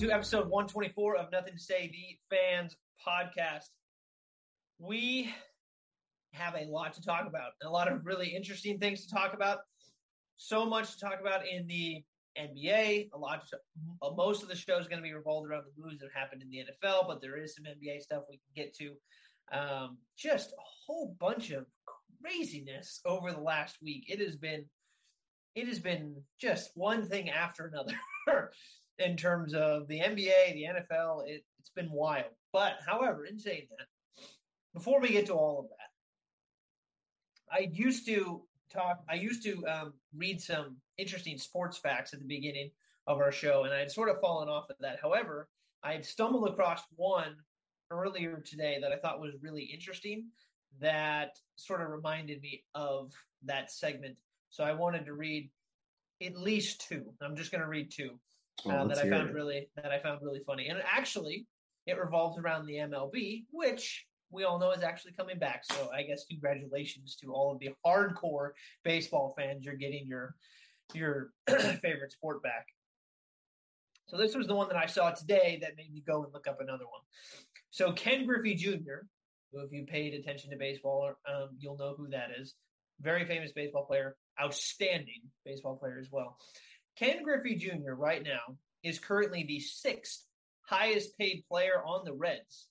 to 0.00 0.10
episode 0.10 0.48
124 0.48 1.16
of 1.16 1.30
Nothing 1.30 1.52
to 1.52 1.60
Say, 1.60 1.92
the 1.92 2.34
Fans 2.34 2.74
Podcast. 3.06 3.66
We 4.78 5.30
have 6.32 6.54
a 6.54 6.64
lot 6.70 6.94
to 6.94 7.02
talk 7.02 7.26
about, 7.26 7.50
a 7.62 7.68
lot 7.68 7.92
of 7.92 8.06
really 8.06 8.28
interesting 8.28 8.78
things 8.78 9.04
to 9.04 9.14
talk 9.14 9.34
about. 9.34 9.58
So 10.38 10.64
much 10.64 10.94
to 10.94 11.00
talk 11.00 11.20
about 11.20 11.46
in 11.46 11.66
the 11.66 12.02
NBA. 12.38 13.10
A 13.12 13.18
lot, 13.18 13.46
to, 13.48 13.58
most 14.16 14.42
of 14.42 14.48
the 14.48 14.56
show 14.56 14.78
is 14.78 14.88
going 14.88 15.02
to 15.02 15.06
be 15.06 15.12
revolved 15.12 15.50
around 15.50 15.64
the 15.64 15.82
moves 15.82 16.00
that 16.00 16.08
happened 16.14 16.40
in 16.40 16.48
the 16.48 16.64
NFL, 16.64 17.06
but 17.06 17.20
there 17.20 17.36
is 17.36 17.54
some 17.54 17.66
NBA 17.66 18.00
stuff 18.00 18.22
we 18.30 18.38
can 18.38 18.64
get 18.64 18.74
to. 18.76 18.94
Um, 19.52 19.98
just 20.16 20.52
a 20.52 20.64
whole 20.86 21.14
bunch 21.20 21.50
of 21.50 21.66
craziness 22.22 23.02
over 23.04 23.32
the 23.32 23.40
last 23.42 23.76
week. 23.82 24.06
It 24.08 24.18
has 24.20 24.34
been, 24.34 24.64
it 25.54 25.68
has 25.68 25.78
been 25.78 26.22
just 26.40 26.70
one 26.74 27.06
thing 27.06 27.28
after 27.28 27.66
another. 27.66 28.00
in 29.00 29.16
terms 29.16 29.54
of 29.54 29.88
the 29.88 30.00
NBA, 30.00 30.54
the 30.54 30.66
NFL. 30.74 31.26
It, 31.26 31.44
it's 31.58 31.70
been 31.70 31.90
wild. 31.90 32.32
But 32.52 32.78
however, 32.86 33.24
in 33.24 33.38
saying 33.38 33.66
that, 33.70 33.86
before 34.74 35.00
we 35.00 35.08
get 35.08 35.26
to 35.26 35.34
all 35.34 35.60
of 35.60 35.66
that, 35.68 35.76
I 37.52 37.70
used 37.72 38.06
to 38.06 38.42
talk. 38.72 39.02
I 39.08 39.14
used 39.14 39.42
to 39.44 39.66
um, 39.66 39.94
read 40.16 40.40
some 40.40 40.76
interesting 40.98 41.38
sports 41.38 41.78
facts 41.78 42.12
at 42.12 42.20
the 42.20 42.26
beginning 42.26 42.70
of 43.06 43.18
our 43.18 43.32
show, 43.32 43.64
and 43.64 43.74
I 43.74 43.80
had 43.80 43.90
sort 43.90 44.08
of 44.08 44.20
fallen 44.20 44.48
off 44.48 44.70
of 44.70 44.76
that. 44.80 44.98
However, 45.02 45.48
I 45.82 45.92
had 45.92 46.04
stumbled 46.04 46.48
across 46.48 46.82
one 46.96 47.36
earlier 47.90 48.42
today 48.46 48.78
that 48.80 48.92
I 48.92 48.96
thought 48.96 49.20
was 49.20 49.34
really 49.42 49.62
interesting 49.62 50.26
that 50.80 51.36
sort 51.56 51.80
of 51.80 51.90
reminded 51.90 52.40
me 52.40 52.62
of 52.74 53.12
that 53.44 53.72
segment. 53.72 54.16
So 54.50 54.62
I 54.62 54.72
wanted 54.72 55.06
to 55.06 55.14
read 55.14 55.50
at 56.22 56.36
least 56.36 56.86
two. 56.88 57.12
I'm 57.20 57.34
just 57.34 57.50
going 57.50 57.62
to 57.62 57.68
read 57.68 57.90
two 57.90 58.18
uh, 58.66 58.86
that 58.86 58.98
I 58.98 59.08
found 59.08 59.30
it. 59.30 59.34
really 59.34 59.68
that 59.76 59.92
I 59.92 60.00
found 60.00 60.20
really 60.22 60.40
funny. 60.46 60.68
And 60.68 60.80
actually, 60.84 61.46
it 61.86 61.98
revolves 61.98 62.38
around 62.38 62.66
the 62.66 62.74
MLB, 62.74 63.44
which 63.50 64.06
we 64.30 64.44
all 64.44 64.58
know 64.58 64.70
is 64.70 64.82
actually 64.82 65.12
coming 65.12 65.38
back. 65.38 65.64
So 65.64 65.90
I 65.92 66.02
guess 66.02 66.24
congratulations 66.30 67.16
to 67.16 67.32
all 67.32 67.52
of 67.52 67.58
the 67.58 67.70
hardcore 67.84 68.50
baseball 68.84 69.34
fans. 69.36 69.64
You're 69.64 69.74
getting 69.74 70.06
your 70.06 70.34
your 70.94 71.30
favorite 71.48 72.12
sport 72.12 72.42
back. 72.42 72.66
So 74.06 74.16
this 74.16 74.34
was 74.34 74.48
the 74.48 74.54
one 74.54 74.68
that 74.68 74.76
I 74.76 74.86
saw 74.86 75.10
today 75.10 75.58
that 75.62 75.76
made 75.76 75.92
me 75.92 76.02
go 76.04 76.24
and 76.24 76.32
look 76.32 76.48
up 76.48 76.60
another 76.60 76.84
one. 76.84 77.02
So 77.70 77.92
Ken 77.92 78.26
Griffey 78.26 78.56
Jr., 78.56 79.06
who 79.52 79.60
if 79.60 79.72
you 79.72 79.84
paid 79.86 80.14
attention 80.14 80.50
to 80.50 80.56
baseball, 80.56 81.12
um, 81.28 81.50
you'll 81.58 81.78
know 81.78 81.94
who 81.96 82.08
that 82.08 82.30
is. 82.38 82.54
Very 83.00 83.24
famous 83.24 83.52
baseball 83.52 83.84
player, 83.84 84.16
outstanding 84.42 85.22
baseball 85.44 85.76
player 85.76 85.98
as 86.00 86.08
well. 86.10 86.36
Ken 87.00 87.22
Griffey 87.22 87.54
Jr. 87.54 87.94
right 87.94 88.22
now 88.22 88.58
is 88.82 88.98
currently 88.98 89.42
the 89.44 89.58
sixth 89.58 90.26
highest 90.60 91.16
paid 91.16 91.42
player 91.48 91.82
on 91.86 92.04
the 92.04 92.12
Reds. 92.12 92.66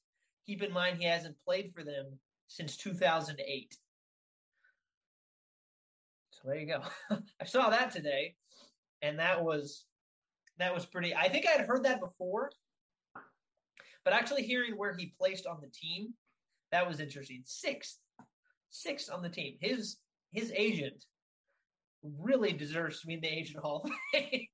Keep 0.45 0.61
in 0.61 0.71
mind 0.71 0.97
he 0.97 1.05
hasn't 1.05 1.35
played 1.43 1.71
for 1.73 1.83
them 1.83 2.05
since 2.47 2.77
2008. 2.77 3.75
So 6.31 6.41
there 6.45 6.59
you 6.59 6.67
go. 6.67 6.83
I 7.41 7.45
saw 7.45 7.71
that 7.71 7.89
today, 7.89 8.35
and 9.01 9.17
that 9.17 9.43
was 9.43 9.85
that 10.59 10.75
was 10.75 10.85
pretty. 10.85 11.15
I 11.15 11.27
think 11.27 11.47
I 11.47 11.51
had 11.51 11.65
heard 11.65 11.85
that 11.85 11.99
before, 11.99 12.51
but 14.05 14.13
actually 14.13 14.43
hearing 14.43 14.77
where 14.77 14.95
he 14.95 15.15
placed 15.19 15.47
on 15.47 15.59
the 15.59 15.71
team, 15.73 16.13
that 16.71 16.87
was 16.87 16.99
interesting. 16.99 17.41
Sixth, 17.45 17.97
sixth 18.69 19.11
on 19.11 19.23
the 19.23 19.29
team. 19.29 19.57
His 19.59 19.97
his 20.31 20.53
agent 20.55 21.03
really 22.03 22.53
deserves 22.53 23.01
to 23.01 23.07
be 23.07 23.15
in 23.15 23.21
the 23.21 23.27
Agent 23.27 23.63
Hall 23.63 23.85
of 23.85 23.91
Fame. 24.13 24.47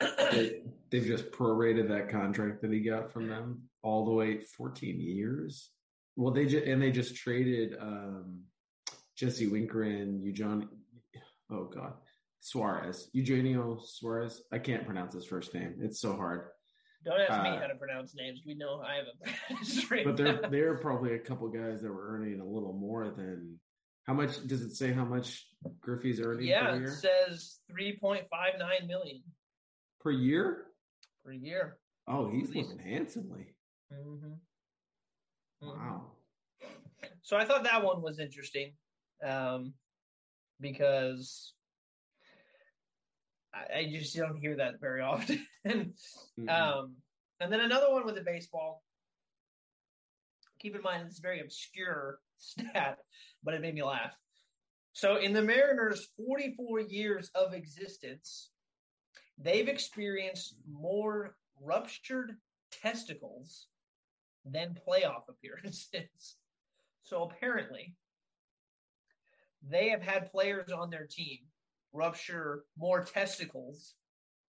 they, 0.00 0.60
they've 0.90 1.06
just 1.06 1.30
prorated 1.30 1.88
that 1.88 2.08
contract 2.08 2.62
that 2.62 2.72
he 2.72 2.80
got 2.80 3.12
from 3.12 3.28
them 3.28 3.62
all 3.82 4.04
the 4.04 4.12
way 4.12 4.40
14 4.40 5.00
years. 5.00 5.70
Well, 6.16 6.32
they 6.32 6.46
just 6.46 6.66
and 6.66 6.80
they 6.80 6.90
just 6.90 7.14
traded 7.14 7.76
um, 7.80 8.40
Jesse 9.16 9.48
Winker 9.48 9.82
and 9.82 10.22
Eugenio. 10.22 10.68
Oh 11.50 11.64
God, 11.64 11.92
Suarez, 12.40 13.10
Eugenio 13.12 13.78
Suarez. 13.84 14.42
I 14.52 14.58
can't 14.58 14.86
pronounce 14.86 15.14
his 15.14 15.26
first 15.26 15.52
name. 15.54 15.74
It's 15.80 16.00
so 16.00 16.16
hard. 16.16 16.48
Don't 17.04 17.20
ask 17.20 17.32
uh, 17.32 17.42
me 17.44 17.50
how 17.50 17.68
to 17.68 17.76
pronounce 17.76 18.14
names. 18.16 18.40
We 18.44 18.54
know 18.54 18.80
I 18.80 18.96
have 18.96 19.04
a 19.06 19.84
bad 19.94 20.04
But 20.04 20.16
there, 20.16 20.40
there 20.50 20.70
are 20.72 20.78
probably 20.78 21.14
a 21.14 21.18
couple 21.18 21.48
guys 21.48 21.82
that 21.82 21.92
were 21.92 22.08
earning 22.08 22.40
a 22.40 22.44
little 22.44 22.72
more 22.72 23.10
than 23.10 23.60
how 24.06 24.14
much 24.14 24.46
does 24.46 24.62
it 24.62 24.74
say? 24.76 24.92
How 24.92 25.04
much 25.04 25.46
Griffey's 25.80 26.20
earning? 26.20 26.46
Yeah, 26.46 26.74
it 26.76 26.88
says 26.88 27.58
three 27.70 27.98
point 27.98 28.26
five 28.30 28.54
nine 28.58 28.86
million 28.86 29.22
per 30.00 30.12
year. 30.12 30.66
Per 31.24 31.32
year. 31.32 31.78
Oh, 32.06 32.30
he's 32.30 32.54
living 32.54 32.78
handsomely. 32.78 33.54
Mm-hmm. 33.92 34.26
Mm-hmm. 35.64 35.68
Wow. 35.68 36.12
So 37.22 37.36
I 37.36 37.44
thought 37.44 37.64
that 37.64 37.84
one 37.84 38.00
was 38.00 38.20
interesting 38.20 38.74
um, 39.26 39.74
because 40.60 41.52
I, 43.52 43.78
I, 43.78 43.90
just 43.90 44.14
don't 44.16 44.36
hear 44.36 44.56
that 44.56 44.80
very 44.80 45.00
often. 45.02 45.44
mm-hmm. 45.66 46.48
um, 46.48 46.94
and 47.40 47.52
then 47.52 47.60
another 47.60 47.90
one 47.90 48.06
with 48.06 48.14
the 48.14 48.22
baseball. 48.22 48.82
Keep 50.60 50.76
in 50.76 50.82
mind, 50.82 51.06
it's 51.06 51.18
very 51.18 51.40
obscure 51.40 52.20
stat, 52.38 52.98
but 53.42 53.54
it 53.54 53.60
made 53.60 53.74
me 53.74 53.82
laugh. 53.82 54.12
So, 54.92 55.16
in 55.16 55.32
the 55.32 55.42
Mariners' 55.42 56.08
44 56.16 56.80
years 56.80 57.30
of 57.34 57.52
existence, 57.52 58.50
they've 59.36 59.68
experienced 59.68 60.56
more 60.66 61.36
ruptured 61.60 62.36
testicles 62.70 63.66
than 64.44 64.78
playoff 64.86 65.28
appearances. 65.28 66.36
So, 67.02 67.22
apparently, 67.22 67.94
they 69.62 69.90
have 69.90 70.02
had 70.02 70.32
players 70.32 70.72
on 70.72 70.90
their 70.90 71.06
team 71.06 71.38
rupture 71.92 72.64
more 72.76 73.04
testicles 73.04 73.94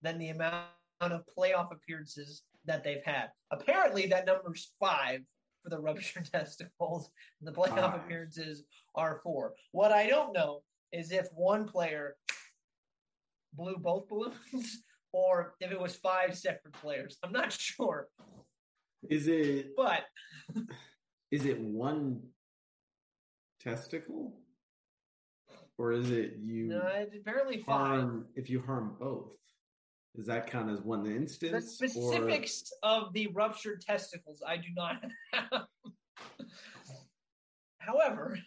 than 0.03 0.19
the 0.19 0.29
amount 0.29 0.67
of 1.01 1.25
playoff 1.35 1.73
appearances 1.73 2.43
that 2.67 2.85
they've 2.85 3.05
had. 3.07 3.31
Apparently, 3.51 4.07
that 4.07 4.27
number's 4.27 4.73
five 4.79 5.23
for 5.63 5.71
the 5.71 5.79
ruptured 5.79 6.27
testicles. 6.33 7.11
The 7.41 7.53
playoff 7.53 7.97
appearances 7.97 8.65
are 8.95 9.21
four. 9.23 9.55
What 9.73 9.93
I 9.93 10.09
don't 10.09 10.33
know 10.33 10.61
is 10.93 11.13
if 11.13 11.27
one 11.35 11.67
player 11.67 12.17
blew 13.55 13.77
both 13.77 14.09
balloons 14.09 14.83
or 15.13 15.55
if 15.61 15.71
it 15.71 15.81
was 15.81 15.97
five 15.97 16.37
separate 16.37 16.75
players. 16.75 17.19
I'm 17.23 17.33
not 17.33 17.53
sure. 17.53 18.09
Is 19.09 19.29
it? 19.29 19.75
But 19.77 20.05
is 21.31 21.45
it 21.45 21.61
one 21.61 22.21
testicle, 23.61 24.35
or 25.77 25.93
is 25.93 26.11
it 26.11 26.35
you? 26.41 26.67
No, 26.67 26.83
it's 26.95 27.17
apparently 27.17 27.63
harm 27.67 28.27
five. 28.27 28.29
if 28.37 28.49
you 28.49 28.61
harm 28.63 28.97
both. 29.01 29.33
Does 30.17 30.27
that 30.27 30.51
count 30.51 30.71
as 30.71 30.81
one 30.83 31.07
instance? 31.07 31.79
The 31.79 31.89
specifics 31.89 32.71
or... 32.83 32.91
of 32.91 33.13
the 33.15 33.29
ruptured 33.29 33.81
testicles, 33.81 34.43
I 34.47 34.57
do 34.57 34.69
not 34.77 35.03
have. 35.33 35.67
However, 37.79 38.39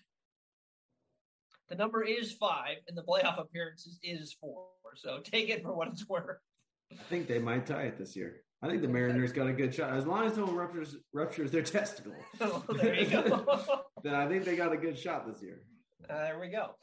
the 1.69 1.75
number 1.75 2.03
is 2.03 2.33
five, 2.33 2.77
and 2.87 2.95
the 2.95 3.01
playoff 3.01 3.39
appearances 3.39 3.99
is 4.03 4.35
four. 4.39 4.67
So 4.95 5.19
take 5.23 5.49
it 5.49 5.63
for 5.63 5.75
what 5.75 5.87
it's 5.87 6.07
worth. 6.07 6.37
I 6.91 7.03
think 7.09 7.27
they 7.27 7.39
might 7.39 7.65
tie 7.65 7.83
it 7.83 7.97
this 7.97 8.15
year. 8.15 8.41
I 8.61 8.69
think 8.69 8.81
the 8.81 8.87
Mariners 8.87 9.33
got 9.33 9.47
a 9.47 9.53
good 9.53 9.73
shot. 9.73 9.93
As 9.93 10.05
long 10.05 10.25
as 10.25 10.37
no 10.37 10.45
one 10.45 10.55
ruptures 10.55 10.95
ruptures 11.13 11.51
their 11.51 11.63
testicle. 11.63 12.13
Oh, 12.41 12.63
there 12.69 12.95
you 12.95 13.07
go. 13.07 13.81
then 14.03 14.15
I 14.15 14.27
think 14.27 14.45
they 14.45 14.55
got 14.55 14.71
a 14.71 14.77
good 14.77 14.97
shot 14.97 15.27
this 15.27 15.41
year. 15.41 15.61
Uh, 16.09 16.23
there 16.23 16.39
we 16.39 16.49
go. 16.49 16.75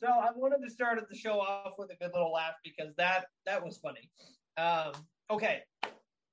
So 0.00 0.08
I 0.08 0.28
wanted 0.34 0.64
to 0.64 0.70
start 0.70 0.98
the 1.08 1.16
show 1.16 1.40
off 1.40 1.74
with 1.78 1.90
a 1.90 1.96
good 1.96 2.12
little 2.12 2.32
laugh 2.32 2.54
because 2.64 2.94
that 2.96 3.26
that 3.46 3.64
was 3.64 3.78
funny. 3.78 4.10
Um, 4.56 4.92
okay, 5.30 5.60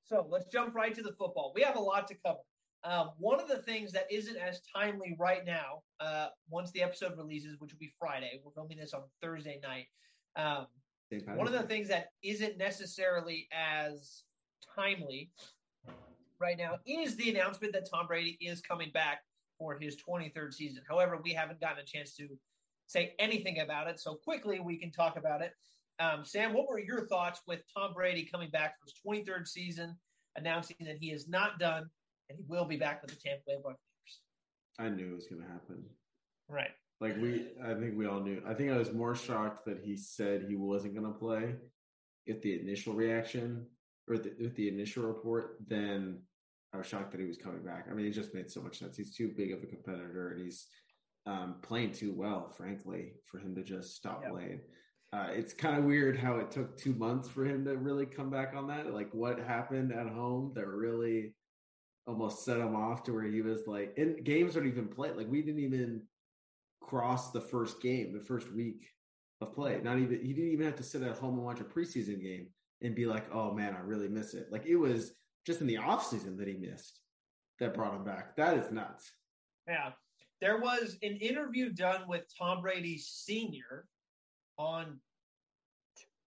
so 0.04 0.28
let's 0.30 0.46
jump 0.48 0.76
right 0.76 0.94
to 0.96 1.02
the 1.02 1.14
football. 1.14 1.52
We 1.56 1.62
have 1.62 1.76
a 1.76 1.82
lot 1.82 2.08
to 2.08 2.16
cover. 2.26 2.40
Um, 2.84 3.12
one 3.18 3.40
of 3.40 3.48
the 3.48 3.58
things 3.58 3.92
that 3.92 4.08
isn't 4.12 4.38
as 4.38 4.62
timely 4.76 5.16
right 5.20 5.46
now, 5.46 5.84
uh, 6.00 6.28
once 6.50 6.72
the 6.72 6.82
episode 6.82 7.16
releases, 7.16 7.60
which 7.60 7.72
will 7.72 7.80
be 7.80 7.94
Friday, 8.00 8.42
we're 8.44 8.52
filming 8.52 8.80
this 8.80 8.94
on 8.94 9.04
Thursday 9.22 9.60
night. 9.62 9.86
Um, 10.36 10.66
one 11.36 11.46
of 11.46 11.54
the 11.54 11.64
things 11.64 11.88
that 11.90 12.08
isn't 12.24 12.58
necessarily 12.58 13.48
as 13.52 14.24
timely 14.76 15.30
right 16.40 16.58
now 16.58 16.78
is 16.88 17.16
the 17.18 17.30
announcement 17.30 17.74
that 17.74 17.88
Tom 17.90 18.08
Brady 18.08 18.38
is 18.42 18.62
coming 18.62 18.90
back 18.94 19.20
for 19.62 19.78
his 19.80 19.96
23rd 19.96 20.52
season. 20.52 20.82
However, 20.90 21.20
we 21.24 21.34
haven't 21.34 21.62
gotten 21.62 21.84
a 21.84 21.86
chance 21.86 22.16
to 22.16 22.28
say 22.88 23.14
anything 23.20 23.60
about 23.60 23.88
it. 23.88 24.00
So 24.00 24.16
quickly, 24.16 24.60
we 24.60 24.78
can 24.78 24.92
talk 24.92 25.18
about 25.18 25.44
it. 25.44 25.54
Um, 26.00 26.26
Sam, 26.26 26.52
what 26.52 26.68
were 26.68 26.80
your 26.80 27.08
thoughts 27.08 27.42
with 27.48 27.60
Tom 27.72 27.94
Brady 27.94 28.28
coming 28.30 28.50
back 28.50 28.74
for 28.80 28.86
his 28.86 29.24
23rd 29.24 29.48
season, 29.48 29.96
announcing 30.36 30.78
that 30.82 30.98
he 31.00 31.12
is 31.12 31.28
not 31.30 31.60
done 31.60 31.88
and 32.28 32.40
he 32.40 32.44
will 32.48 32.66
be 32.66 32.76
back 32.76 33.04
with 33.04 33.12
the 33.12 33.18
Tampa 33.18 33.44
Bay 33.46 33.58
Buccaneers? 33.58 33.78
I 34.80 34.90
knew 34.90 35.12
it 35.12 35.16
was 35.16 35.28
going 35.28 35.44
to 35.44 35.48
happen. 35.48 35.84
Right. 36.50 36.72
Like 37.00 37.18
we, 37.18 37.50
I 37.64 37.76
think 37.76 37.96
we 37.96 38.08
all 38.08 38.20
knew. 38.20 38.42
I 38.48 38.56
think 38.56 38.72
I 38.72 38.78
was 38.78 38.92
more 38.92 39.14
shocked 39.14 39.66
that 39.66 39.82
he 39.84 39.96
said 39.96 40.46
he 40.48 40.56
wasn't 40.56 40.96
going 40.96 41.06
to 41.06 41.20
play. 41.20 41.54
If 42.26 42.42
the 42.42 42.60
initial 42.60 42.94
reaction 42.94 43.68
or 44.08 44.18
the, 44.18 44.34
with 44.40 44.56
the 44.56 44.70
initial 44.70 45.04
report, 45.04 45.58
then 45.68 46.22
I 46.74 46.78
was 46.78 46.88
shocked 46.88 47.12
that 47.12 47.20
he 47.20 47.28
was 47.28 47.38
coming 47.38 47.64
back. 47.64 47.88
I 47.90 47.94
mean, 47.94 48.06
it 48.06 48.12
just 48.12 48.34
made 48.34 48.50
so 48.50 48.62
much 48.62 48.80
sense. 48.80 48.96
He's 48.96 49.16
too 49.16 49.34
big 49.36 49.52
of 49.52 49.62
a 49.62 49.66
competitor, 49.66 50.30
and 50.30 50.42
he's 50.42 50.68
um, 51.26 51.56
playing 51.62 51.92
too 51.92 52.14
well, 52.16 52.54
frankly, 52.56 53.14
for 53.26 53.40
him 53.40 53.56
to 53.56 53.64
just 53.64 53.96
stop 53.96 54.22
yep. 54.24 54.32
playing. 54.32 54.62
Uh, 55.14 55.28
it's 55.32 55.54
kind 55.54 55.78
of 55.78 55.84
weird 55.84 56.18
how 56.18 56.38
it 56.38 56.52
took 56.52 56.78
two 56.78 56.94
months 56.94 57.28
for 57.28 57.44
him 57.44 57.66
to 57.66 57.76
really 57.76 58.06
come 58.06 58.30
back 58.30 58.54
on 58.56 58.68
that. 58.68 58.94
Like, 58.94 59.10
what 59.12 59.40
happened 59.40 59.92
at 59.92 60.08
home 60.08 60.54
that 60.56 60.66
really 60.66 61.36
almost 62.08 62.46
set 62.46 62.58
him 62.58 62.76
off 62.76 63.04
to 63.04 63.14
where 63.14 63.24
he 63.24 63.42
was 63.42 63.68
like, 63.68 63.94
and 63.98 64.24
games 64.24 64.54
don't 64.54 64.68
even 64.68 64.88
played. 64.88 65.18
Like, 65.18 65.30
we 65.30 65.42
didn't 65.42 65.64
even 65.64 66.04
cross 66.82 67.32
the 67.32 67.42
first 67.42 67.82
game, 67.82 68.14
the 68.14 68.24
first 68.24 68.52
week 68.52 68.88
of 69.42 69.54
play. 69.54 69.80
Not 69.84 69.98
even 69.98 70.20
he 70.22 70.34
didn't 70.34 70.52
even 70.52 70.66
have 70.66 70.76
to 70.78 70.84
sit 70.84 71.04
at 71.04 71.18
home 71.18 71.36
and 71.36 71.44
watch 71.44 71.60
a 71.60 71.64
preseason 71.64 72.22
game 72.22 72.48
and 72.82 72.96
be 72.96 73.06
like, 73.06 73.34
"Oh 73.34 73.54
man, 73.54 73.76
I 73.76 73.80
really 73.80 74.08
miss 74.08 74.34
it." 74.34 74.48
Like 74.52 74.66
it 74.66 74.76
was 74.76 75.14
just 75.46 75.62
in 75.62 75.68
the 75.68 75.78
off 75.78 76.08
season 76.08 76.38
that 76.38 76.48
he 76.48 76.56
missed 76.56 77.00
that 77.60 77.74
brought 77.74 77.96
him 77.96 78.04
back. 78.04 78.36
That 78.36 78.58
is 78.58 78.72
nuts. 78.72 79.12
Yeah. 79.68 79.92
There 80.42 80.60
was 80.60 80.98
an 81.04 81.18
interview 81.18 81.70
done 81.70 82.02
with 82.08 82.24
Tom 82.38 82.62
Brady 82.62 82.98
Sr. 82.98 83.86
on 84.58 85.00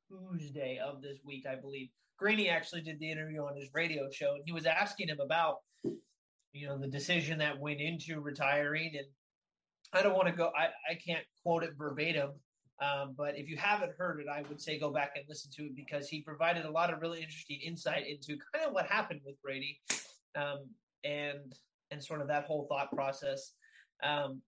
Tuesday 0.08 0.78
of 0.78 1.02
this 1.02 1.18
week, 1.24 1.44
I 1.50 1.56
believe. 1.56 1.88
Greeny 2.16 2.48
actually 2.48 2.82
did 2.82 3.00
the 3.00 3.10
interview 3.10 3.40
on 3.42 3.56
his 3.56 3.70
radio 3.74 4.08
show, 4.10 4.34
and 4.34 4.42
he 4.46 4.52
was 4.52 4.66
asking 4.66 5.08
him 5.08 5.18
about, 5.18 5.56
you 6.52 6.68
know, 6.68 6.78
the 6.78 6.86
decision 6.86 7.38
that 7.38 7.58
went 7.58 7.80
into 7.80 8.20
retiring. 8.20 8.92
And 8.96 9.06
I 9.92 10.02
don't 10.02 10.14
want 10.14 10.28
to 10.28 10.34
go, 10.34 10.52
I, 10.56 10.66
I 10.88 10.94
can't 10.94 11.24
quote 11.42 11.64
it 11.64 11.70
verbatim, 11.76 12.30
um, 12.80 13.14
but 13.16 13.38
if 13.38 13.48
you 13.48 13.56
haven't 13.56 13.92
heard 13.96 14.20
it, 14.20 14.26
I 14.28 14.42
would 14.48 14.60
say 14.60 14.78
go 14.78 14.90
back 14.90 15.12
and 15.16 15.24
listen 15.28 15.50
to 15.56 15.66
it 15.66 15.76
because 15.76 16.08
he 16.08 16.20
provided 16.20 16.64
a 16.64 16.70
lot 16.70 16.92
of 16.92 17.00
really 17.00 17.20
interesting 17.20 17.60
insight 17.64 18.06
into 18.06 18.38
kind 18.52 18.66
of 18.66 18.72
what 18.72 18.86
happened 18.86 19.20
with 19.24 19.40
Brady 19.42 19.80
um, 20.36 20.66
and 21.04 21.54
and 21.90 22.02
sort 22.02 22.20
of 22.20 22.28
that 22.28 22.44
whole 22.44 22.66
thought 22.68 22.90
process. 22.92 23.52
Um, 24.02 24.42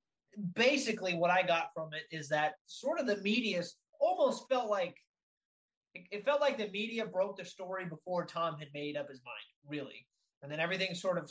basically, 0.54 1.14
what 1.14 1.30
I 1.30 1.42
got 1.42 1.70
from 1.74 1.90
it 1.92 2.02
is 2.14 2.28
that 2.28 2.54
sort 2.66 2.98
of 2.98 3.06
the 3.06 3.18
media 3.18 3.62
almost 4.00 4.48
felt 4.48 4.68
like 4.68 4.96
it, 5.94 6.24
felt 6.24 6.40
like 6.40 6.58
the 6.58 6.68
media 6.68 7.06
broke 7.06 7.38
the 7.38 7.44
story 7.44 7.84
before 7.86 8.26
Tom 8.26 8.58
had 8.58 8.68
made 8.74 8.96
up 8.96 9.08
his 9.08 9.20
mind, 9.24 9.36
really, 9.68 10.06
and 10.42 10.50
then 10.50 10.60
everything 10.60 10.94
sort 10.94 11.16
of 11.16 11.30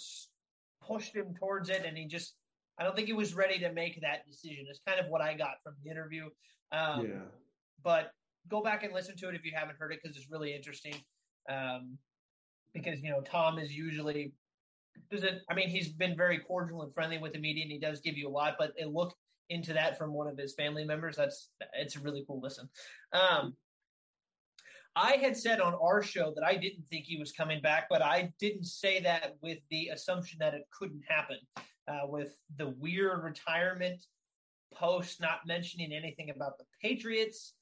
pushed 0.81 1.13
him 1.13 1.35
towards 1.37 1.69
it, 1.69 1.83
and 1.85 1.97
he 1.97 2.05
just 2.05 2.35
I 2.77 2.83
don't 2.83 2.95
think 2.95 3.07
he 3.07 3.13
was 3.13 3.35
ready 3.35 3.59
to 3.59 3.71
make 3.73 3.99
that 4.01 4.25
decision. 4.25 4.65
It's 4.69 4.81
kind 4.87 4.99
of 4.99 5.07
what 5.07 5.21
I 5.21 5.33
got 5.33 5.55
from 5.63 5.73
the 5.83 5.91
interview. 5.91 6.29
Um, 6.75 7.05
yeah. 7.05 7.21
But 7.83 8.11
go 8.49 8.61
back 8.61 8.83
and 8.83 8.93
listen 8.93 9.15
to 9.17 9.29
it 9.29 9.35
if 9.35 9.45
you 9.45 9.51
haven't 9.55 9.77
heard 9.79 9.93
it 9.93 9.99
because 10.01 10.17
it's 10.17 10.29
really 10.29 10.53
interesting. 10.53 10.95
Um, 11.49 11.97
because 12.73 12.99
you 13.01 13.09
know 13.09 13.21
Tom 13.21 13.57
is 13.57 13.71
usually 13.71 14.33
does 15.09 15.23
it. 15.23 15.41
I 15.49 15.53
mean, 15.53 15.69
he's 15.69 15.89
been 15.89 16.15
very 16.15 16.39
cordial 16.39 16.81
and 16.81 16.93
friendly 16.93 17.17
with 17.17 17.33
the 17.33 17.39
media, 17.39 17.63
and 17.63 17.71
he 17.71 17.79
does 17.79 18.01
give 18.01 18.17
you 18.17 18.27
a 18.27 18.29
lot. 18.29 18.55
But 18.59 18.73
a 18.81 18.87
look 18.87 19.13
into 19.49 19.73
that 19.73 19.97
from 19.97 20.11
one 20.11 20.27
of 20.27 20.37
his 20.37 20.55
family 20.55 20.83
members 20.83 21.15
that's 21.15 21.49
it's 21.73 21.95
a 21.95 21.99
really 21.99 22.23
cool 22.27 22.41
listen. 22.41 22.67
Um, 23.13 23.55
I 24.95 25.13
had 25.17 25.35
said 25.35 25.59
on 25.59 25.75
our 25.75 26.01
show 26.01 26.33
that 26.35 26.45
I 26.45 26.55
didn't 26.55 26.87
think 26.89 27.05
he 27.05 27.17
was 27.17 27.33
coming 27.33 27.61
back, 27.61 27.87
but 27.89 28.01
I 28.01 28.31
didn't 28.39 28.65
say 28.65 29.01
that 29.01 29.35
with 29.41 29.59
the 29.69 29.89
assumption 29.89 30.37
that 30.39 30.53
it 30.53 30.63
couldn't 30.77 31.03
happen. 31.07 31.37
Uh, 31.87 32.07
with 32.07 32.35
the 32.57 32.69
weird 32.79 33.23
retirement 33.23 34.03
post 34.75 35.21
not 35.21 35.47
mentioning 35.47 35.93
anything 35.93 36.29
about 36.29 36.57
the 36.57 36.65
Patriots, 36.81 37.53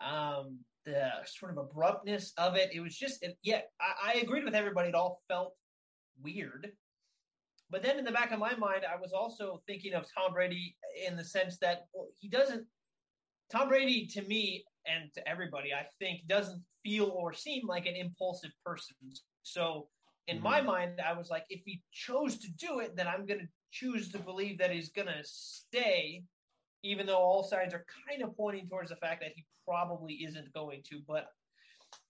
um, 0.00 0.58
the 0.84 1.10
sort 1.26 1.52
of 1.52 1.58
abruptness 1.58 2.32
of 2.38 2.56
it. 2.56 2.70
It 2.72 2.80
was 2.80 2.96
just, 2.96 3.22
it, 3.22 3.36
yeah, 3.42 3.60
I, 3.80 4.10
I 4.10 4.12
agreed 4.20 4.44
with 4.44 4.54
everybody. 4.54 4.88
It 4.88 4.94
all 4.94 5.22
felt 5.28 5.54
weird. 6.22 6.72
But 7.70 7.82
then 7.82 7.98
in 7.98 8.04
the 8.04 8.12
back 8.12 8.32
of 8.32 8.38
my 8.38 8.54
mind, 8.56 8.84
I 8.84 8.98
was 8.98 9.12
also 9.12 9.62
thinking 9.66 9.92
of 9.92 10.06
Tom 10.14 10.32
Brady 10.32 10.74
in 11.06 11.16
the 11.16 11.24
sense 11.24 11.58
that 11.58 11.86
well, 11.92 12.08
he 12.18 12.28
doesn't, 12.28 12.64
Tom 13.52 13.68
Brady 13.68 14.06
to 14.06 14.22
me 14.22 14.64
and 14.86 15.12
to 15.14 15.28
everybody, 15.28 15.74
I 15.74 15.86
think, 15.98 16.26
doesn't 16.26 16.62
feel 16.82 17.06
or 17.14 17.34
seem 17.34 17.66
like 17.66 17.86
an 17.86 17.96
impulsive 17.96 18.52
person. 18.64 18.96
So 19.42 19.88
in 20.28 20.36
mm-hmm. 20.36 20.44
my 20.44 20.60
mind, 20.62 21.00
I 21.06 21.12
was 21.12 21.28
like, 21.28 21.44
if 21.50 21.60
he 21.64 21.82
chose 21.92 22.38
to 22.38 22.50
do 22.52 22.80
it, 22.80 22.96
then 22.96 23.06
I'm 23.06 23.26
going 23.26 23.40
to 23.40 23.48
choose 23.70 24.10
to 24.12 24.18
believe 24.18 24.58
that 24.58 24.70
he's 24.70 24.90
going 24.90 25.08
to 25.08 25.22
stay, 25.22 26.22
even 26.82 27.06
though 27.06 27.18
all 27.18 27.42
signs 27.42 27.74
are 27.74 27.84
kind 28.08 28.22
of 28.22 28.36
pointing 28.36 28.68
towards 28.68 28.90
the 28.90 28.96
fact 28.96 29.20
that 29.20 29.32
he 29.34 29.44
probably 29.66 30.14
isn't 30.14 30.52
going 30.52 30.82
to. 30.90 31.00
But 31.06 31.26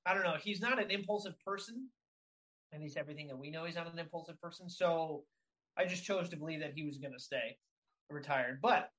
I 0.07 0.15
don't 0.15 0.25
know. 0.25 0.37
He's 0.41 0.61
not 0.61 0.83
an 0.83 0.91
impulsive 0.91 1.35
person. 1.45 1.89
At 2.73 2.81
least 2.81 2.97
everything 2.97 3.29
that 3.29 3.39
we 3.39 3.51
know, 3.51 3.65
he's 3.65 3.77
not 3.77 3.91
an 3.91 3.99
impulsive 3.99 4.41
person. 4.41 4.69
So 4.69 5.25
I 5.77 5.85
just 5.85 6.05
chose 6.05 6.29
to 6.29 6.37
believe 6.37 6.61
that 6.61 6.75
he 6.75 6.85
was 6.85 6.99
going 6.99 7.15
to 7.15 7.19
stay 7.19 7.57
retired. 8.11 8.61
But 8.63 8.91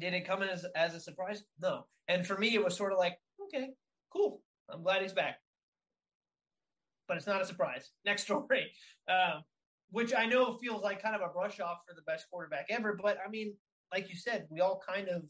did 0.00 0.14
it 0.14 0.26
come 0.26 0.42
as 0.42 0.64
as 0.76 0.94
a 0.94 1.00
surprise? 1.00 1.42
No. 1.60 1.86
And 2.08 2.26
for 2.26 2.38
me, 2.38 2.54
it 2.54 2.64
was 2.64 2.76
sort 2.76 2.92
of 2.92 2.98
like, 2.98 3.18
okay, 3.44 3.70
cool. 4.12 4.40
I'm 4.70 4.82
glad 4.82 5.02
he's 5.02 5.12
back. 5.12 5.36
But 7.06 7.16
it's 7.16 7.26
not 7.26 7.42
a 7.42 7.46
surprise. 7.46 7.90
Next 8.04 8.22
story. 8.24 8.70
Um, 9.08 9.42
which 9.90 10.14
I 10.14 10.26
know 10.26 10.58
feels 10.58 10.82
like 10.82 11.02
kind 11.02 11.14
of 11.14 11.22
a 11.22 11.32
brush 11.32 11.60
off 11.60 11.78
for 11.86 11.94
the 11.94 12.02
best 12.02 12.26
quarterback 12.30 12.66
ever. 12.70 12.98
But 13.00 13.18
I 13.24 13.30
mean, 13.30 13.54
like 13.92 14.08
you 14.08 14.16
said, 14.16 14.46
we 14.50 14.60
all 14.60 14.80
kind 14.86 15.08
of 15.08 15.22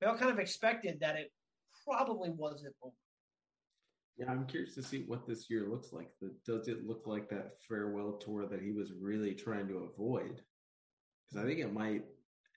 we 0.00 0.06
all 0.06 0.16
kind 0.16 0.30
of 0.30 0.38
expected 0.38 0.98
that 1.00 1.16
it 1.16 1.32
probably 1.86 2.30
wasn't 2.30 2.74
over. 2.82 2.94
Yeah, 4.16 4.30
I'm 4.30 4.46
curious 4.46 4.74
to 4.74 4.82
see 4.82 5.04
what 5.06 5.26
this 5.26 5.48
year 5.48 5.68
looks 5.68 5.92
like. 5.92 6.10
Does 6.44 6.66
it 6.66 6.86
look 6.86 7.02
like 7.06 7.28
that 7.30 7.52
farewell 7.68 8.12
tour 8.12 8.46
that 8.46 8.60
he 8.60 8.72
was 8.72 8.92
really 9.00 9.32
trying 9.32 9.68
to 9.68 9.88
avoid? 9.92 10.42
Because 11.30 11.44
I 11.44 11.46
think 11.46 11.60
it 11.60 11.72
might 11.72 12.04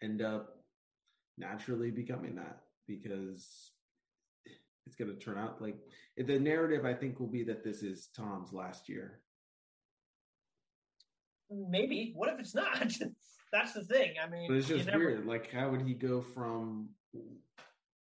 end 0.02 0.22
up 0.24 0.58
naturally 1.38 1.92
becoming 1.92 2.36
that 2.36 2.62
because 2.88 3.72
it's 4.88 4.96
going 4.96 5.12
to 5.12 5.24
turn 5.24 5.38
out 5.38 5.62
like 5.62 5.78
the 6.18 6.40
narrative. 6.40 6.84
I 6.84 6.94
think 6.94 7.20
will 7.20 7.28
be 7.28 7.44
that 7.44 7.64
this 7.64 7.84
is 7.84 8.10
Tom's 8.16 8.54
last 8.54 8.90
year 8.90 9.22
maybe. 11.52 12.14
What 12.16 12.30
if 12.30 12.40
it's 12.40 12.56
not? 12.56 12.94
That's 13.52 13.74
the 13.74 13.84
thing. 13.84 14.14
I 14.24 14.30
mean, 14.30 14.48
but 14.48 14.58
it's 14.58 14.68
just 14.68 14.88
never... 14.88 15.00
weird. 15.00 15.26
Like, 15.26 15.52
how 15.52 15.70
would 15.70 15.82
he 15.82 15.94
go 15.94 16.22
from 16.22 16.90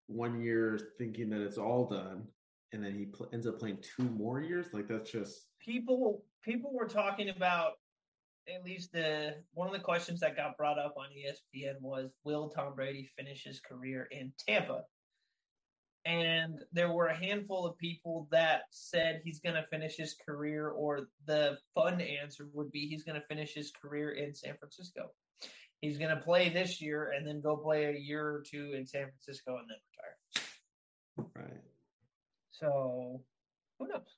one 0.06 0.40
year 0.40 0.78
thinking 0.98 1.30
that 1.30 1.40
it's 1.40 1.58
all 1.58 1.86
done, 1.86 2.26
and 2.72 2.84
then 2.84 2.94
he 2.94 3.06
pl- 3.06 3.28
ends 3.32 3.46
up 3.46 3.58
playing 3.58 3.78
two 3.96 4.04
more 4.04 4.40
years? 4.40 4.66
Like, 4.72 4.88
that's 4.88 5.10
just 5.10 5.46
people. 5.60 6.24
People 6.44 6.72
were 6.72 6.86
talking 6.86 7.30
about 7.30 7.72
at 8.54 8.64
least 8.64 8.92
the 8.92 9.36
one 9.54 9.66
of 9.66 9.72
the 9.72 9.80
questions 9.80 10.20
that 10.20 10.36
got 10.36 10.56
brought 10.56 10.78
up 10.78 10.94
on 10.96 11.06
ESPN 11.06 11.80
was, 11.80 12.10
"Will 12.24 12.50
Tom 12.50 12.74
Brady 12.74 13.08
finish 13.16 13.44
his 13.44 13.60
career 13.60 14.08
in 14.10 14.32
Tampa?" 14.46 14.84
And 16.08 16.64
there 16.72 16.90
were 16.90 17.08
a 17.08 17.16
handful 17.16 17.66
of 17.66 17.76
people 17.76 18.28
that 18.30 18.62
said 18.70 19.20
he's 19.22 19.40
going 19.40 19.56
to 19.56 19.66
finish 19.70 19.96
his 19.96 20.16
career, 20.26 20.70
or 20.70 21.08
the 21.26 21.58
fun 21.74 22.00
answer 22.00 22.48
would 22.54 22.72
be 22.72 22.88
he's 22.88 23.04
going 23.04 23.20
to 23.20 23.26
finish 23.26 23.52
his 23.52 23.70
career 23.70 24.12
in 24.12 24.34
San 24.34 24.56
Francisco. 24.56 25.10
He's 25.82 25.98
going 25.98 26.16
to 26.16 26.22
play 26.22 26.48
this 26.48 26.80
year 26.80 27.12
and 27.14 27.26
then 27.26 27.42
go 27.42 27.58
play 27.58 27.84
a 27.84 27.92
year 27.92 28.26
or 28.26 28.42
two 28.50 28.72
in 28.74 28.86
San 28.86 29.04
Francisco 29.04 29.58
and 29.58 29.68
then 29.68 29.76
retire. 31.26 31.44
Right. 31.44 31.60
So, 32.52 33.20
who 33.78 33.88
knows? 33.88 34.16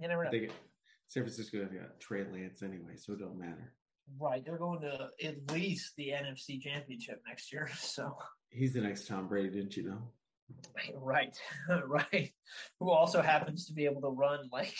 You 0.00 0.08
never 0.08 0.24
know. 0.24 0.30
San 1.08 1.22
Francisco 1.24 1.60
has 1.60 1.70
got 1.70 2.00
Trey 2.00 2.24
Lance 2.32 2.62
anyway, 2.62 2.96
so 2.96 3.12
it 3.12 3.20
don't 3.20 3.38
matter. 3.38 3.74
Right. 4.18 4.42
They're 4.42 4.56
going 4.56 4.80
to 4.80 5.10
at 5.22 5.52
least 5.52 5.92
the 5.96 6.08
NFC 6.08 6.58
Championship 6.58 7.22
next 7.28 7.52
year. 7.52 7.68
So 7.78 8.16
he's 8.48 8.72
the 8.72 8.80
next 8.80 9.06
Tom 9.06 9.28
Brady, 9.28 9.50
didn't 9.50 9.76
you 9.76 9.84
know? 9.84 9.98
Right, 10.94 11.36
right. 11.86 12.32
Who 12.80 12.90
also 12.90 13.22
happens 13.22 13.66
to 13.66 13.72
be 13.72 13.84
able 13.84 14.02
to 14.02 14.08
run 14.08 14.48
like 14.52 14.74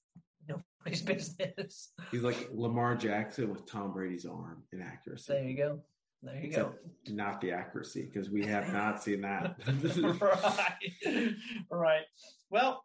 nobody's 0.48 1.02
business. 1.02 1.92
He's 2.10 2.22
like 2.22 2.48
Lamar 2.52 2.96
Jackson 2.96 3.50
with 3.50 3.66
Tom 3.66 3.92
Brady's 3.92 4.26
arm 4.26 4.62
in 4.72 4.82
accuracy. 4.82 5.32
There 5.32 5.44
you 5.44 5.56
go. 5.56 5.80
There 6.22 6.36
you 6.36 6.48
Except 6.48 6.72
go. 7.06 7.14
Not 7.14 7.40
the 7.40 7.52
accuracy 7.52 8.08
because 8.12 8.30
we 8.30 8.46
have 8.46 8.72
not 8.72 9.02
seen 9.02 9.22
that. 9.22 9.56
right, 10.20 11.34
right. 11.70 12.04
Well, 12.50 12.84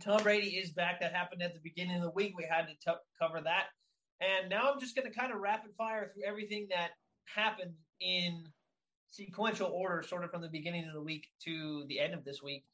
Tom 0.00 0.22
Brady 0.22 0.56
is 0.56 0.70
back. 0.70 1.00
That 1.00 1.12
happened 1.12 1.42
at 1.42 1.52
the 1.52 1.60
beginning 1.62 1.96
of 1.96 2.02
the 2.02 2.10
week. 2.10 2.34
We 2.36 2.46
had 2.48 2.68
to 2.68 2.72
t- 2.72 2.98
cover 3.20 3.42
that, 3.42 3.66
and 4.20 4.48
now 4.48 4.72
I'm 4.72 4.80
just 4.80 4.96
going 4.96 5.10
to 5.10 5.18
kind 5.18 5.30
of 5.30 5.40
rapid 5.40 5.72
fire 5.76 6.10
through 6.12 6.24
everything 6.26 6.68
that 6.70 6.92
happened 7.26 7.74
in 8.00 8.44
sequential 9.12 9.68
order, 9.68 10.02
sort 10.02 10.24
of 10.24 10.30
from 10.30 10.42
the 10.42 10.48
beginning 10.48 10.86
of 10.88 10.94
the 10.94 11.02
week 11.02 11.28
to 11.44 11.84
the 11.88 12.00
end 12.00 12.14
of 12.14 12.24
this 12.24 12.42
week. 12.42 12.64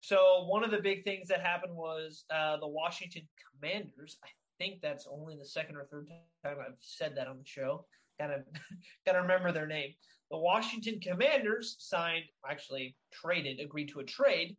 So 0.00 0.44
one 0.48 0.64
of 0.64 0.70
the 0.70 0.80
big 0.80 1.04
things 1.04 1.28
that 1.28 1.40
happened 1.40 1.74
was 1.74 2.24
uh, 2.34 2.56
the 2.58 2.68
Washington 2.68 3.22
Commanders. 3.60 4.18
I 4.24 4.28
think 4.58 4.80
that's 4.80 5.06
only 5.10 5.36
the 5.36 5.44
second 5.44 5.76
or 5.76 5.84
third 5.84 6.08
time 6.44 6.56
I've 6.60 6.74
said 6.80 7.16
that 7.16 7.28
on 7.28 7.38
the 7.38 7.46
show. 7.46 7.86
Gotta 8.18 8.42
gotta 9.06 9.20
remember 9.20 9.52
their 9.52 9.66
name. 9.66 9.94
The 10.30 10.38
Washington 10.38 10.98
Commanders 11.00 11.76
signed, 11.78 12.24
actually 12.48 12.96
traded, 13.12 13.60
agreed 13.60 13.90
to 13.90 14.00
a 14.00 14.04
trade 14.04 14.56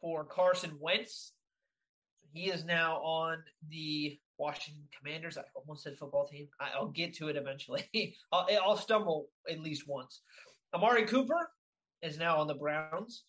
for 0.00 0.24
Carson 0.24 0.76
Wentz 0.80 1.32
He 2.32 2.50
is 2.50 2.64
now 2.64 2.96
on 2.96 3.38
the 3.68 4.18
Washington 4.38 4.84
Commanders. 4.98 5.38
I 5.38 5.42
almost 5.54 5.82
said 5.82 5.96
football 5.96 6.26
team. 6.26 6.48
I, 6.60 6.80
will 6.80 6.90
get 6.90 7.14
to 7.16 7.28
it 7.28 7.36
eventually. 7.36 7.88
I'll, 8.32 8.46
I'll 8.62 8.76
stumble 8.76 9.28
at 9.48 9.60
least 9.60 9.86
once. 9.86 10.22
Amari 10.74 11.06
Cooper 11.06 11.48
is 12.02 12.18
now 12.18 12.38
on 12.38 12.46
the 12.46 12.54
Browns. 12.54 13.24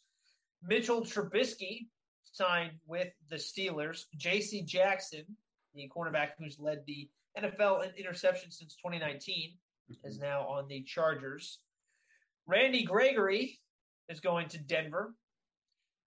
Mitchell 0.64 1.02
Trubisky 1.02 1.88
signed 2.24 2.74
with 2.88 3.10
the 3.30 3.36
Steelers. 3.36 4.04
J.C. 4.18 4.64
Jackson, 4.64 5.26
the 5.74 5.90
cornerback 5.96 6.30
who's 6.40 6.58
led 6.60 6.80
the 6.88 7.08
NFL 7.40 7.84
in 7.84 7.92
interception 7.98 8.52
since 8.52 8.76
2019, 8.76 9.52
mm-hmm. 9.92 10.08
is 10.08 10.20
now 10.20 10.42
on 10.42 10.68
the 10.68 10.84
Chargers. 10.84 11.60
Randy 12.48 12.84
Gregory 12.84 13.60
is 14.10 14.20
going 14.20 14.50
to 14.50 14.58
Denver. 14.58 15.14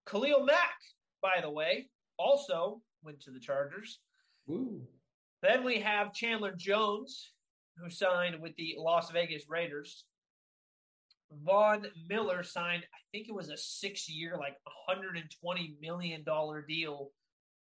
Khalil 0.07 0.45
Mack, 0.45 0.77
by 1.21 1.41
the 1.41 1.49
way, 1.49 1.89
also 2.17 2.81
went 3.03 3.21
to 3.21 3.31
the 3.31 3.39
Chargers. 3.39 3.99
Then 5.41 5.63
we 5.63 5.79
have 5.79 6.13
Chandler 6.13 6.53
Jones, 6.55 7.31
who 7.77 7.89
signed 7.89 8.41
with 8.41 8.55
the 8.57 8.75
Las 8.77 9.11
Vegas 9.11 9.45
Raiders. 9.47 10.05
Von 11.45 11.85
Miller 12.07 12.43
signed, 12.43 12.83
I 12.83 12.99
think 13.11 13.27
it 13.29 13.35
was 13.35 13.49
a 13.49 13.57
six 13.57 14.09
year, 14.09 14.35
like 14.37 14.55
$120 14.89 15.79
million 15.79 16.25
deal 16.67 17.11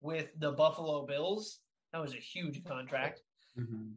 with 0.01 0.27
the 0.37 0.51
Buffalo 0.51 1.05
Bills. 1.05 1.59
That 1.93 2.01
was 2.01 2.13
a 2.13 2.17
huge 2.17 2.63
contract. 2.65 3.21
Mm-hmm. 3.57 3.93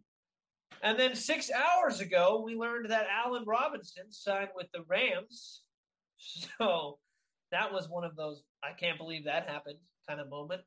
And 0.82 0.98
then 0.98 1.16
six 1.16 1.50
hours 1.50 2.00
ago, 2.00 2.42
we 2.44 2.54
learned 2.54 2.90
that 2.90 3.08
Allen 3.10 3.44
Robinson 3.46 4.04
signed 4.10 4.50
with 4.54 4.68
the 4.72 4.82
Rams. 4.88 5.62
So 6.58 6.98
that 7.52 7.72
was 7.72 7.88
one 7.88 8.02
of 8.02 8.16
those, 8.16 8.42
I 8.64 8.72
can't 8.72 8.98
believe 8.98 9.26
that 9.26 9.48
happened 9.48 9.78
kind 10.08 10.20
of 10.20 10.28
moment. 10.28 10.62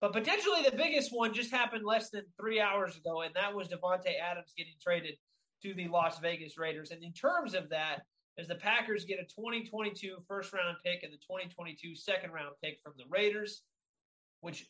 But 0.00 0.12
potentially 0.12 0.62
the 0.62 0.76
biggest 0.76 1.14
one 1.14 1.34
just 1.34 1.50
happened 1.50 1.84
less 1.84 2.10
than 2.10 2.24
three 2.38 2.60
hours 2.60 2.96
ago, 2.96 3.22
and 3.22 3.34
that 3.34 3.54
was 3.54 3.68
Davante 3.68 4.18
Adams 4.18 4.54
getting 4.56 4.72
traded 4.80 5.16
to 5.62 5.74
the 5.74 5.88
Las 5.88 6.18
Vegas 6.20 6.56
Raiders. 6.56 6.90
And 6.90 7.02
in 7.04 7.12
terms 7.12 7.54
of 7.54 7.68
that, 7.68 8.02
as 8.38 8.48
the 8.48 8.54
Packers 8.54 9.04
get 9.04 9.18
a 9.18 9.24
2022 9.24 10.16
first 10.26 10.52
round 10.54 10.78
pick 10.84 11.02
and 11.02 11.12
the 11.12 11.18
2022 11.18 11.94
second 11.94 12.30
round 12.30 12.54
pick 12.62 12.78
from 12.82 12.94
the 12.96 13.04
Raiders, 13.10 13.62
which 14.40 14.66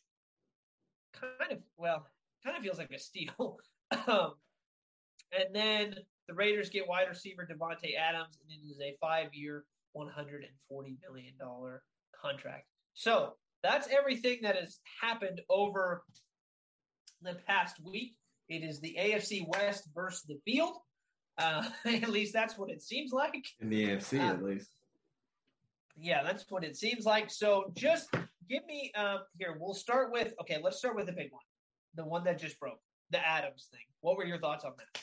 kind 1.13 1.53
of, 1.53 1.59
well, 1.77 2.07
kind 2.45 2.57
of 2.57 2.63
feels 2.63 2.79
like 2.79 2.91
a 2.91 2.99
steal. 2.99 3.59
um, 4.09 4.33
and 5.33 5.55
then 5.55 5.95
the 6.27 6.35
Raiders 6.35 6.71
get 6.71 6.89
wide 6.89 7.09
receiver 7.09 7.47
Davante 7.49 7.97
Adams, 7.97 8.39
and 8.43 8.51
it 8.51 8.67
is 8.69 8.81
a 8.81 8.97
five 9.01 9.33
year, 9.33 9.65
$140 9.97 10.43
million 10.71 11.35
contract. 12.21 12.67
So 12.95 13.35
that's 13.63 13.89
everything 13.89 14.39
that 14.43 14.57
has 14.57 14.79
happened 15.01 15.41
over 15.49 16.03
the 17.23 17.37
past 17.47 17.77
week. 17.85 18.15
It 18.49 18.65
is 18.65 18.81
the 18.81 18.97
AFC 18.99 19.47
West 19.47 19.89
versus 19.95 20.23
the 20.27 20.39
field. 20.45 20.75
Uh, 21.39 21.65
at 21.85 22.09
least 22.09 22.33
that's 22.33 22.59
what 22.59 22.71
it 22.71 22.83
seems 22.83 23.13
like. 23.13 23.45
In 23.61 23.71
the 23.71 23.87
AFC, 23.87 24.19
uh, 24.21 24.33
at 24.35 24.43
least. 24.43 24.71
Yeah, 25.97 26.23
that's 26.23 26.45
what 26.49 26.65
it 26.65 26.77
seems 26.77 27.05
like. 27.05 27.31
So 27.31 27.73
just 27.77 28.11
give 28.49 28.65
me 28.67 28.91
um, 28.97 29.21
here. 29.39 29.57
We'll 29.59 29.75
start 29.75 30.13
with 30.13 30.33
okay. 30.41 30.59
Let's 30.63 30.79
start 30.79 30.97
with 30.97 31.07
the 31.07 31.13
big 31.13 31.31
one, 31.31 31.43
the 31.95 32.05
one 32.05 32.25
that 32.25 32.39
just 32.39 32.59
broke, 32.59 32.81
the 33.11 33.27
Adams 33.27 33.69
thing. 33.71 33.81
What 34.01 34.17
were 34.17 34.25
your 34.25 34.39
thoughts 34.39 34.65
on 34.65 34.73
that? 34.79 35.03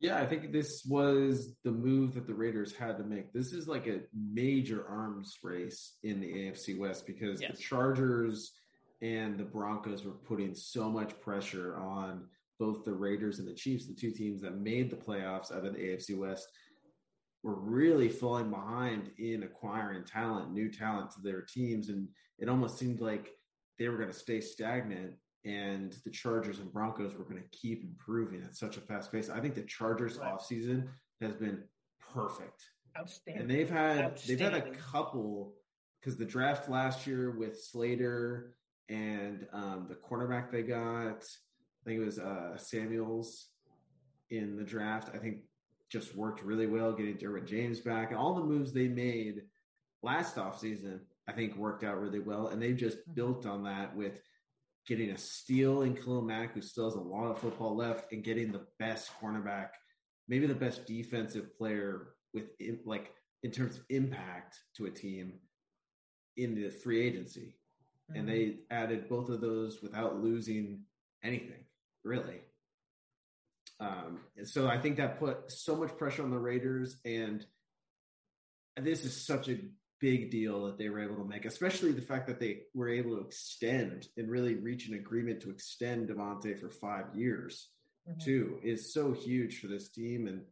Yeah, 0.00 0.18
I 0.18 0.26
think 0.26 0.52
this 0.52 0.84
was 0.88 1.56
the 1.64 1.72
move 1.72 2.14
that 2.14 2.26
the 2.26 2.34
Raiders 2.34 2.72
had 2.72 2.98
to 2.98 3.04
make. 3.04 3.32
This 3.32 3.52
is 3.52 3.66
like 3.66 3.88
a 3.88 4.00
major 4.14 4.86
arms 4.88 5.36
race 5.42 5.94
in 6.04 6.20
the 6.20 6.32
AFC 6.32 6.78
West 6.78 7.04
because 7.06 7.40
yes. 7.40 7.56
the 7.56 7.62
Chargers 7.62 8.52
and 9.02 9.36
the 9.38 9.44
Broncos 9.44 10.04
were 10.04 10.12
putting 10.12 10.54
so 10.54 10.88
much 10.88 11.20
pressure 11.20 11.76
on 11.76 12.26
both 12.60 12.84
the 12.84 12.92
Raiders 12.92 13.40
and 13.40 13.48
the 13.48 13.54
Chiefs, 13.54 13.86
the 13.86 13.94
two 13.94 14.10
teams 14.12 14.40
that 14.42 14.58
made 14.58 14.90
the 14.90 14.96
playoffs 14.96 15.52
out 15.52 15.64
of 15.64 15.74
the 15.74 15.80
AFC 15.80 16.16
West, 16.16 16.48
were 17.42 17.58
really 17.58 18.08
falling 18.08 18.50
behind 18.50 19.10
in 19.18 19.44
acquiring 19.44 20.04
talent, 20.04 20.52
new 20.52 20.70
talent 20.70 21.10
to 21.12 21.20
their 21.22 21.42
teams. 21.42 21.88
And 21.88 22.08
it 22.38 22.48
almost 22.48 22.78
seemed 22.78 23.00
like 23.00 23.30
they 23.78 23.88
were 23.88 23.96
going 23.96 24.10
to 24.10 24.14
stay 24.14 24.40
stagnant 24.40 25.14
and 25.44 25.96
the 26.04 26.10
Chargers 26.10 26.58
and 26.58 26.72
Broncos 26.72 27.14
were 27.16 27.24
going 27.24 27.42
to 27.42 27.58
keep 27.58 27.84
improving 27.84 28.42
at 28.42 28.54
such 28.54 28.76
a 28.76 28.80
fast 28.80 29.12
pace. 29.12 29.30
I 29.30 29.40
think 29.40 29.54
the 29.54 29.62
Chargers 29.62 30.18
right. 30.18 30.32
offseason 30.32 30.88
has 31.20 31.34
been 31.34 31.62
perfect. 32.12 32.62
Outstanding. 32.98 33.42
And 33.42 33.50
they've 33.50 33.70
had 33.70 34.18
they've 34.26 34.40
had 34.40 34.54
a 34.54 34.70
couple 34.70 35.54
because 36.00 36.16
the 36.16 36.24
draft 36.24 36.68
last 36.68 37.06
year 37.06 37.30
with 37.30 37.60
Slater 37.60 38.54
and 38.88 39.46
um, 39.52 39.86
the 39.88 39.94
cornerback 39.94 40.50
they 40.50 40.62
got, 40.62 41.24
I 41.24 41.84
think 41.84 42.00
it 42.00 42.04
was 42.04 42.18
uh, 42.18 42.56
Samuels 42.56 43.48
in 44.30 44.56
the 44.56 44.64
draft. 44.64 45.10
I 45.14 45.18
think 45.18 45.38
just 45.90 46.14
worked 46.14 46.42
really 46.42 46.66
well 46.66 46.92
getting 46.92 47.16
Derwin 47.16 47.46
James 47.46 47.80
back 47.80 48.10
and 48.10 48.18
all 48.18 48.34
the 48.34 48.44
moves 48.44 48.72
they 48.72 48.88
made 48.88 49.42
last 50.02 50.36
offseason, 50.36 51.00
I 51.26 51.32
think 51.32 51.56
worked 51.56 51.84
out 51.84 52.00
really 52.00 52.20
well. 52.20 52.48
And 52.48 52.60
they've 52.60 52.76
just 52.76 52.98
mm-hmm. 52.98 53.12
built 53.14 53.46
on 53.46 53.64
that 53.64 53.94
with 53.94 54.20
getting 54.88 55.10
a 55.10 55.18
steal 55.18 55.82
in 55.82 55.94
Khalil 55.94 56.22
Mack, 56.22 56.54
who 56.54 56.62
still 56.62 56.86
has 56.86 56.94
a 56.94 57.00
lot 57.00 57.30
of 57.30 57.38
football 57.38 57.76
left, 57.76 58.10
and 58.10 58.24
getting 58.24 58.50
the 58.50 58.66
best 58.78 59.10
cornerback, 59.22 59.68
maybe 60.26 60.46
the 60.46 60.54
best 60.54 60.86
defensive 60.86 61.56
player 61.56 62.14
with 62.32 62.46
like 62.84 63.12
in 63.42 63.50
terms 63.50 63.76
of 63.76 63.84
impact 63.90 64.58
to 64.76 64.86
a 64.86 64.90
team 64.90 65.34
in 66.36 66.54
the 66.54 66.70
free 66.70 67.06
agency. 67.06 67.54
Mm-hmm. 68.10 68.18
And 68.18 68.28
they 68.28 68.56
added 68.70 69.08
both 69.08 69.28
of 69.28 69.42
those 69.42 69.82
without 69.82 70.22
losing 70.22 70.80
anything, 71.22 71.64
really. 72.02 72.40
Um, 73.80 74.20
and 74.36 74.48
so 74.48 74.66
I 74.66 74.78
think 74.78 74.96
that 74.96 75.20
put 75.20 75.52
so 75.52 75.76
much 75.76 75.96
pressure 75.96 76.22
on 76.22 76.30
the 76.30 76.38
Raiders, 76.38 76.96
and 77.04 77.44
this 78.76 79.04
is 79.04 79.14
such 79.14 79.48
a 79.48 79.58
big 80.00 80.30
deal 80.30 80.64
that 80.64 80.78
they 80.78 80.88
were 80.88 81.00
able 81.00 81.16
to 81.16 81.24
make, 81.24 81.44
especially 81.44 81.92
the 81.92 82.02
fact 82.02 82.26
that 82.26 82.40
they 82.40 82.60
were 82.74 82.88
able 82.88 83.16
to 83.16 83.22
extend 83.22 84.08
and 84.16 84.30
really 84.30 84.54
reach 84.54 84.88
an 84.88 84.94
agreement 84.94 85.40
to 85.40 85.50
extend 85.50 86.08
Davante 86.08 86.58
for 86.58 86.70
five 86.70 87.06
years, 87.14 87.68
mm-hmm. 88.08 88.18
too, 88.20 88.58
is 88.62 88.92
so 88.92 89.12
huge 89.12 89.60
for 89.60 89.66
this 89.66 89.88
team. 89.88 90.26
And 90.26 90.42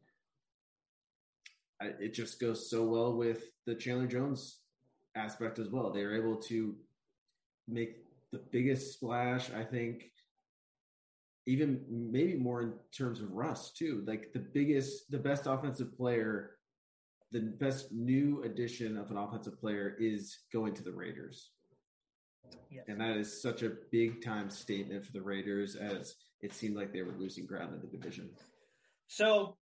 I, 1.80 1.92
it 2.02 2.14
just 2.14 2.40
goes 2.40 2.70
so 2.70 2.84
well 2.84 3.14
with 3.14 3.44
the 3.66 3.74
Chandler 3.74 4.06
Jones 4.06 4.58
aspect 5.14 5.58
as 5.58 5.68
well. 5.68 5.92
They 5.92 6.04
were 6.04 6.16
able 6.16 6.36
to 6.42 6.74
make 7.68 8.04
the 8.32 8.38
biggest 8.38 8.94
splash, 8.94 9.50
I 9.50 9.62
think, 9.62 10.10
even 11.46 11.84
maybe 11.88 12.34
more 12.34 12.62
in 12.62 12.72
terms 12.96 13.20
of 13.20 13.30
Russ, 13.30 13.70
too. 13.70 14.02
Like 14.06 14.32
the 14.32 14.40
biggest, 14.40 15.10
the 15.10 15.18
best 15.18 15.46
offensive 15.46 15.96
player 15.96 16.55
the 17.33 17.40
best 17.40 17.92
new 17.92 18.42
addition 18.45 18.97
of 18.97 19.11
an 19.11 19.16
offensive 19.16 19.59
player 19.59 19.97
is 19.99 20.38
going 20.52 20.75
to 20.75 20.83
the 20.83 20.92
Raiders. 20.92 21.50
Yes. 22.71 22.85
And 22.88 23.00
that 23.00 23.16
is 23.16 23.42
such 23.42 23.62
a 23.62 23.73
big 23.90 24.25
time 24.25 24.50
statement 24.50 25.04
for 25.04 25.12
the 25.12 25.23
Raiders 25.23 25.76
as 25.76 26.14
it 26.40 26.54
seemed 26.54 26.76
like 26.76 26.92
they 26.92 27.02
were 27.02 27.14
losing 27.18 27.47
ground 27.47 27.75
in 27.75 27.80
the 27.80 27.97
division. 27.97 28.30
So, 29.09 29.56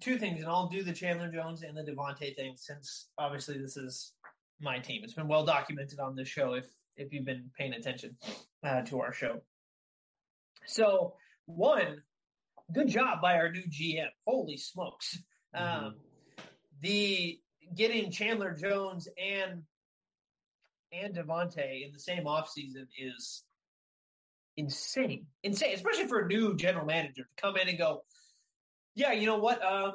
two 0.00 0.18
things, 0.18 0.40
and 0.40 0.48
I'll 0.48 0.68
do 0.68 0.82
the 0.82 0.92
Chandler 0.92 1.30
Jones 1.30 1.62
and 1.62 1.76
the 1.76 1.82
Davante 1.82 2.34
thing 2.34 2.54
since 2.56 3.08
obviously 3.18 3.58
this 3.58 3.76
is 3.76 4.12
my 4.60 4.78
team. 4.78 5.02
It's 5.04 5.14
been 5.14 5.28
well 5.28 5.44
documented 5.44 5.98
on 5.98 6.14
this 6.14 6.28
show 6.28 6.54
if 6.54 6.66
if 6.96 7.12
you've 7.12 7.24
been 7.24 7.50
paying 7.56 7.72
attention 7.72 8.16
uh, 8.62 8.82
to 8.82 9.00
our 9.00 9.12
show. 9.12 9.40
So, 10.66 11.14
one, 11.46 12.02
good 12.72 12.88
job 12.88 13.20
by 13.22 13.36
our 13.36 13.50
new 13.50 13.62
GM. 13.62 14.08
Holy 14.26 14.56
smokes. 14.56 15.18
Mm-hmm. 15.56 15.86
Um, 15.86 15.94
the 16.80 17.38
getting 17.74 18.10
Chandler 18.10 18.52
Jones 18.52 19.08
and 19.18 19.62
and 20.92 21.14
Davante 21.14 21.86
in 21.86 21.92
the 21.92 22.00
same 22.00 22.24
offseason 22.24 22.86
is 22.98 23.44
insane. 24.56 25.26
Insane, 25.44 25.74
especially 25.74 26.06
for 26.06 26.20
a 26.20 26.26
new 26.26 26.56
general 26.56 26.84
manager 26.84 27.22
to 27.22 27.42
come 27.42 27.56
in 27.56 27.68
and 27.68 27.78
go, 27.78 28.02
yeah, 28.96 29.12
you 29.12 29.26
know 29.26 29.38
what? 29.38 29.64
Um, 29.64 29.92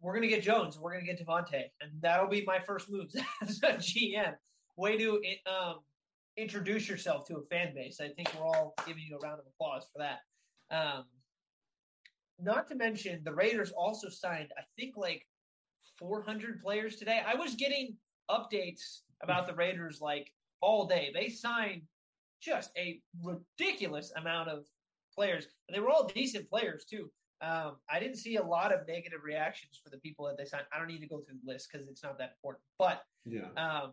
we're 0.00 0.14
gonna 0.14 0.26
get 0.26 0.42
Jones, 0.42 0.78
we're 0.78 0.92
gonna 0.92 1.04
get 1.04 1.24
Davante, 1.24 1.64
and 1.80 1.90
that'll 2.00 2.28
be 2.28 2.44
my 2.44 2.58
first 2.58 2.90
moves 2.90 3.16
as 3.42 3.60
a 3.62 3.74
GM. 3.74 4.34
Way 4.76 4.98
to 4.98 5.22
um, 5.50 5.76
introduce 6.36 6.88
yourself 6.88 7.26
to 7.28 7.36
a 7.36 7.42
fan 7.42 7.74
base. 7.74 7.98
I 8.00 8.08
think 8.08 8.30
we're 8.34 8.46
all 8.46 8.74
giving 8.86 9.04
you 9.08 9.16
a 9.16 9.26
round 9.26 9.40
of 9.40 9.46
applause 9.46 9.86
for 9.92 10.00
that. 10.00 10.18
Um, 10.76 11.04
not 12.38 12.68
to 12.68 12.74
mention, 12.74 13.22
the 13.24 13.32
Raiders 13.32 13.72
also 13.72 14.08
signed, 14.10 14.48
I 14.58 14.62
think, 14.78 14.96
like 14.96 15.26
400 15.98 16.60
players 16.62 16.96
today. 16.96 17.22
I 17.26 17.34
was 17.34 17.54
getting 17.54 17.96
updates 18.30 19.00
about 19.22 19.46
the 19.46 19.54
Raiders 19.54 20.00
like 20.00 20.32
all 20.60 20.86
day. 20.86 21.10
They 21.14 21.28
signed 21.28 21.82
just 22.40 22.70
a 22.76 23.00
ridiculous 23.22 24.12
amount 24.16 24.48
of 24.48 24.64
players, 25.14 25.46
and 25.68 25.74
they 25.74 25.80
were 25.80 25.90
all 25.90 26.06
decent 26.14 26.48
players 26.48 26.84
too. 26.84 27.10
Um, 27.42 27.76
I 27.90 28.00
didn't 28.00 28.16
see 28.16 28.36
a 28.36 28.42
lot 28.42 28.72
of 28.72 28.86
negative 28.88 29.20
reactions 29.22 29.78
for 29.82 29.90
the 29.90 29.98
people 29.98 30.26
that 30.26 30.38
they 30.38 30.46
signed. 30.46 30.64
I 30.72 30.78
don't 30.78 30.88
need 30.88 31.00
to 31.00 31.08
go 31.08 31.20
through 31.20 31.36
the 31.44 31.52
list 31.52 31.68
because 31.70 31.86
it's 31.88 32.02
not 32.02 32.18
that 32.18 32.32
important. 32.36 32.62
But 32.78 33.02
yeah, 33.24 33.48
um, 33.56 33.92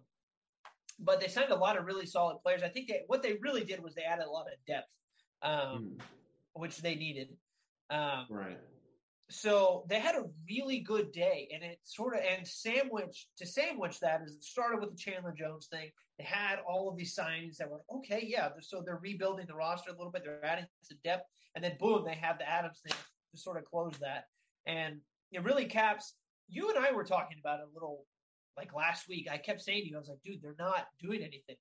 but 1.00 1.20
they 1.20 1.28
signed 1.28 1.52
a 1.52 1.56
lot 1.56 1.78
of 1.78 1.86
really 1.86 2.06
solid 2.06 2.38
players. 2.42 2.64
I 2.64 2.70
think 2.70 2.88
they, 2.88 3.02
what 3.08 3.22
they 3.22 3.34
really 3.42 3.64
did 3.64 3.84
was 3.84 3.96
they 3.96 4.04
added 4.04 4.26
a 4.26 4.30
lot 4.30 4.46
of 4.46 4.54
depth, 4.66 4.88
um, 5.42 5.98
mm. 5.98 6.02
which 6.54 6.78
they 6.78 6.96
needed. 6.96 7.30
Um, 7.90 8.28
right. 8.30 8.58
So 9.34 9.84
they 9.90 10.00
had 10.00 10.14
a 10.14 10.26
really 10.48 10.80
good 10.80 11.12
day, 11.12 11.50
and 11.52 11.64
it 11.64 11.80
sort 11.84 12.16
of 12.16 12.22
and 12.22 12.48
sandwich 12.48 13.28
to 13.38 13.48
sandwich 13.48 14.00
that 14.00 14.22
is 14.24 14.36
it 14.36 14.44
started 14.44 14.80
with 14.80 14.92
the 14.92 14.96
Chandler 14.96 15.34
Jones 15.36 15.68
thing. 15.68 15.90
They 16.20 16.24
had 16.24 16.60
all 16.68 16.88
of 16.88 16.98
these 16.98 17.16
signings 17.16 17.58
that 17.58 17.70
were 17.70 17.82
okay, 17.96 18.24
yeah. 18.28 18.50
So 18.62 18.84
they're 18.86 19.00
rebuilding 19.02 19.48
the 19.48 19.56
roster 19.56 19.90
a 19.90 19.98
little 19.98 20.12
bit. 20.12 20.24
They're 20.24 20.46
adding 20.46 20.68
some 20.84 21.00
depth, 21.04 21.28
and 21.56 21.64
then 21.64 21.78
boom, 21.80 22.04
they 22.06 22.14
have 22.14 22.38
the 22.38 22.48
Adams 22.48 22.80
thing 22.86 22.96
to 23.32 23.38
sort 23.38 23.58
of 23.58 23.66
close 23.66 23.98
that. 24.02 24.26
And 24.68 25.00
it 25.32 25.44
really 25.44 25.66
caps. 25.66 26.14
You 26.48 26.70
and 26.70 26.78
I 26.78 26.92
were 26.92 27.04
talking 27.04 27.38
about 27.40 27.60
it 27.60 27.66
a 27.72 27.74
little 27.74 28.06
like 28.56 28.74
last 28.76 29.10
week. 29.10 29.28
I 29.32 29.38
kept 29.38 29.62
saying 29.62 29.82
to 29.82 29.90
you, 29.90 29.96
I 29.96 30.00
was 30.00 30.10
like, 30.10 30.22
dude, 30.24 30.44
they're 30.44 30.56
not 30.60 30.86
doing 31.02 31.22
anything. 31.22 31.56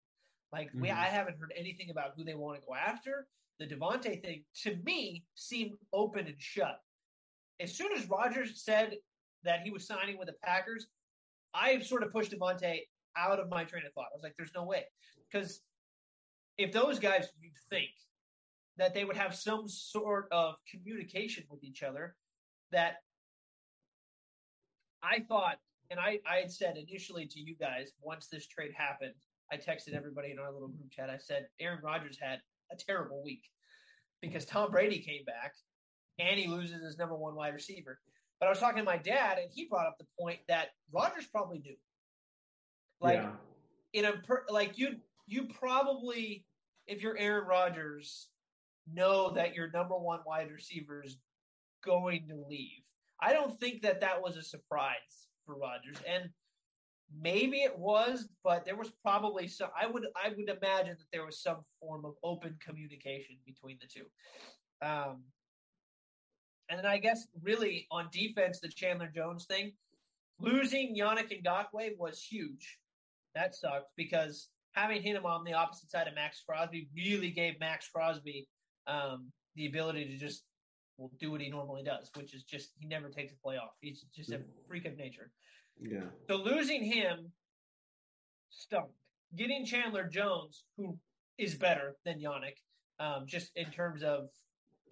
Like 0.53 0.69
mm-hmm. 0.69 0.83
we, 0.83 0.91
I 0.91 1.07
haven't 1.07 1.39
heard 1.39 1.55
anything 1.57 1.89
about 1.91 2.13
who 2.17 2.25
they 2.25 2.35
want 2.35 2.61
to 2.61 2.67
go 2.67 2.75
after. 2.75 3.27
The 3.59 3.67
Davante 3.67 4.21
thing 4.23 4.45
to 4.65 4.77
me 4.85 5.25
seemed 5.35 5.73
open 5.95 6.27
and 6.27 6.37
shut. 6.39 6.79
As 7.61 7.75
soon 7.75 7.93
as 7.93 8.09
Rodgers 8.09 8.63
said 8.65 8.97
that 9.45 9.61
he 9.63 9.71
was 9.71 9.87
signing 9.87 10.19
with 10.19 10.29
the 10.29 10.35
Packers, 10.43 10.87
I 11.55 11.81
sort 11.81 12.03
of 12.03 12.13
pushed 12.13 12.33
Davante 12.33 12.81
out 13.17 13.39
of 13.39 13.49
my 13.51 13.65
train 13.65 13.85
of 13.87 13.93
thought. 13.93 14.07
I 14.13 14.17
was 14.17 14.23
like, 14.23 14.35
there's 14.37 14.55
no 14.55 14.65
way. 14.65 14.85
Because 15.31 15.61
if 16.59 16.73
those 16.73 16.99
guys, 16.99 17.29
you'd 17.41 17.53
think 17.71 17.91
that 18.79 18.95
they 18.95 19.05
would 19.05 19.17
have 19.17 19.35
some 19.35 19.69
sort 19.69 20.29
of 20.33 20.55
communication 20.71 21.45
with 21.51 21.63
each 21.63 21.83
other 21.83 22.15
that 22.71 22.97
I 25.03 25.21
thought, 25.21 25.59
and 25.91 26.01
I, 26.01 26.21
I 26.27 26.37
had 26.37 26.51
said 26.51 26.77
initially 26.77 27.27
to 27.27 27.41
you 27.41 27.55
guys 27.57 27.93
once 28.01 28.29
this 28.29 28.47
trade 28.47 28.73
happened, 28.77 29.15
I 29.51 29.57
texted 29.57 29.95
everybody 29.95 30.31
in 30.31 30.39
our 30.39 30.53
little 30.53 30.69
group 30.69 30.91
chat. 30.91 31.11
I 31.11 31.19
said 31.19 31.49
Aaron 31.61 31.81
Rodgers 31.83 32.19
had 32.21 32.41
a 32.71 32.77
terrible 32.77 33.23
week 33.23 33.43
because 34.23 34.47
Tom 34.47 34.71
Brady 34.71 35.01
came 35.01 35.25
back 35.25 35.53
and 36.19 36.39
he 36.39 36.47
loses 36.47 36.83
his 36.83 36.99
number 36.99 37.17
one 37.17 37.35
wide 37.35 37.55
receiver. 37.55 37.99
But 38.41 38.47
I 38.47 38.51
was 38.51 38.59
talking 38.59 38.79
to 38.79 38.85
my 38.85 38.97
dad, 38.97 39.39
and 39.39 39.49
he 39.55 39.67
brought 39.67 39.87
up 39.87 39.99
the 39.99 40.07
point 40.19 40.41
that 40.49 40.71
Rodgers 40.93 41.27
probably 41.27 41.59
knew. 41.59 41.77
Like 43.01 43.19
yeah. 43.19 43.31
in 43.93 44.05
a 44.05 44.13
per, 44.13 44.45
like 44.49 44.79
you 44.79 44.97
you 45.27 45.45
probably 45.45 46.45
if 46.87 47.03
you're 47.03 47.19
Aaron 47.19 47.47
Rodgers 47.47 48.29
know 48.93 49.31
that 49.31 49.55
your 49.55 49.71
number 49.71 49.97
one 49.97 50.21
wide 50.27 50.51
receiver 50.51 51.03
is 51.05 51.17
going 51.85 52.27
to 52.29 52.45
leave. 52.49 52.83
I 53.21 53.33
don't 53.33 53.59
think 53.61 53.83
that 53.83 54.01
that 54.01 54.21
was 54.21 54.37
a 54.37 54.43
surprise 54.43 55.29
for 55.47 55.57
Rodgers, 55.57 55.99
and 56.09 56.29
maybe 57.21 57.59
it 57.59 57.79
was, 57.79 58.29
but 58.43 58.65
there 58.65 58.77
was 58.77 58.91
probably 59.03 59.47
some. 59.47 59.71
I 59.81 59.87
would 59.87 60.07
I 60.17 60.31
would 60.31 60.49
imagine 60.49 60.97
that 60.99 61.07
there 61.13 61.25
was 61.25 61.41
some 61.41 61.59
form 61.81 62.05
of 62.05 62.15
open 62.23 62.57
communication 62.65 63.37
between 63.47 63.79
the 63.81 63.87
two. 63.87 64.07
Um, 64.87 65.23
and 66.69 66.79
then 66.79 66.87
I 66.87 66.99
guess 66.99 67.27
really 67.43 67.87
on 67.91 68.09
defense, 68.13 68.61
the 68.61 68.69
Chandler 68.69 69.11
Jones 69.15 69.45
thing, 69.47 69.73
losing 70.41 70.97
Yannick 70.97 71.43
Ngakoue 71.45 71.99
was 71.99 72.23
huge. 72.23 72.79
That 73.35 73.55
sucked 73.55 73.91
because 73.97 74.49
having 74.73 75.03
him 75.03 75.25
on 75.27 75.45
the 75.45 75.55
opposite 75.55 75.91
side 75.91 76.09
of 76.09 76.15
Maxx 76.15 76.43
Crosby 76.47 76.89
really 76.95 77.31
gave 77.31 77.59
Maxx 77.61 77.89
Crosby 77.89 78.47
um, 78.87 79.31
the 79.55 79.67
ability 79.67 80.07
to 80.07 80.17
just 80.17 80.45
will 80.99 81.13
do 81.19 81.31
what 81.31 81.41
he 81.41 81.51
normally 81.51 81.83
does, 81.83 82.11
which 82.15 82.35
is 82.35 82.43
just 82.45 82.71
he 82.79 82.87
never 82.87 83.09
takes 83.09 83.33
a 83.33 83.37
play 83.37 83.57
off. 83.57 83.73
He's 83.81 84.05
just 84.15 84.33
a 84.33 84.41
freak 84.69 84.85
of 84.85 84.97
nature. 84.97 85.31
Yeah. 85.81 86.05
So 86.29 86.37
losing 86.37 86.85
him 86.85 87.33
stunk. 88.51 88.91
Getting 89.35 89.65
Chandler 89.65 90.07
Jones, 90.07 90.65
who 90.77 90.99
is 91.39 91.55
better 91.55 91.97
than 92.05 92.21
Yannick, 92.21 92.57
um, 93.01 93.25
just 93.27 93.51
in 93.57 93.71
terms 93.71 94.03
of 94.03 94.29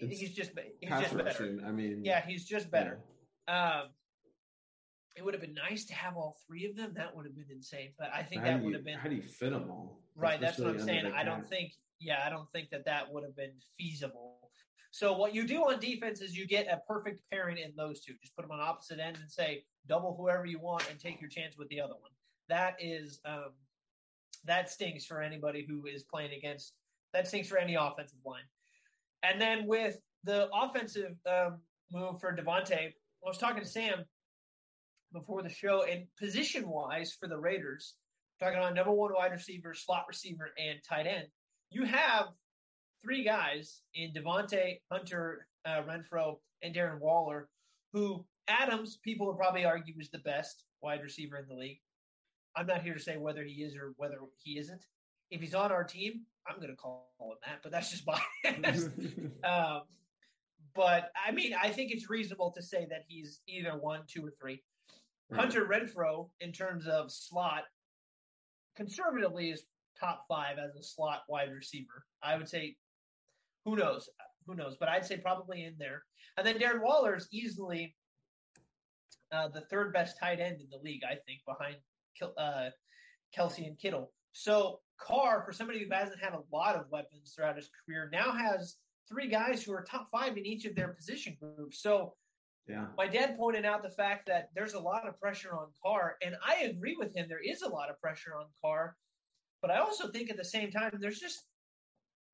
he's 0.09 0.33
just 0.33 0.53
he's 0.81 0.91
just 0.91 1.17
better. 1.17 1.59
I 1.67 1.71
mean, 1.71 2.05
yeah, 2.05 2.25
he's 2.27 2.45
just 2.45 2.71
better. 2.71 3.01
Yeah. 3.49 3.81
Um, 3.81 3.89
it 5.17 5.25
would 5.25 5.35
have 5.35 5.41
been 5.41 5.55
nice 5.55 5.85
to 5.87 5.95
have 5.95 6.17
all 6.17 6.37
three 6.47 6.67
of 6.67 6.77
them. 6.77 6.93
That 6.95 7.15
would 7.15 7.27
have 7.27 7.35
been 7.35 7.51
insane. 7.51 7.91
But 7.99 8.11
I 8.15 8.23
think 8.23 8.43
how 8.43 8.49
that 8.49 8.63
would 8.63 8.75
have 8.75 8.85
been. 8.85 8.99
How 8.99 9.09
do 9.09 9.17
you 9.17 9.23
fit 9.23 9.51
them 9.51 9.71
all? 9.71 10.01
Right. 10.15 10.41
That's 10.41 10.59
what 10.59 10.69
I'm 10.71 10.81
saying. 10.81 11.13
I 11.15 11.25
don't 11.25 11.49
think. 11.49 11.73
Yeah, 11.99 12.23
I 12.25 12.31
don't 12.31 12.51
think 12.53 12.71
that 12.71 12.87
that 12.87 13.13
would 13.13 13.25
have 13.25 13.37
been 13.37 13.53
feasible. 13.79 14.39
So 14.93 15.13
what 15.13 15.35
you 15.35 15.47
do 15.47 15.59
on 15.63 15.79
defense 15.79 16.21
is 16.21 16.37
you 16.37 16.47
get 16.47 16.67
a 16.67 16.81
perfect 16.89 17.21
pairing 17.31 17.59
in 17.59 17.73
those 17.77 18.01
two. 18.01 18.15
Just 18.21 18.35
put 18.35 18.43
them 18.43 18.51
on 18.51 18.61
opposite 18.61 18.99
ends 18.99 19.21
and 19.21 19.31
say 19.31 19.65
double 19.87 20.17
whoever 20.17 20.47
you 20.47 20.59
want 20.59 20.89
and 20.91 20.99
take 20.99 21.21
your 21.21 21.31
chance 21.31 21.57
with 21.57 21.69
the 21.69 21.81
other 21.81 21.95
one. 21.95 22.11
That 22.49 22.77
is 22.81 23.21
um, 23.25 23.53
that 24.47 24.71
stinks 24.71 25.05
for 25.05 25.21
anybody 25.21 25.65
who 25.69 25.87
is 25.87 26.03
playing 26.03 26.33
against. 26.37 26.73
That 27.13 27.29
stinks 27.29 27.49
for 27.49 27.59
any 27.59 27.75
offensive 27.75 28.19
line. 28.25 28.43
And 29.23 29.41
then 29.41 29.67
with 29.67 29.99
the 30.25 30.49
offensive 30.55 31.17
um, 31.29 31.59
move 31.93 32.21
for 32.21 32.37
Davante, 32.37 32.73
I 32.73 32.93
was 33.25 33.39
talking 33.39 33.63
to 33.63 33.69
Sam 33.69 34.05
before 35.13 35.43
the 35.43 35.49
show, 35.49 35.85
and 35.85 36.05
position 36.19 36.69
wise 36.69 37.17
for 37.19 37.29
the 37.29 37.37
Raiders, 37.37 37.95
talking 38.39 38.59
on 38.59 38.75
number 38.75 38.93
one 38.93 39.13
wide 39.13 39.33
receiver, 39.33 39.75
slot 39.75 40.05
receiver, 40.09 40.51
and 40.59 40.79
tight 40.89 41.07
end, 41.07 41.27
you 41.71 41.85
have 41.85 42.27
three 43.03 43.25
guys 43.25 43.83
in 43.95 44.13
Davante, 44.13 44.81
Hunter, 44.91 45.47
uh, 45.65 45.83
Renfrow, 45.83 46.37
and 46.63 46.75
Darren 46.75 47.01
Waller, 47.01 47.49
who 47.93 48.25
Adams, 48.49 48.99
people 49.03 49.27
would 49.27 49.37
probably 49.37 49.65
argue 49.65 49.95
is 49.99 50.11
the 50.11 50.19
best 50.19 50.65
wide 50.83 51.03
receiver 51.03 51.37
in 51.39 51.47
the 51.49 51.55
league. 51.55 51.81
I'm 52.57 52.67
not 52.67 52.83
here 52.83 52.95
to 52.95 53.01
say 53.01 53.17
whether 53.17 53.45
he 53.45 53.63
is 53.63 53.77
or 53.77 53.93
whether 53.97 54.19
he 54.43 54.59
isn't. 54.59 54.85
If 55.31 55.41
he's 55.41 55.55
on 55.55 55.71
our 55.71 55.85
team, 55.85 56.23
I'm 56.51 56.57
going 56.57 56.71
to 56.71 56.77
call 56.77 57.09
him 57.21 57.37
that, 57.47 57.61
but 57.63 57.73
that's 57.73 57.91
just 57.91 58.07
my. 58.07 58.21
um, 59.49 59.83
but 60.75 61.11
I 61.27 61.33
mean, 61.33 61.53
I 61.61 61.69
think 61.71 61.91
it's 61.93 62.11
reasonable 62.11 62.53
to 62.53 62.63
say 62.63 62.87
that 62.91 63.05
he's 63.09 63.41
either 63.47 63.73
one, 63.73 64.01
two, 64.07 64.27
or 64.27 64.33
three. 64.41 64.63
Right. 65.31 65.41
Hunter 65.41 65.67
Renfrow, 65.67 66.29
in 66.41 66.53
terms 66.53 66.87
of 66.87 67.11
slot, 67.11 67.65
conservatively 68.77 69.51
is 69.51 69.65
top 69.99 70.25
five 70.29 70.59
as 70.59 70.75
a 70.75 70.83
slot 70.83 71.23
wide 71.29 71.53
receiver. 71.53 72.05
I 72.23 72.37
would 72.37 72.49
say, 72.49 72.77
who 73.65 73.77
knows? 73.77 74.09
Who 74.47 74.55
knows? 74.55 74.77
But 74.79 74.89
I'd 74.89 75.05
say 75.05 75.19
probably 75.19 75.65
in 75.65 75.75
there. 75.79 76.03
And 76.37 76.47
then 76.47 76.59
Darren 76.59 76.83
Waller 76.83 77.15
is 77.17 77.29
easily 77.31 77.95
uh, 79.33 79.49
the 79.49 79.61
third 79.63 79.93
best 79.93 80.19
tight 80.19 80.41
end 80.41 80.61
in 80.61 80.69
the 80.71 80.79
league, 80.83 81.03
I 81.05 81.17
think, 81.27 81.41
behind 81.47 81.77
uh, 82.39 82.71
Kelce 83.37 83.67
and 83.67 83.79
Kittle. 83.79 84.13
So 84.33 84.81
Carr, 84.99 85.43
for 85.45 85.53
somebody 85.53 85.83
who 85.83 85.93
hasn't 85.93 86.21
had 86.21 86.33
a 86.33 86.43
lot 86.53 86.77
of 86.77 86.91
weapons 86.91 87.33
throughout 87.35 87.57
his 87.57 87.71
career, 87.85 88.09
now 88.13 88.33
has 88.33 88.77
three 89.09 89.29
guys 89.29 89.63
who 89.63 89.73
are 89.73 89.83
top 89.83 90.09
five 90.11 90.37
in 90.37 90.47
each 90.47 90.65
of 90.65 90.75
their 90.75 90.89
position 90.89 91.37
groups. 91.41 91.83
So 91.83 92.15
yeah. 92.69 92.87
My 92.97 93.09
dad 93.09 93.37
pointed 93.37 93.65
out 93.65 93.83
the 93.83 93.91
fact 93.91 94.27
that 94.29 94.51
there's 94.55 94.75
a 94.75 94.79
lot 94.79 95.09
of 95.09 95.19
pressure 95.19 95.55
on 95.55 95.69
Carr, 95.83 96.17
and 96.23 96.37
I 96.47 96.67
agree 96.67 96.95
with 96.97 97.15
him. 97.17 97.27
There 97.29 97.41
is 97.41 97.63
a 97.63 97.69
lot 97.69 97.91
of 97.91 98.01
pressure 98.01 98.37
on 98.39 98.47
Carr, 98.63 98.97
but 99.61 99.73
I 99.73 99.79
also 99.79 100.09
think 100.09 100.31
at 100.31 100.37
the 100.37 100.45
same 100.45 100.71
time, 100.71 100.93
there's 101.01 101.19
just 101.19 101.43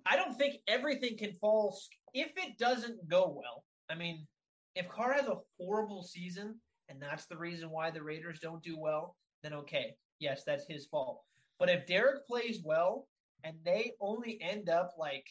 I 0.04 0.14
don't 0.14 0.36
think 0.36 0.56
everything 0.68 1.16
can 1.16 1.32
fall 1.40 1.76
if 2.12 2.32
it 2.36 2.58
doesn't 2.58 3.08
go 3.08 3.34
well. 3.34 3.64
I 3.90 3.94
mean, 3.94 4.26
if 4.74 4.88
Carr 4.88 5.14
has 5.14 5.26
a 5.26 5.38
horrible 5.58 6.02
season 6.02 6.60
and 6.88 7.00
that's 7.00 7.26
the 7.26 7.36
reason 7.36 7.70
why 7.70 7.90
the 7.90 8.02
Raiders 8.02 8.38
don't 8.38 8.62
do 8.62 8.78
well, 8.78 9.16
then 9.42 9.52
okay, 9.52 9.96
yes, 10.20 10.42
that's 10.46 10.66
his 10.68 10.86
fault. 10.86 11.22
But 11.58 11.70
if 11.70 11.86
Derek 11.86 12.26
plays 12.26 12.60
well 12.64 13.08
and 13.44 13.56
they 13.64 13.92
only 14.00 14.38
end 14.40 14.68
up 14.68 14.92
like 14.98 15.26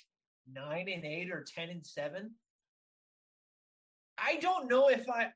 nine 0.51 0.87
and 0.89 1.05
eight 1.05 1.31
or 1.31 1.45
ten 1.55 1.69
and 1.69 1.85
seven, 1.85 2.31
I 4.17 4.37
don't 4.37 4.69
know 4.69 4.89
if 4.89 5.09
I. 5.09 5.31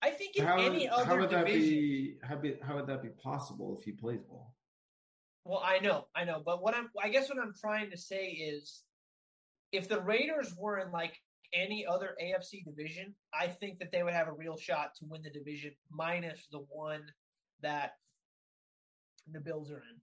I 0.00 0.10
think 0.10 0.36
in 0.36 0.46
how, 0.46 0.58
any 0.58 0.88
other 0.88 1.04
how 1.04 1.18
would 1.18 1.30
division, 1.30 1.40
that 1.40 1.46
be 1.46 2.18
how, 2.22 2.36
be 2.36 2.54
how 2.62 2.76
would 2.76 2.86
that 2.86 3.02
be 3.02 3.08
possible 3.08 3.76
if 3.76 3.84
he 3.84 3.90
plays 3.90 4.20
well? 4.28 4.54
Well, 5.44 5.62
I 5.64 5.80
know, 5.80 6.06
I 6.14 6.24
know, 6.24 6.40
but 6.44 6.62
what 6.62 6.74
I'm 6.74 6.88
I 7.02 7.08
guess 7.08 7.28
what 7.28 7.38
I'm 7.38 7.54
trying 7.60 7.90
to 7.90 7.96
say 7.96 8.26
is, 8.26 8.82
if 9.72 9.88
the 9.88 10.00
Raiders 10.00 10.54
were 10.56 10.78
in 10.78 10.92
like 10.92 11.16
any 11.52 11.84
other 11.84 12.16
AFC 12.22 12.64
division, 12.64 13.14
I 13.34 13.48
think 13.48 13.78
that 13.80 13.90
they 13.90 14.02
would 14.02 14.12
have 14.12 14.28
a 14.28 14.32
real 14.32 14.56
shot 14.56 14.94
to 15.00 15.06
win 15.08 15.22
the 15.22 15.30
division, 15.30 15.72
minus 15.90 16.46
the 16.52 16.64
one 16.68 17.02
that 17.62 17.92
the 19.32 19.40
Bills 19.40 19.70
are 19.70 19.78
in. 19.78 20.00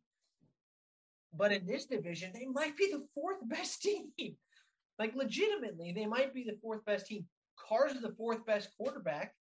But 1.33 1.51
in 1.51 1.65
this 1.65 1.85
division, 1.85 2.31
they 2.33 2.45
might 2.45 2.77
be 2.77 2.91
the 2.91 3.05
fourth 3.13 3.37
best 3.43 3.81
team. 3.83 4.11
Like 4.97 5.15
legitimately, 5.15 5.91
they 5.93 6.05
might 6.05 6.33
be 6.33 6.43
the 6.43 6.57
fourth 6.61 6.85
best 6.85 7.07
team. 7.07 7.25
Carr's 7.57 7.99
the 7.99 8.15
fourth 8.17 8.45
best 8.45 8.69
quarterback. 8.77 9.33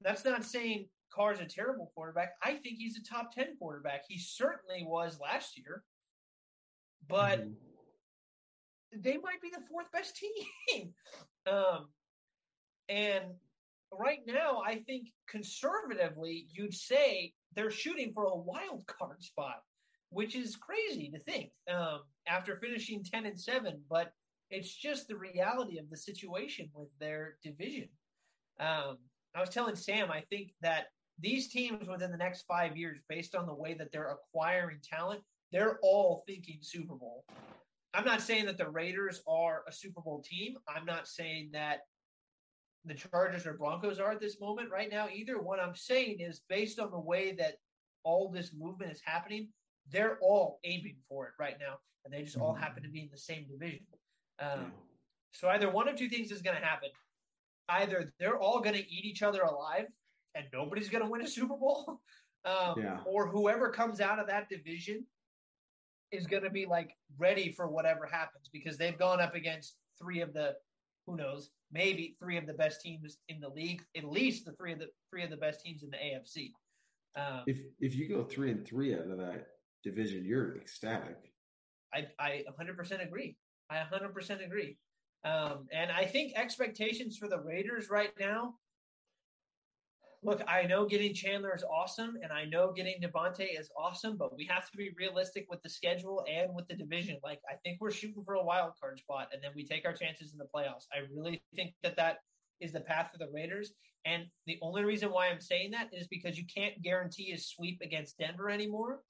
That's 0.00 0.24
not 0.24 0.44
saying 0.44 0.88
Carr's 1.14 1.40
a 1.40 1.46
terrible 1.46 1.90
quarterback. 1.94 2.32
I 2.42 2.54
think 2.54 2.78
he's 2.78 2.98
a 2.98 3.04
top 3.04 3.34
10 3.34 3.56
quarterback. 3.58 4.02
He 4.08 4.18
certainly 4.18 4.84
was 4.86 5.18
last 5.20 5.58
year. 5.58 5.82
But 7.08 7.40
mm-hmm. 7.40 9.00
they 9.00 9.16
might 9.18 9.40
be 9.42 9.50
the 9.50 9.64
fourth 9.70 9.90
best 9.92 10.16
team. 10.16 10.92
um, 11.50 11.88
and 12.88 13.24
right 13.92 14.20
now, 14.26 14.62
I 14.64 14.76
think 14.86 15.08
conservatively, 15.28 16.46
you'd 16.52 16.74
say 16.74 17.32
they're 17.56 17.70
shooting 17.70 18.12
for 18.12 18.24
a 18.24 18.36
wild 18.36 18.86
card 18.86 19.22
spot, 19.22 19.62
which 20.10 20.36
is 20.36 20.56
crazy 20.56 21.10
to 21.10 21.18
think 21.20 21.50
um, 21.72 22.00
after 22.28 22.56
finishing 22.56 23.02
10 23.02 23.26
and 23.26 23.40
7. 23.40 23.80
But 23.90 24.12
it's 24.50 24.72
just 24.72 25.08
the 25.08 25.16
reality 25.16 25.78
of 25.78 25.90
the 25.90 25.96
situation 25.96 26.68
with 26.74 26.88
their 27.00 27.38
division. 27.42 27.88
Um, 28.60 28.98
I 29.34 29.40
was 29.40 29.50
telling 29.50 29.74
Sam, 29.74 30.10
I 30.10 30.22
think 30.30 30.52
that 30.60 30.86
these 31.18 31.48
teams 31.48 31.88
within 31.88 32.10
the 32.10 32.16
next 32.16 32.44
five 32.46 32.76
years, 32.76 32.98
based 33.08 33.34
on 33.34 33.46
the 33.46 33.54
way 33.54 33.74
that 33.74 33.90
they're 33.90 34.12
acquiring 34.12 34.78
talent, 34.82 35.22
they're 35.50 35.78
all 35.82 36.22
thinking 36.26 36.58
Super 36.60 36.94
Bowl. 36.94 37.24
I'm 37.94 38.04
not 38.04 38.20
saying 38.20 38.44
that 38.46 38.58
the 38.58 38.68
Raiders 38.68 39.22
are 39.26 39.62
a 39.66 39.72
Super 39.72 40.02
Bowl 40.02 40.22
team. 40.22 40.56
I'm 40.68 40.84
not 40.84 41.08
saying 41.08 41.50
that 41.54 41.80
the 42.86 42.94
Chargers 42.94 43.46
or 43.46 43.54
Broncos 43.54 43.98
are 43.98 44.12
at 44.12 44.20
this 44.20 44.40
moment 44.40 44.70
right 44.70 44.90
now 44.90 45.08
either. 45.12 45.40
What 45.40 45.60
I'm 45.60 45.74
saying 45.74 46.20
is 46.20 46.40
based 46.48 46.78
on 46.78 46.90
the 46.90 46.98
way 46.98 47.32
that 47.32 47.56
all 48.04 48.30
this 48.30 48.52
movement 48.56 48.92
is 48.92 49.00
happening, 49.04 49.48
they're 49.90 50.18
all 50.20 50.60
aiming 50.64 50.96
for 51.08 51.26
it 51.26 51.32
right 51.38 51.56
now, 51.60 51.78
and 52.04 52.12
they 52.12 52.22
just 52.22 52.36
all 52.36 52.54
happen 52.54 52.82
to 52.82 52.88
be 52.88 53.00
in 53.00 53.08
the 53.10 53.18
same 53.18 53.46
division. 53.48 53.84
Um, 54.38 54.72
so 55.32 55.48
either 55.48 55.70
one 55.70 55.88
of 55.88 55.96
two 55.96 56.08
things 56.08 56.30
is 56.30 56.42
going 56.42 56.56
to 56.56 56.64
happen: 56.64 56.90
either 57.68 58.12
they're 58.18 58.38
all 58.38 58.60
going 58.60 58.74
to 58.76 58.80
eat 58.80 59.04
each 59.04 59.22
other 59.22 59.42
alive, 59.42 59.86
and 60.34 60.46
nobody's 60.52 60.88
going 60.88 61.04
to 61.04 61.10
win 61.10 61.22
a 61.22 61.28
Super 61.28 61.56
Bowl, 61.56 62.00
um, 62.44 62.74
yeah. 62.78 62.98
or 63.04 63.28
whoever 63.28 63.70
comes 63.70 64.00
out 64.00 64.18
of 64.18 64.26
that 64.28 64.48
division 64.48 65.04
is 66.12 66.26
going 66.26 66.44
to 66.44 66.50
be 66.50 66.66
like 66.66 66.94
ready 67.18 67.50
for 67.50 67.66
whatever 67.66 68.06
happens 68.06 68.48
because 68.52 68.78
they've 68.78 68.98
gone 68.98 69.20
up 69.20 69.34
against 69.34 69.74
three 69.98 70.20
of 70.20 70.32
the 70.32 70.54
who 71.06 71.16
knows 71.16 71.50
maybe 71.72 72.16
three 72.20 72.36
of 72.36 72.46
the 72.46 72.54
best 72.54 72.80
teams 72.80 73.18
in 73.28 73.40
the 73.40 73.48
league 73.48 73.82
at 73.96 74.04
least 74.04 74.44
the 74.44 74.52
three 74.52 74.72
of 74.72 74.78
the 74.78 74.88
three 75.10 75.22
of 75.22 75.30
the 75.30 75.36
best 75.36 75.60
teams 75.60 75.82
in 75.82 75.90
the 75.90 75.96
AFC. 75.96 76.52
Um, 77.16 77.42
if 77.46 77.58
if 77.80 77.94
you 77.94 78.08
go 78.08 78.24
three 78.24 78.50
and 78.50 78.66
three 78.66 78.94
out 78.94 79.10
of 79.10 79.18
that 79.18 79.46
division, 79.82 80.24
you're 80.24 80.56
ecstatic. 80.56 81.16
I 81.94 82.06
I 82.18 82.44
100% 82.60 83.06
agree. 83.06 83.36
I 83.70 83.76
100% 83.76 84.44
agree. 84.44 84.78
Um, 85.24 85.66
and 85.72 85.90
I 85.90 86.04
think 86.04 86.34
expectations 86.36 87.16
for 87.16 87.28
the 87.28 87.40
Raiders 87.40 87.90
right 87.90 88.12
now 88.20 88.54
look, 90.26 90.42
I 90.48 90.64
know 90.64 90.86
getting 90.86 91.14
Chandler 91.14 91.54
is 91.54 91.62
awesome, 91.62 92.16
and 92.20 92.32
I 92.32 92.44
know 92.46 92.72
getting 92.72 93.00
Davante 93.00 93.46
is 93.58 93.70
awesome, 93.78 94.16
but 94.16 94.36
we 94.36 94.44
have 94.46 94.68
to 94.70 94.76
be 94.76 94.90
realistic 94.98 95.46
with 95.48 95.62
the 95.62 95.68
schedule 95.68 96.24
and 96.28 96.52
with 96.52 96.66
the 96.66 96.74
division. 96.74 97.18
Like, 97.22 97.38
I 97.48 97.54
think 97.64 97.78
we're 97.80 97.92
shooting 97.92 98.24
for 98.24 98.34
a 98.34 98.44
wild 98.44 98.72
card 98.80 98.98
spot, 98.98 99.28
and 99.32 99.40
then 99.42 99.52
we 99.54 99.64
take 99.64 99.86
our 99.86 99.92
chances 99.92 100.32
in 100.32 100.38
the 100.38 100.48
playoffs. 100.52 100.86
I 100.92 101.06
really 101.14 101.40
think 101.54 101.74
that 101.84 101.96
that 101.96 102.18
is 102.60 102.72
the 102.72 102.80
path 102.80 103.10
for 103.12 103.18
the 103.18 103.30
Raiders. 103.32 103.72
And 104.04 104.24
the 104.46 104.58
only 104.62 104.82
reason 104.82 105.12
why 105.12 105.28
I'm 105.28 105.40
saying 105.40 105.70
that 105.70 105.90
is 105.92 106.08
because 106.08 106.36
you 106.36 106.44
can't 106.52 106.82
guarantee 106.82 107.32
a 107.32 107.38
sweep 107.38 107.80
against 107.80 108.18
Denver 108.18 108.50
anymore, 108.50 109.02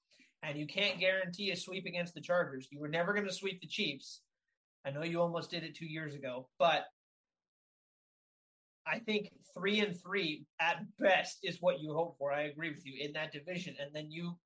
and 0.43 0.55
you 0.55 0.67
can't 0.67 0.99
guarantee 0.99 1.49
a 1.49 1.55
sweep 1.55 1.87
against 1.87 2.13
the 2.13 2.21
Chargers. 2.21 2.67
You 2.71 2.79
were 2.79 2.87
never 2.87 3.13
going 3.13 3.27
to 3.27 3.33
sweep 3.33 3.59
the 3.59 3.67
Chiefs. 3.67 4.21
I 4.85 4.91
know 4.91 5.03
you 5.03 5.19
almost 5.19 5.49
did 5.49 5.63
it 5.63 5.75
two 5.75 5.87
years 5.87 6.13
ago, 6.13 6.47
but 6.59 6.85
I 8.89 8.99
think 8.99 9.31
three 9.53 9.79
and 9.79 9.99
three 9.99 10.45
at 10.59 10.83
best 10.99 11.39
is 11.43 11.57
what 11.61 11.79
you 11.79 11.93
hope 11.93 12.17
for. 12.17 12.31
I 12.31 12.43
agree 12.43 12.69
with 12.69 12.85
you 12.85 12.93
in 12.99 13.13
that 13.13 13.31
division. 13.31 13.75
And 13.79 13.89
then 13.93 14.09
you, 14.09 14.37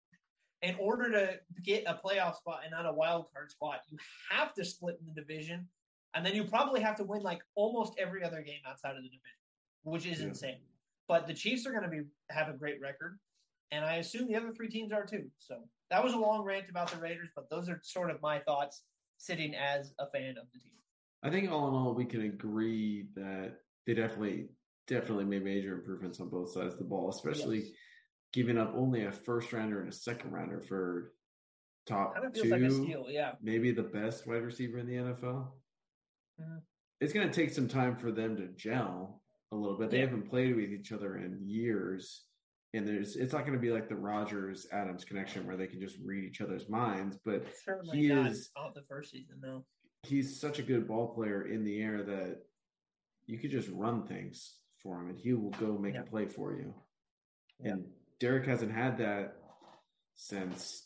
in 0.61 0.75
order 0.79 1.11
to 1.11 1.39
get 1.63 1.83
a 1.85 1.99
playoff 2.03 2.35
spot 2.37 2.61
and 2.63 2.71
not 2.71 2.85
a 2.85 2.93
wild 2.93 3.27
card 3.33 3.51
spot, 3.51 3.81
you 3.89 3.97
have 4.29 4.53
to 4.55 4.65
split 4.65 4.97
in 4.99 5.13
the 5.13 5.21
division. 5.21 5.67
And 6.13 6.25
then 6.25 6.35
you 6.35 6.43
probably 6.43 6.81
have 6.81 6.95
to 6.97 7.03
win 7.03 7.21
like 7.21 7.41
almost 7.55 7.93
every 7.97 8.23
other 8.23 8.41
game 8.41 8.59
outside 8.67 8.91
of 8.97 9.03
the 9.03 9.09
division, 9.09 9.21
which 9.83 10.05
is 10.05 10.19
yeah. 10.19 10.27
insane. 10.27 10.59
But 11.07 11.27
the 11.27 11.33
Chiefs 11.33 11.65
are 11.65 11.71
going 11.71 11.83
to 11.83 11.89
be 11.89 12.01
have 12.29 12.47
a 12.47 12.53
great 12.53 12.79
record, 12.81 13.19
and 13.71 13.83
I 13.83 13.95
assume 13.95 14.27
the 14.27 14.35
other 14.35 14.51
three 14.53 14.69
teams 14.69 14.91
are 14.91 15.05
too. 15.05 15.29
So 15.39 15.63
that 15.89 16.03
was 16.03 16.13
a 16.13 16.17
long 16.17 16.43
rant 16.43 16.69
about 16.69 16.89
the 16.91 16.97
Raiders, 16.97 17.29
but 17.35 17.49
those 17.49 17.69
are 17.69 17.79
sort 17.83 18.11
of 18.11 18.21
my 18.21 18.39
thoughts 18.39 18.83
sitting 19.17 19.55
as 19.55 19.93
a 19.99 20.09
fan 20.09 20.31
of 20.31 20.45
the 20.53 20.59
team. 20.59 20.71
I 21.23 21.29
think 21.29 21.51
all 21.51 21.67
in 21.67 21.73
all, 21.73 21.93
we 21.93 22.05
can 22.05 22.21
agree 22.21 23.07
that 23.15 23.57
they 23.85 23.93
definitely 23.93 24.47
definitely 24.87 25.25
made 25.25 25.43
major 25.43 25.73
improvements 25.73 26.19
on 26.19 26.29
both 26.29 26.51
sides 26.51 26.73
of 26.73 26.79
the 26.79 26.85
ball, 26.85 27.09
especially 27.09 27.59
yes. 27.59 27.69
giving 28.33 28.57
up 28.57 28.73
only 28.75 29.05
a 29.05 29.11
first 29.11 29.53
rounder 29.53 29.79
and 29.79 29.89
a 29.89 29.95
second 29.95 30.31
rounder 30.31 30.59
for 30.59 31.13
top 31.87 32.13
two, 32.33 32.49
like 32.49 32.71
steal, 32.71 33.05
yeah. 33.09 33.31
maybe 33.41 33.71
the 33.71 33.83
best 33.83 34.27
wide 34.27 34.43
receiver 34.43 34.77
in 34.77 34.87
the 34.87 34.95
NFL. 34.95 35.47
Mm-hmm. 36.39 36.57
It's 36.99 37.13
going 37.13 37.27
to 37.27 37.33
take 37.33 37.51
some 37.51 37.67
time 37.67 37.95
for 37.95 38.11
them 38.11 38.35
to 38.37 38.47
gel 38.55 39.21
a 39.51 39.55
little 39.55 39.77
bit. 39.77 39.89
They 39.89 39.99
yeah. 39.99 40.05
haven't 40.05 40.29
played 40.29 40.55
with 40.55 40.69
each 40.69 40.91
other 40.91 41.17
in 41.17 41.39
years, 41.41 42.25
and 42.73 42.87
there's 42.87 43.15
it's 43.15 43.33
not 43.33 43.41
going 43.41 43.57
to 43.57 43.59
be 43.59 43.71
like 43.71 43.89
the 43.89 43.95
Rodgers 43.95 44.67
Adams 44.71 45.03
connection 45.03 45.47
where 45.47 45.57
they 45.57 45.67
can 45.67 45.79
just 45.79 45.97
read 46.03 46.23
each 46.23 46.41
other's 46.41 46.69
minds. 46.69 47.17
But 47.25 47.45
Certainly 47.65 47.97
he 47.97 48.11
is 48.11 48.51
off 48.55 48.73
the 48.75 48.83
first 48.87 49.11
season 49.11 49.37
though. 49.41 49.65
He's 50.03 50.39
such 50.39 50.59
a 50.59 50.63
good 50.63 50.87
ball 50.87 51.13
player 51.13 51.47
in 51.47 51.63
the 51.63 51.79
air 51.81 52.03
that 52.03 52.39
you 53.31 53.39
could 53.39 53.49
just 53.49 53.69
run 53.69 54.05
things 54.05 54.57
for 54.83 54.99
him 54.99 55.09
and 55.09 55.17
he 55.17 55.31
will 55.33 55.51
go 55.51 55.77
make 55.77 55.93
yeah. 55.93 56.01
a 56.01 56.03
play 56.03 56.27
for 56.27 56.53
you. 56.53 56.73
Yeah. 57.63 57.71
And 57.71 57.85
Derek 58.19 58.45
hasn't 58.45 58.73
had 58.73 58.97
that 58.97 59.35
since 60.15 60.85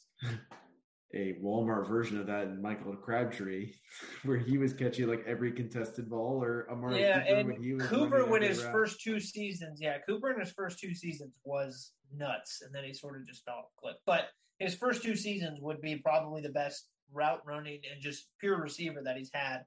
a 1.16 1.34
Walmart 1.44 1.88
version 1.88 2.20
of 2.20 2.28
that 2.28 2.44
in 2.44 2.62
Michael 2.62 2.96
Crabtree, 2.96 3.72
where 4.24 4.38
he 4.38 4.60
was 4.60 4.74
catching 4.74 5.08
like 5.08 5.24
every 5.26 5.54
contested 5.54 6.08
ball, 6.08 6.44
or 6.44 6.68
Amari 6.72 7.02
yeah, 7.02 7.24
Cooper 7.24 7.36
and 7.36 7.48
when 7.48 7.64
he 7.64 7.74
was 7.74 7.88
Cooper 7.88 8.26
when 8.26 8.42
his 8.44 8.64
route. 8.64 8.72
first 8.72 9.02
two 9.02 9.20
seasons, 9.20 9.80
yeah, 9.82 9.98
Cooper 10.08 10.32
in 10.32 10.40
his 10.40 10.52
first 10.52 10.78
two 10.78 10.94
seasons 10.94 11.40
was 11.44 11.94
nuts, 12.16 12.62
and 12.64 12.74
then 12.74 12.84
he 12.84 12.94
sort 12.94 13.20
of 13.20 13.26
just 13.26 13.44
fell 13.44 13.56
off 13.56 13.66
cliff. 13.80 13.96
But 14.06 14.26
his 14.60 14.76
first 14.76 15.02
two 15.02 15.16
seasons 15.16 15.60
would 15.62 15.82
be 15.82 15.96
probably 15.96 16.42
the 16.44 16.50
best 16.50 16.90
route 17.12 17.42
running 17.44 17.82
and 17.92 18.02
just 18.02 18.28
pure 18.40 18.62
receiver 18.62 19.02
that 19.04 19.18
he's 19.18 19.32
had 19.34 19.64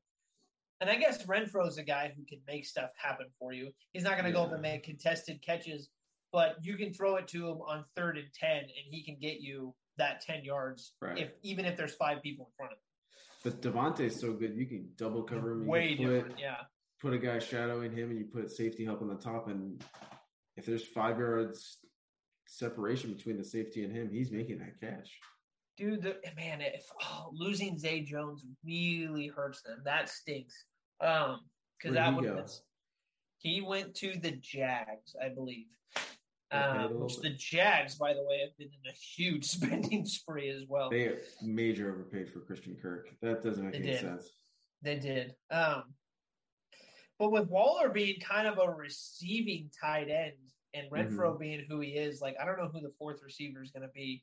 and 0.80 0.88
I 0.88 0.96
guess 0.96 1.24
Renfrow's 1.26 1.78
a 1.78 1.82
guy 1.82 2.12
who 2.16 2.24
can 2.24 2.38
make 2.46 2.64
stuff 2.64 2.90
happen 2.96 3.26
for 3.38 3.52
you. 3.52 3.70
He's 3.92 4.04
not 4.04 4.12
going 4.12 4.24
to 4.24 4.30
yeah. 4.30 4.36
go 4.36 4.42
up 4.42 4.52
and 4.52 4.62
make 4.62 4.84
contested 4.84 5.42
catches, 5.44 5.88
but 6.32 6.56
you 6.62 6.76
can 6.76 6.92
throw 6.92 7.16
it 7.16 7.26
to 7.28 7.48
him 7.48 7.58
on 7.66 7.84
third 7.96 8.16
and 8.16 8.28
10, 8.32 8.50
and 8.50 8.70
he 8.90 9.02
can 9.02 9.16
get 9.20 9.40
you 9.40 9.74
that 9.96 10.20
10 10.20 10.44
yards, 10.44 10.92
right. 11.02 11.18
if 11.18 11.30
even 11.42 11.64
if 11.64 11.76
there's 11.76 11.94
five 11.94 12.22
people 12.22 12.46
in 12.46 12.52
front 12.56 12.72
of 12.72 12.78
him. 12.78 12.82
But 13.44 13.62
Davante's 13.62 14.20
so 14.20 14.32
good, 14.32 14.54
you 14.54 14.66
can 14.66 14.88
double 14.96 15.22
cover 15.22 15.52
him. 15.52 15.66
Way 15.66 15.94
different, 15.94 16.30
put, 16.30 16.40
yeah. 16.40 16.56
Put 17.00 17.12
a 17.14 17.18
guy 17.18 17.38
shadowing 17.38 17.92
him, 17.92 18.10
and 18.10 18.18
you 18.18 18.26
put 18.26 18.50
safety 18.50 18.84
help 18.84 19.02
on 19.02 19.08
the 19.08 19.16
top, 19.16 19.48
and 19.48 19.82
if 20.56 20.66
there's 20.66 20.84
five 20.84 21.18
yards 21.18 21.78
separation 22.46 23.12
between 23.12 23.36
the 23.36 23.44
safety 23.44 23.84
and 23.84 23.92
him, 23.92 24.10
he's 24.10 24.30
making 24.30 24.58
that 24.58 24.80
catch 24.80 25.10
dude, 25.78 26.02
the, 26.02 26.16
man, 26.36 26.60
if 26.60 26.84
oh, 27.02 27.30
losing 27.32 27.78
Zay 27.78 28.00
Jones 28.00 28.44
really 28.64 29.28
hurts 29.28 29.62
them, 29.62 29.80
that 29.84 30.08
stinks. 30.08 30.64
Um, 31.00 31.40
because 31.78 31.94
that 31.94 32.14
would 32.14 32.50
he 33.38 33.60
went 33.60 33.94
to 33.96 34.18
the 34.20 34.32
Jags, 34.32 35.14
I 35.22 35.28
believe. 35.28 35.66
Um, 36.50 37.00
which 37.00 37.18
the 37.18 37.30
Jags, 37.30 37.96
by 37.96 38.14
the 38.14 38.24
way, 38.24 38.40
have 38.40 38.56
been 38.58 38.68
in 38.68 38.90
a 38.90 38.94
huge 38.94 39.44
spending 39.44 40.04
spree 40.04 40.48
as 40.48 40.64
well. 40.68 40.90
They 40.90 41.18
major 41.42 41.92
overpaid 41.92 42.30
for 42.30 42.40
Christian 42.40 42.76
Kirk. 42.80 43.08
That 43.22 43.42
doesn't 43.42 43.64
make 43.64 43.72
they 43.72 43.78
any 43.78 43.90
did. 43.92 44.00
sense. 44.00 44.30
They 44.82 44.96
did. 44.96 45.34
Um, 45.50 45.84
but 47.18 47.32
with 47.32 47.48
Waller 47.48 47.90
being 47.90 48.20
kind 48.20 48.46
of 48.46 48.58
a 48.58 48.70
receiving 48.70 49.70
tight 49.78 50.08
end 50.08 50.34
and 50.72 50.90
Renfrow 50.90 51.30
mm-hmm. 51.30 51.38
being 51.38 51.66
who 51.68 51.80
he 51.80 51.90
is, 51.90 52.20
like 52.20 52.36
I 52.40 52.44
don't 52.44 52.58
know 52.58 52.70
who 52.72 52.80
the 52.80 52.92
fourth 52.98 53.22
receiver 53.22 53.62
is 53.62 53.70
going 53.70 53.82
to 53.82 53.92
be 53.94 54.22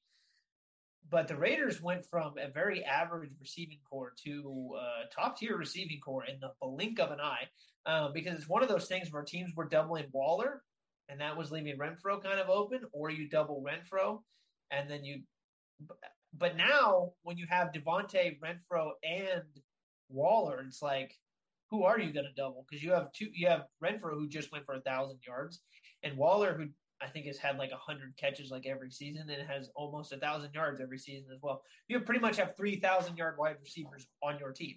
but 1.10 1.28
the 1.28 1.36
Raiders 1.36 1.82
went 1.82 2.06
from 2.06 2.34
a 2.38 2.50
very 2.50 2.84
average 2.84 3.32
receiving 3.40 3.80
corps 3.90 4.14
to 4.26 4.76
uh, 4.78 5.06
top 5.14 5.38
tier 5.38 5.58
receiving 5.58 6.00
corps 6.00 6.26
in 6.26 6.40
the 6.40 6.52
blink 6.62 7.00
of 7.00 7.12
an 7.12 7.20
eye, 7.20 7.48
uh, 7.86 8.10
because 8.10 8.36
it's 8.36 8.50
one 8.50 8.64
of 8.64 8.70
those 8.70 8.88
things 8.88 9.12
where 9.12 9.24
teams 9.24 9.52
were 9.56 9.68
doubling 9.68 10.06
Waller, 10.12 10.64
and 11.10 11.22
that 11.22 11.38
was 11.38 11.52
leaving 11.52 11.78
Renfrow 11.78 12.22
kind 12.24 12.40
of 12.40 12.50
open, 12.50 12.82
or 12.92 13.10
you 13.10 13.30
double 13.30 13.64
Renfrow, 13.64 14.20
and 14.72 14.90
then 14.90 15.04
you. 15.04 15.22
But 16.38 16.58
now, 16.58 17.14
when 17.24 17.38
you 17.38 17.46
have 17.50 17.72
Davante, 17.72 18.38
Renfrow 18.40 18.92
and 19.04 19.44
Waller, 20.10 20.64
it's 20.68 20.82
like, 20.82 21.16
who 21.70 21.84
are 21.84 22.00
you 22.00 22.12
going 22.12 22.26
to 22.26 22.34
double? 22.36 22.66
Because 22.68 22.84
you 22.84 22.92
have 22.92 23.12
two, 23.14 23.28
you 23.34 23.48
have 23.48 23.66
Renfrow 23.84 24.14
who 24.14 24.28
just 24.28 24.52
went 24.52 24.66
for 24.66 24.76
a 24.76 24.82
thousand 24.82 25.20
yards, 25.26 25.62
and 26.04 26.18
Waller 26.18 26.54
who 26.54 26.68
I 27.02 27.08
think 27.08 27.26
has 27.26 27.38
had 27.38 27.58
like 27.58 27.72
hundred 27.72 28.16
catches 28.18 28.52
like 28.52 28.66
every 28.66 28.90
season 28.90 29.30
and 29.30 29.48
has 29.48 29.70
almost 29.76 30.14
a 30.14 30.18
thousand 30.18 30.54
yards 30.54 30.80
every 30.80 30.98
season 30.98 31.28
as 31.34 31.42
well. 31.42 31.62
You 31.88 32.00
pretty 32.00 32.22
much 32.22 32.38
have 32.38 32.56
three 32.56 32.78
thousand 32.78 33.18
yard 33.18 33.36
wide 33.38 33.58
receivers 33.62 34.08
on 34.24 34.40
your 34.40 34.52
team. 34.52 34.76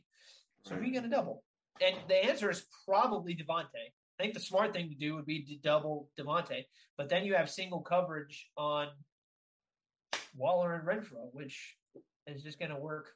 So 0.64 0.74
who 0.74 0.80
are 0.80 0.84
you 0.84 0.92
going 0.92 1.04
to 1.04 1.10
double? 1.10 1.44
And 1.80 1.96
the 2.08 2.24
answer 2.24 2.50
is 2.50 2.66
probably 2.86 3.34
Davante. 3.34 3.92
I 4.18 4.22
think 4.22 4.34
the 4.34 4.40
smart 4.40 4.72
thing 4.72 4.88
to 4.88 4.96
do 4.96 5.14
would 5.14 5.26
be 5.26 5.44
to 5.44 5.56
double 5.56 6.10
Davante, 6.18 6.64
but 6.96 7.08
then 7.08 7.24
you 7.24 7.34
have 7.34 7.48
single 7.48 7.80
coverage 7.80 8.48
on 8.56 8.88
Waller 10.36 10.74
and 10.74 10.86
Renfrow, 10.86 11.28
which 11.32 11.76
is 12.26 12.42
just 12.42 12.58
going 12.58 12.72
to 12.72 12.80
work. 12.80 13.10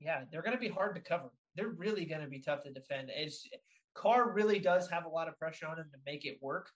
Yeah, 0.00 0.22
they're 0.30 0.42
going 0.42 0.56
to 0.56 0.60
be 0.60 0.68
hard 0.68 0.94
to 0.94 1.00
cover. 1.00 1.30
They're 1.56 1.70
really 1.70 2.04
going 2.04 2.20
to 2.22 2.28
be 2.28 2.40
tough 2.40 2.62
to 2.62 2.72
defend. 2.72 3.10
It's 3.14 3.48
Carr 3.94 4.32
really 4.32 4.58
does 4.60 4.88
have 4.88 5.04
a 5.04 5.08
lot 5.08 5.28
of 5.28 5.38
pressure 5.38 5.66
on 5.66 5.78
him 5.78 5.88
to 5.92 5.98
make 6.06 6.24
it 6.24 6.38
work, 6.40 6.70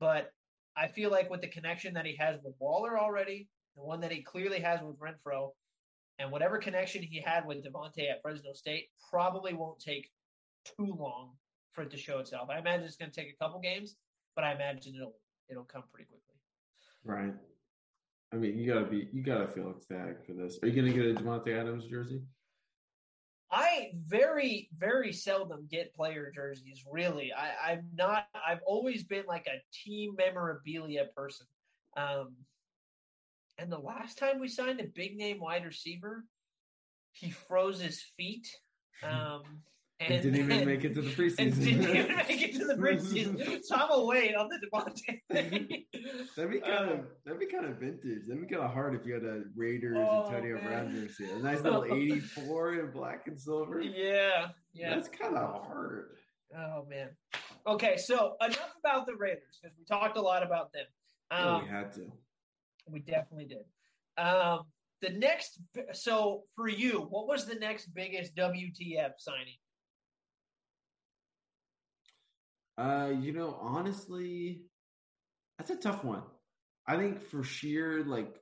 but 0.00 0.32
I 0.76 0.88
feel 0.88 1.10
like 1.10 1.30
with 1.30 1.40
the 1.40 1.48
connection 1.48 1.94
that 1.94 2.06
he 2.06 2.16
has 2.16 2.38
with 2.42 2.54
Waller 2.58 2.98
already, 2.98 3.48
the 3.76 3.82
one 3.82 4.00
that 4.00 4.12
he 4.12 4.22
clearly 4.22 4.60
has 4.60 4.80
with 4.82 4.98
Renfrow, 4.98 5.50
and 6.18 6.30
whatever 6.30 6.58
connection 6.58 7.02
he 7.02 7.20
had 7.20 7.46
with 7.46 7.64
Davante 7.64 8.10
at 8.10 8.22
Fresno 8.22 8.52
State 8.52 8.88
probably 9.10 9.52
won't 9.52 9.80
take 9.80 10.10
too 10.64 10.94
long 10.98 11.32
for 11.72 11.82
it 11.82 11.90
to 11.90 11.96
show 11.96 12.18
itself. 12.18 12.48
I 12.50 12.58
imagine 12.58 12.84
it's 12.84 12.96
going 12.96 13.10
to 13.10 13.20
take 13.20 13.32
a 13.32 13.44
couple 13.44 13.60
games, 13.60 13.96
but 14.36 14.44
I 14.44 14.54
imagine 14.54 14.94
it'll 14.94 15.16
it'll 15.50 15.64
come 15.64 15.82
pretty 15.92 16.08
quickly. 16.08 16.34
Right. 17.04 17.34
I 18.32 18.36
mean, 18.36 18.58
you 18.58 18.72
gotta 18.72 18.86
be, 18.86 19.08
you 19.12 19.22
gotta 19.22 19.46
feel 19.46 19.70
ecstatic 19.70 20.24
for 20.26 20.32
this. 20.32 20.58
Are 20.62 20.68
you 20.68 20.74
gonna 20.74 20.92
get 20.92 21.06
a 21.06 21.22
Davante 21.22 21.56
Adams 21.56 21.84
jersey? 21.86 22.22
I 23.54 23.92
very, 24.04 24.68
very 24.76 25.12
seldom 25.12 25.68
get 25.70 25.94
player 25.94 26.32
jerseys. 26.34 26.82
Really, 26.90 27.32
I, 27.32 27.72
I'm 27.72 27.88
not. 27.94 28.26
I've 28.34 28.62
always 28.66 29.04
been 29.04 29.24
like 29.28 29.46
a 29.46 29.62
team 29.72 30.16
memorabilia 30.18 31.06
person. 31.16 31.46
Um, 31.96 32.34
and 33.58 33.70
the 33.70 33.78
last 33.78 34.18
time 34.18 34.40
we 34.40 34.48
signed 34.48 34.80
a 34.80 34.88
big 34.92 35.16
name 35.16 35.38
wide 35.38 35.64
receiver, 35.64 36.24
he 37.12 37.30
froze 37.30 37.80
his 37.80 38.02
feet. 38.16 38.48
Um, 39.02 39.42
and, 40.04 40.14
and 40.14 40.22
didn't 40.22 40.50
even 40.50 40.66
make 40.66 40.84
it 40.84 40.94
to 40.94 41.02
the 41.02 41.10
preseason. 41.22 41.54
didn't 41.58 41.82
even 41.82 42.16
make 42.16 42.42
it 42.42 42.54
to 42.54 42.64
the 42.64 42.74
preseason. 42.78 43.64
so 43.64 43.76
I'm 43.76 43.90
away 43.90 44.34
on 44.34 44.48
the 44.48 44.92
thing. 45.30 45.84
that'd 46.36 46.50
be 46.50 46.60
kind 46.60 46.90
of 46.90 47.00
that'd 47.24 47.40
be 47.40 47.46
kind 47.46 47.66
of 47.66 47.76
vintage. 47.76 48.26
That'd 48.26 48.46
be 48.46 48.54
kind 48.54 48.64
of 48.64 48.72
hard 48.72 48.94
if 48.94 49.06
you 49.06 49.14
had 49.14 49.24
a 49.24 49.42
Raiders 49.56 49.96
oh, 49.98 50.26
Antonio 50.26 50.60
Brown 50.62 50.92
jersey, 50.94 51.30
a 51.30 51.38
nice 51.38 51.62
little 51.62 51.84
'84 51.84 52.74
in 52.80 52.90
black 52.90 53.26
and 53.26 53.38
silver. 53.38 53.80
Yeah, 53.80 54.48
yeah, 54.72 54.94
that's 54.94 55.08
kind 55.08 55.36
of 55.36 55.66
hard. 55.66 56.10
Oh 56.56 56.86
man. 56.88 57.10
Okay, 57.66 57.96
so 57.96 58.36
enough 58.42 58.74
about 58.78 59.06
the 59.06 59.14
Raiders 59.14 59.58
because 59.62 59.76
we 59.78 59.84
talked 59.84 60.16
a 60.16 60.20
lot 60.20 60.42
about 60.42 60.72
them. 60.72 60.84
Um, 61.30 61.46
oh, 61.46 61.62
we 61.62 61.68
had 61.68 61.92
to. 61.94 62.12
We 62.88 63.00
definitely 63.00 63.46
did. 63.46 64.22
Um, 64.22 64.66
the 65.00 65.10
next, 65.10 65.58
so 65.92 66.42
for 66.54 66.68
you, 66.68 67.06
what 67.10 67.26
was 67.26 67.46
the 67.46 67.54
next 67.54 67.94
biggest 67.94 68.34
WTF 68.36 69.12
signing? 69.18 69.56
Uh, 72.76 73.12
you 73.20 73.32
know, 73.32 73.56
honestly, 73.60 74.62
that's 75.58 75.70
a 75.70 75.76
tough 75.76 76.04
one. 76.04 76.22
I 76.86 76.96
think 76.96 77.22
for 77.22 77.42
sheer 77.42 78.04
like 78.04 78.36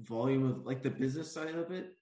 volume 0.00 0.44
of 0.48 0.66
like 0.66 0.82
the 0.82 0.90
business 0.90 1.32
side 1.32 1.54
of 1.54 1.70
it, 1.70 1.94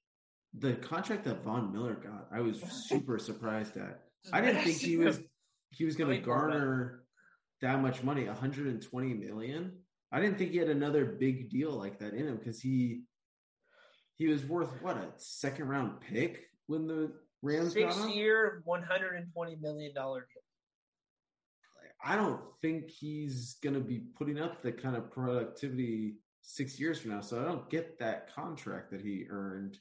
the 0.59 0.75
contract 0.75 1.25
that 1.25 1.43
Von 1.43 1.73
Miller 1.73 1.95
got, 1.95 2.29
I 2.33 2.41
was 2.41 2.61
super 2.89 3.19
surprised 3.19 3.77
at. 3.77 4.03
I 4.33 4.41
didn't 4.41 4.63
think 4.63 4.79
he 4.79 4.97
was 4.97 5.21
he 5.71 5.85
was 5.85 5.97
going 5.97 6.11
to 6.11 6.25
garner 6.25 7.05
that 7.63 7.81
much 7.81 8.03
money, 8.03 8.25
120 8.25 9.15
million. 9.15 9.73
I 10.13 10.21
didn't 10.21 10.39
think 10.39 10.53
he 10.53 10.59
had 10.59 10.69
another 10.69 11.05
big 11.05 11.51
deal 11.51 11.73
like 11.73 11.99
that 11.99 12.15
in 12.15 12.27
him 12.29 12.37
because 12.37 12.61
he 12.61 13.03
he 14.17 14.29
was 14.29 14.45
worth 14.45 14.71
what 14.81 14.97
a 14.97 15.09
second 15.19 15.69
round 15.69 16.01
pick 16.01 16.47
when 16.67 16.87
the 16.87 17.13
Rams 17.43 17.75
six 17.75 17.97
year, 18.09 18.63
120 18.65 19.57
million 19.57 19.95
dollar 19.95 20.21
deal. 20.33 20.43
I 22.07 22.15
don't 22.15 22.41
think 22.63 22.89
he's 22.89 23.57
going 23.65 23.75
to 23.75 23.81
be 23.81 23.99
putting 23.99 24.41
up 24.41 24.63
the 24.63 24.71
kind 24.71 24.95
of 24.95 25.11
productivity 25.11 26.15
six 26.41 26.79
years 26.79 27.01
from 27.01 27.11
now. 27.11 27.21
So 27.21 27.41
I 27.41 27.45
don't 27.45 27.69
get 27.69 27.99
that 27.99 28.33
contract 28.33 28.93
that 28.93 29.01
he 29.01 29.27
earned. 29.29 29.77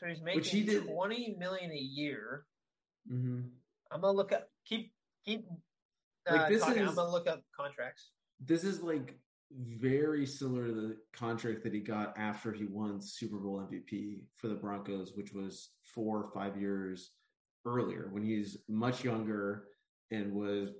So 0.00 0.06
he's 0.06 0.20
making 0.20 0.40
which 0.40 0.50
he 0.50 0.64
did. 0.64 0.86
twenty 0.86 1.36
million 1.38 1.70
a 1.70 1.76
year. 1.76 2.44
Mm-hmm. 3.10 3.42
I'm 3.92 4.00
gonna 4.00 4.16
look 4.16 4.32
up. 4.32 4.48
Keep 4.66 4.92
keep. 5.24 5.46
Uh, 6.28 6.34
like 6.34 6.48
this 6.48 6.62
talking. 6.62 6.82
is, 6.82 6.88
I'm 6.88 6.96
gonna 6.96 7.12
look 7.12 7.28
up 7.28 7.42
contracts. 7.56 8.10
This 8.44 8.64
is 8.64 8.82
like 8.82 9.16
very 9.50 10.26
similar 10.26 10.66
to 10.66 10.72
the 10.72 10.96
contract 11.14 11.62
that 11.62 11.72
he 11.72 11.80
got 11.80 12.18
after 12.18 12.52
he 12.52 12.66
won 12.66 13.00
Super 13.00 13.38
Bowl 13.38 13.66
MVP 13.66 14.24
for 14.36 14.48
the 14.48 14.54
Broncos, 14.54 15.12
which 15.14 15.32
was 15.32 15.70
four 15.94 16.24
or 16.24 16.30
five 16.34 16.60
years 16.60 17.12
earlier 17.64 18.08
when 18.10 18.24
he's 18.24 18.58
much 18.68 19.04
younger 19.04 19.68
and 20.10 20.32
was 20.32 20.70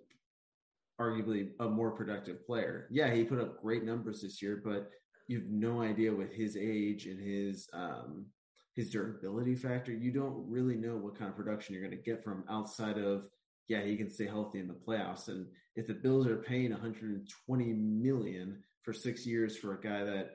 arguably 1.01 1.51
a 1.61 1.69
more 1.69 1.91
productive 1.91 2.45
player. 2.47 2.89
Yeah, 2.91 3.13
he 3.15 3.25
put 3.25 3.41
up 3.41 3.61
great 3.63 3.85
numbers 3.85 4.23
this 4.23 4.43
year, 4.43 4.61
but 4.65 4.91
you 5.29 5.39
have 5.39 5.49
no 5.49 5.83
idea 5.83 6.13
with 6.13 6.33
his 6.33 6.57
age 6.57 7.07
and 7.07 7.21
his 7.21 7.69
um, 7.73 8.27
his 8.75 8.91
durability 8.91 9.55
factor. 9.55 9.93
You 9.93 10.13
don't 10.13 10.49
really 10.49 10.77
know 10.77 10.97
what 10.97 11.19
kind 11.19 11.31
of 11.31 11.37
production 11.37 11.75
you're 11.75 11.85
going 11.85 11.97
to 11.97 12.03
get 12.03 12.23
from 12.25 12.45
outside 12.49 12.99
of 12.99 13.25
yeah, 13.69 13.83
he 13.83 13.97
can 13.97 14.11
stay 14.11 14.27
healthy 14.27 14.61
in 14.61 14.67
the 14.67 14.75
playoffs. 14.75 15.29
And 15.29 15.47
if 15.77 15.87
the 15.87 15.95
Bills 15.95 16.27
are 16.27 16.37
paying 16.37 16.71
120 16.71 17.65
million 17.73 18.63
for 18.83 18.93
six 18.93 19.27
years 19.27 19.57
for 19.57 19.75
a 19.75 19.81
guy 19.81 20.05
that 20.05 20.31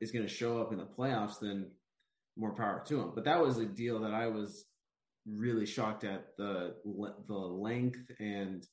is 0.00 0.10
going 0.10 0.26
to 0.26 0.32
show 0.32 0.60
up 0.60 0.72
in 0.72 0.78
the 0.78 0.86
playoffs, 0.86 1.40
then 1.40 1.70
more 2.36 2.54
power 2.54 2.82
to 2.86 3.00
him. 3.00 3.12
But 3.14 3.24
that 3.24 3.40
was 3.40 3.58
a 3.58 3.66
deal 3.66 4.00
that 4.00 4.14
I 4.14 4.28
was 4.28 4.64
really 5.26 5.66
shocked 5.66 6.04
at 6.04 6.36
the 6.36 6.74
the 7.28 7.34
length 7.34 8.10
and 8.18 8.66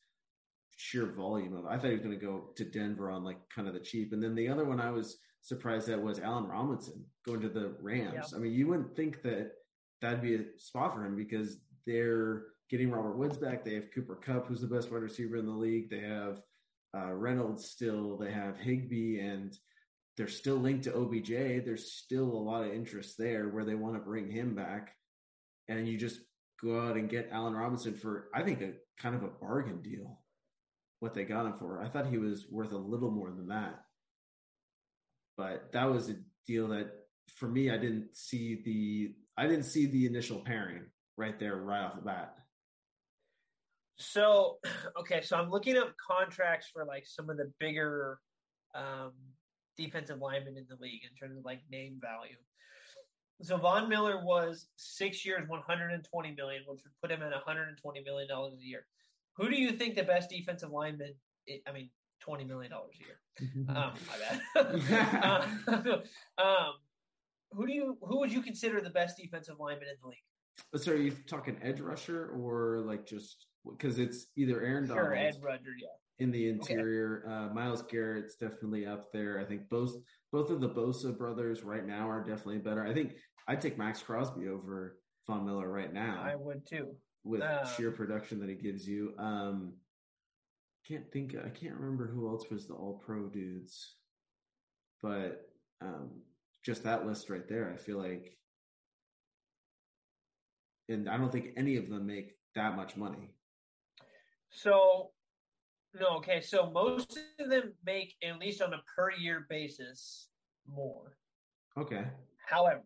sheer 0.77 1.07
volume 1.07 1.55
of. 1.55 1.65
I 1.65 1.77
thought 1.77 1.87
he 1.87 1.93
was 1.93 2.01
going 2.01 2.19
to 2.19 2.25
go 2.25 2.49
to 2.55 2.65
Denver 2.65 3.09
on 3.11 3.23
like 3.23 3.37
kind 3.53 3.67
of 3.67 3.73
the 3.73 3.79
cheap, 3.79 4.13
and 4.13 4.21
then 4.21 4.35
the 4.35 4.47
other 4.47 4.65
one 4.65 4.79
I 4.79 4.91
was 4.91 5.17
surprised 5.41 5.89
at 5.89 6.01
was 6.01 6.19
Allen 6.19 6.47
Robinson 6.47 7.03
going 7.25 7.41
to 7.41 7.49
the 7.49 7.75
Rams. 7.81 8.29
Yeah. 8.31 8.37
I 8.37 8.39
mean, 8.39 8.53
you 8.53 8.67
wouldn't 8.67 8.95
think 8.95 9.21
that 9.23 9.51
that'd 10.01 10.21
be 10.21 10.35
a 10.35 10.43
spot 10.57 10.95
for 10.95 11.05
him 11.05 11.15
because 11.15 11.57
they're 11.85 12.43
getting 12.69 12.91
Robert 12.91 13.17
Woods 13.17 13.37
back. 13.37 13.63
They 13.63 13.75
have 13.75 13.91
Cooper 13.93 14.15
Kupp, 14.15 14.47
who's 14.47 14.61
the 14.61 14.67
best 14.67 14.91
wide 14.91 15.01
receiver 15.01 15.37
in 15.37 15.45
the 15.45 15.51
league. 15.51 15.89
They 15.89 15.99
have 15.99 16.41
uh, 16.95 17.13
Reynolds 17.13 17.65
still. 17.65 18.17
They 18.17 18.31
have 18.31 18.57
Higbee, 18.57 19.19
and 19.19 19.55
they're 20.17 20.27
still 20.27 20.57
linked 20.57 20.85
to 20.85 20.95
OBJ. 20.95 21.29
There's 21.65 21.93
still 21.93 22.25
a 22.25 22.45
lot 22.45 22.63
of 22.63 22.73
interest 22.73 23.17
there 23.17 23.49
where 23.49 23.65
they 23.65 23.75
want 23.75 23.95
to 23.95 23.99
bring 23.99 24.29
him 24.29 24.55
back, 24.55 24.93
and 25.67 25.87
you 25.87 25.97
just 25.97 26.19
go 26.61 26.79
out 26.79 26.97
and 26.97 27.09
get 27.09 27.29
Allen 27.31 27.53
Robinson 27.53 27.95
for 27.95 28.29
I 28.35 28.43
think 28.43 28.61
a 28.61 28.73
kind 29.01 29.15
of 29.15 29.23
a 29.23 29.27
bargain 29.27 29.81
deal 29.81 30.20
what 31.01 31.15
they 31.15 31.25
got 31.25 31.47
him 31.47 31.53
for. 31.57 31.81
I 31.81 31.89
thought 31.89 32.05
he 32.05 32.19
was 32.19 32.45
worth 32.49 32.71
a 32.71 32.77
little 32.77 33.09
more 33.09 33.31
than 33.31 33.47
that. 33.47 33.81
But 35.35 35.71
that 35.73 35.89
was 35.89 36.09
a 36.09 36.15
deal 36.45 36.67
that 36.69 36.91
for 37.35 37.47
me 37.47 37.71
I 37.71 37.77
didn't 37.77 38.15
see 38.15 38.61
the 38.63 39.15
I 39.35 39.47
didn't 39.47 39.65
see 39.65 39.87
the 39.87 40.05
initial 40.05 40.39
pairing 40.39 40.83
right 41.17 41.39
there 41.39 41.55
right 41.55 41.81
off 41.81 41.95
the 41.95 42.03
bat. 42.03 42.35
So 43.97 44.59
okay, 44.99 45.21
so 45.21 45.37
I'm 45.37 45.49
looking 45.49 45.75
up 45.75 45.95
contracts 45.97 46.69
for 46.71 46.85
like 46.85 47.07
some 47.07 47.29
of 47.31 47.37
the 47.37 47.51
bigger 47.59 48.19
um 48.75 49.13
defensive 49.77 50.19
linemen 50.19 50.55
in 50.55 50.65
the 50.69 50.77
league 50.79 51.01
in 51.03 51.15
terms 51.17 51.35
of 51.35 51.43
like 51.43 51.61
name 51.71 51.97
value. 51.99 52.37
So 53.41 53.57
Von 53.57 53.89
Miller 53.89 54.23
was 54.23 54.67
six 54.75 55.25
years, 55.25 55.49
120 55.49 56.35
million, 56.35 56.61
which 56.67 56.81
would 56.83 56.93
put 57.01 57.09
him 57.09 57.25
at 57.25 57.31
120 57.31 58.03
million 58.03 58.29
dollars 58.29 58.53
a 58.61 58.63
year. 58.63 58.85
Who 59.37 59.49
do 59.49 59.55
you 59.55 59.71
think 59.71 59.95
the 59.95 60.03
best 60.03 60.29
defensive 60.29 60.71
lineman? 60.71 61.13
I 61.67 61.71
mean, 61.71 61.89
twenty 62.19 62.43
million 62.43 62.71
dollars 62.71 62.95
a 62.99 63.05
year. 63.05 63.67
um, 63.69 63.93
my 64.07 64.63
bad. 64.63 65.23
uh, 65.67 65.97
um, 66.41 66.73
who 67.51 67.67
do 67.67 67.73
you? 67.73 67.97
Who 68.01 68.19
would 68.19 68.31
you 68.31 68.41
consider 68.41 68.81
the 68.81 68.89
best 68.89 69.17
defensive 69.17 69.55
lineman 69.59 69.87
in 69.89 69.95
the 70.01 70.07
league? 70.07 70.83
So 70.83 70.91
are 70.93 70.95
you 70.95 71.11
talking 71.27 71.57
edge 71.61 71.79
rusher 71.79 72.29
or 72.35 72.81
like 72.85 73.05
just 73.05 73.47
because 73.69 73.99
it's 73.99 74.27
either 74.37 74.61
Aaron 74.61 74.87
Donald, 74.87 75.07
sure, 75.07 75.15
edge 75.15 75.35
rusher, 75.41 75.75
yeah. 75.79 75.87
In 76.19 76.29
the 76.29 76.49
interior, 76.49 77.23
okay. 77.25 77.33
uh, 77.33 77.53
Myles 77.53 77.81
Garrett's 77.81 78.35
definitely 78.35 78.85
up 78.85 79.11
there. 79.11 79.39
I 79.39 79.43
think 79.43 79.67
both 79.69 79.95
both 80.31 80.51
of 80.51 80.61
the 80.61 80.69
Bosa 80.69 81.17
brothers 81.17 81.63
right 81.63 81.85
now 81.85 82.07
are 82.07 82.23
definitely 82.23 82.59
better. 82.59 82.85
I 82.85 82.93
think 82.93 83.15
I'd 83.47 83.59
take 83.59 83.77
Maxx 83.77 84.03
Crosby 84.03 84.47
over 84.47 84.97
Von 85.25 85.45
Miller 85.45 85.69
right 85.69 85.91
now. 85.91 86.21
I 86.23 86.35
would 86.35 86.67
too 86.67 86.95
with 87.23 87.41
uh, 87.41 87.65
sheer 87.65 87.91
production 87.91 88.39
that 88.39 88.49
he 88.49 88.55
gives 88.55 88.87
you. 88.87 89.13
Um, 89.17 89.73
can't 90.87 91.11
think. 91.11 91.35
I 91.35 91.49
can't 91.49 91.75
remember 91.75 92.07
who 92.07 92.27
else 92.27 92.49
was 92.49 92.67
the 92.67 92.73
All 92.73 93.01
Pro 93.05 93.27
dudes, 93.27 93.95
but 95.01 95.49
um, 95.81 96.09
just 96.63 96.83
that 96.83 97.05
list 97.05 97.29
right 97.29 97.47
there. 97.47 97.71
I 97.73 97.77
feel 97.77 97.97
like, 97.97 98.37
and 100.89 101.09
I 101.09 101.17
don't 101.17 101.31
think 101.31 101.49
any 101.55 101.77
of 101.77 101.89
them 101.89 102.07
make 102.07 102.35
that 102.55 102.75
much 102.75 102.97
money. 102.97 103.33
So, 104.49 105.11
no, 105.99 106.17
okay. 106.17 106.41
So 106.41 106.69
most 106.71 107.17
of 107.39 107.49
them 107.49 107.73
make 107.85 108.15
at 108.23 108.39
least 108.39 108.61
on 108.61 108.73
a 108.73 108.81
per 108.95 109.11
year 109.11 109.45
basis 109.49 110.27
more. 110.67 111.17
Okay. 111.77 112.03
However, 112.45 112.83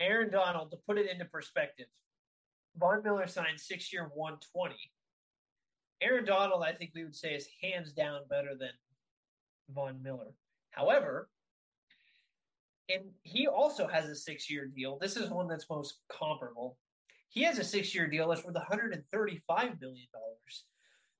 Aaron 0.00 0.30
Donald, 0.30 0.70
to 0.70 0.78
put 0.88 0.98
it 0.98 1.10
into 1.10 1.26
perspective, 1.26 1.86
Von 2.76 3.02
Miller 3.02 3.26
signed 3.26 3.60
six 3.60 3.92
year 3.92 4.10
120. 4.14 4.74
Aaron 6.02 6.24
Donald, 6.24 6.62
I 6.64 6.72
think 6.72 6.92
we 6.94 7.04
would 7.04 7.14
say, 7.14 7.34
is 7.34 7.48
hands 7.62 7.92
down 7.92 8.20
better 8.30 8.54
than 8.58 8.70
Von 9.74 10.02
Miller. 10.02 10.32
However, 10.70 11.28
and 12.88 13.04
he 13.22 13.46
also 13.46 13.86
has 13.86 14.06
a 14.06 14.16
six 14.16 14.50
year 14.50 14.66
deal. 14.66 14.98
This 14.98 15.16
is 15.16 15.30
one 15.30 15.48
that's 15.48 15.70
most 15.70 16.00
comparable. 16.10 16.78
He 17.28 17.42
has 17.42 17.58
a 17.58 17.64
six 17.64 17.94
year 17.94 18.08
deal 18.08 18.28
that's 18.28 18.44
worth 18.44 18.56
$135 18.56 19.80
million. 19.80 20.06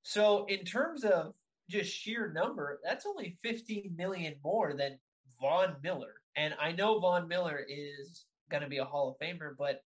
So, 0.02 0.46
in 0.46 0.64
terms 0.64 1.04
of 1.04 1.34
just 1.68 1.92
sheer 1.92 2.32
number, 2.32 2.80
that's 2.82 3.06
only 3.06 3.38
15 3.44 3.94
million 3.96 4.34
more 4.42 4.74
than 4.76 4.98
Von 5.40 5.76
Miller. 5.82 6.14
And 6.36 6.54
I 6.60 6.72
know 6.72 6.98
Von 6.98 7.28
Miller 7.28 7.64
is 7.68 8.24
going 8.50 8.62
to 8.62 8.68
be 8.68 8.78
a 8.78 8.84
Hall 8.84 9.10
of 9.10 9.24
Famer, 9.24 9.52
but 9.56 9.82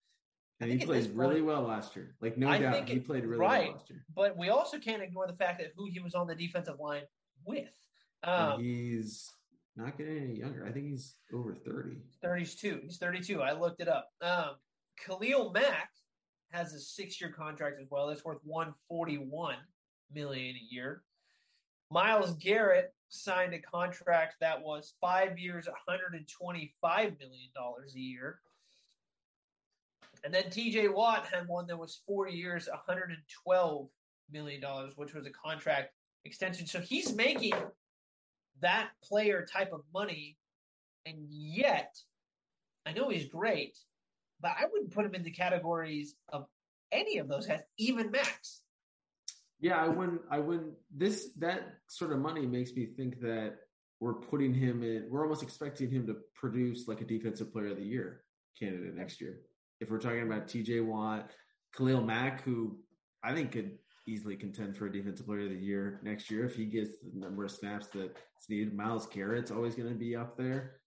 and 0.62 0.72
he 0.72 0.78
played 0.86 1.10
really 1.16 1.42
well 1.42 1.64
last 1.64 1.96
year. 1.96 2.16
Like 2.22 2.38
no 2.38 2.48
I 2.50 2.60
doubt, 2.60 2.88
he 2.88 2.98
it- 2.98 3.06
played 3.06 3.26
really 3.26 3.40
right. 3.40 3.68
well 3.70 3.78
last 3.78 3.90
year. 3.90 4.06
but 4.16 4.38
we 4.38 4.50
also 4.50 4.78
can't 4.80 5.02
ignore 5.02 5.28
the 5.28 5.34
fact 5.34 5.60
that 5.60 5.72
who 5.76 5.88
he 5.88 6.00
was 6.00 6.16
on 6.16 6.28
the 6.28 6.36
defensive 6.36 6.80
line 6.80 7.04
with. 7.46 7.70
Um, 8.24 8.62
he's 8.62 9.30
not 9.76 9.98
getting 9.98 10.18
any 10.18 10.40
younger. 10.40 10.66
I 10.66 10.72
think 10.72 10.86
he's 10.90 11.16
over 11.34 11.56
thirty. 11.56 11.98
32. 12.22 12.82
He's 12.84 12.98
32. 12.98 13.42
I 13.42 13.54
looked 13.54 13.82
it 13.82 13.88
up. 13.88 14.10
Um, 14.22 14.52
Khalil 15.04 15.52
Mack 15.52 15.90
has 16.52 16.74
a 16.74 16.80
six-year 16.80 17.32
contract 17.32 17.78
as 17.82 17.88
well. 17.90 18.08
That's 18.08 18.24
worth 18.24 18.42
141 18.44 19.56
million 20.14 20.56
a 20.56 20.74
year. 20.74 21.02
Myles 21.90 22.34
Garrett 22.36 22.94
signed 23.10 23.54
a 23.54 23.60
contract 23.60 24.36
that 24.40 24.62
was 24.62 24.94
five 25.02 25.40
years, 25.40 25.66
125 25.68 27.20
million 27.20 27.50
dollars 27.56 27.96
a 27.96 28.00
year. 28.00 28.40
And 30.24 30.34
then 30.34 30.44
TJ 30.44 30.94
Watt 30.94 31.26
had 31.28 31.48
one 31.48 31.68
that 31.68 31.78
was 31.78 32.02
four 32.06 32.28
years, 32.30 32.68
112 32.68 33.88
million 34.32 34.62
dollars, 34.62 34.94
which 34.96 35.14
was 35.14 35.26
a 35.26 35.32
contract 35.32 35.90
extension. 36.26 36.68
So 36.68 36.80
he's 36.80 37.14
making 37.14 37.54
that 38.62 38.90
player 39.04 39.46
type 39.52 39.72
of 39.74 39.82
money, 39.94 40.38
and 41.06 41.18
yet 41.30 41.96
I 42.86 42.94
know 42.94 43.10
he's 43.10 43.26
great, 43.26 43.78
but 44.40 44.52
I 44.60 44.66
wouldn't 44.72 44.92
put 44.92 45.06
him 45.06 45.16
in 45.16 45.24
the 45.24 45.32
categories 45.32 46.16
of 46.30 46.46
any 46.92 47.18
of 47.18 47.28
those 47.28 47.48
guys, 47.48 47.62
even 47.78 48.12
Maxx. 48.12 48.62
Yeah, 49.60 49.78
I 49.78 49.88
wouldn't. 49.88 50.22
I 50.30 50.40
wouldn't. 50.40 50.74
This 50.96 51.30
that 51.38 51.76
sort 51.88 52.12
of 52.12 52.20
money 52.20 52.46
makes 52.46 52.74
me 52.74 52.86
think 52.86 53.22
that 53.22 53.58
we're 54.00 54.16
putting 54.16 54.54
him 54.54 54.82
in. 54.82 55.08
We're 55.10 55.24
almost 55.24 55.44
expecting 55.44 55.90
him 55.90 56.08
to 56.08 56.18
produce 56.34 56.88
like 56.88 57.02
a 57.02 57.06
defensive 57.06 57.54
player 57.54 57.68
of 57.68 57.78
the 57.78 57.84
year 57.84 58.24
candidate 58.60 58.96
next 58.96 59.22
year. 59.22 59.42
If 59.82 59.90
we're 59.90 60.00
talking 60.00 60.22
about 60.22 60.48
T.J. 60.48 60.82
Watt, 60.82 61.32
Khalil 61.76 62.02
Mack, 62.02 62.44
who 62.44 62.78
I 63.24 63.34
think 63.34 63.52
could 63.52 63.78
easily 64.08 64.36
contend 64.36 64.78
for 64.78 64.86
a 64.86 64.92
defensive 64.92 65.26
player 65.26 65.42
of 65.42 65.50
the 65.50 65.56
year 65.56 66.00
next 66.04 66.32
year 66.32 66.46
if 66.46 66.56
he 66.56 66.66
gets 66.66 66.98
the 67.00 67.20
number 67.20 67.44
of 67.44 67.52
snaps 67.52 67.88
that's 67.94 68.50
needed. 68.50 68.76
Myles 68.76 69.08
Garrett's 69.08 69.52
always 69.52 69.76
going 69.76 69.90
to 69.90 69.96
be 69.96 70.16
up 70.16 70.38
there. 70.38 70.78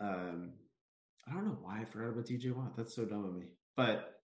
Um, 0.00 0.52
I 1.28 1.34
don't 1.34 1.44
know 1.44 1.58
why 1.60 1.80
I 1.80 1.84
forgot 1.84 2.10
about 2.10 2.26
T.J. 2.26 2.50
Watt. 2.50 2.76
That's 2.76 2.96
so 2.96 3.04
dumb 3.04 3.24
of 3.26 3.34
me. 3.34 3.52
But 3.76 4.14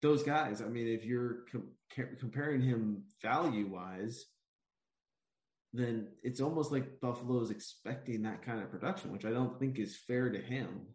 those 0.00 0.22
guys, 0.22 0.62
I 0.62 0.66
mean, 0.66 0.86
if 0.86 1.04
you're 1.04 1.38
com- 1.50 1.72
comparing 2.20 2.60
him 2.60 3.02
value 3.20 3.66
wise, 3.66 4.24
then 5.72 6.08
it's 6.22 6.40
almost 6.40 6.70
like 6.70 7.00
Buffalo 7.00 7.40
is 7.42 7.50
expecting 7.50 8.22
that 8.22 8.44
kind 8.44 8.62
of 8.62 8.70
production, 8.70 9.12
which 9.12 9.24
I 9.24 9.30
don't 9.30 9.58
think 9.58 9.78
is 9.78 9.96
fair 9.96 10.30
to 10.30 10.38
him. 10.38 10.86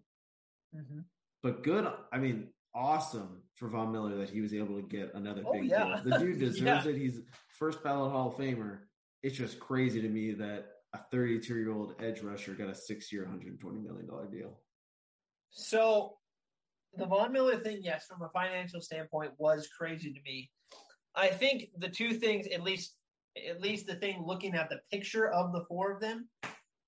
But 1.43 1.63
good, 1.63 1.85
I 2.13 2.17
mean, 2.17 2.47
awesome 2.73 3.41
for 3.55 3.67
Von 3.67 3.91
Miller 3.91 4.15
that 4.17 4.29
he 4.29 4.41
was 4.41 4.53
able 4.53 4.75
to 4.75 4.81
get 4.81 5.13
another 5.13 5.43
Oh, 5.45 5.53
big 5.53 5.65
yeah. 5.65 6.01
deal. 6.03 6.11
The 6.13 6.19
dude 6.25 6.39
deserves 6.39 6.85
Yeah. 6.85 6.91
it. 6.91 6.97
He's 6.97 7.21
first 7.49 7.83
ballot 7.83 8.11
Hall 8.11 8.29
of 8.29 8.35
Famer. 8.35 8.79
It's 9.23 9.37
just 9.37 9.59
crazy 9.59 10.01
to 10.01 10.09
me 10.09 10.31
that 10.33 10.65
a 10.93 10.99
32 11.11 11.55
year 11.57 11.71
old 11.71 11.95
edge 12.01 12.21
rusher 12.21 12.53
got 12.53 12.69
a 12.69 12.75
six 12.75 13.11
year, 13.11 13.25
$120 13.25 13.83
million 13.83 14.07
deal. 14.31 14.59
So 15.51 16.17
the 16.97 17.05
Von 17.05 17.31
Miller 17.31 17.57
thing, 17.59 17.79
yes, 17.81 18.05
from 18.05 18.21
a 18.21 18.29
financial 18.29 18.81
standpoint, 18.81 19.31
was 19.37 19.67
crazy 19.77 20.11
to 20.13 20.19
me. 20.25 20.49
I 21.15 21.27
think 21.27 21.65
the 21.77 21.89
two 21.89 22.13
things, 22.13 22.47
at 22.47 22.61
least, 22.63 22.95
at 23.49 23.61
least 23.61 23.85
the 23.87 23.95
thing 23.95 24.23
looking 24.25 24.55
at 24.55 24.69
the 24.69 24.79
picture 24.91 25.29
of 25.29 25.51
the 25.53 25.63
four 25.67 25.91
of 25.91 26.01
them, 26.01 26.27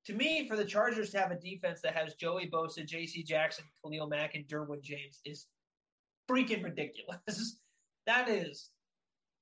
to 0.06 0.14
me, 0.14 0.48
for 0.48 0.58
the 0.58 0.66
Chargers 0.66 1.12
to 1.12 1.20
have 1.20 1.32
a 1.32 1.40
defense 1.40 1.80
that 1.82 1.96
has 1.96 2.16
Joey 2.16 2.50
Bosa, 2.50 2.86
J.C. 2.86 3.24
Jackson, 3.24 3.64
Khalil 3.82 4.08
Mack, 4.08 4.36
and 4.36 4.46
Derwin 4.48 4.82
James 4.82 5.20
is 5.26 5.46
freaking 6.34 6.64
ridiculous. 6.64 7.58
that 8.06 8.28
is 8.30 8.70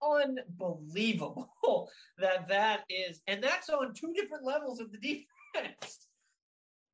unbelievable 0.03 1.49
that 2.17 2.47
that 2.49 2.81
is, 2.89 3.21
and 3.27 3.43
that's 3.43 3.69
on 3.69 3.93
two 3.93 4.13
different 4.13 4.43
levels 4.45 4.79
of 4.79 4.91
the 4.91 4.97
defense. 4.97 6.07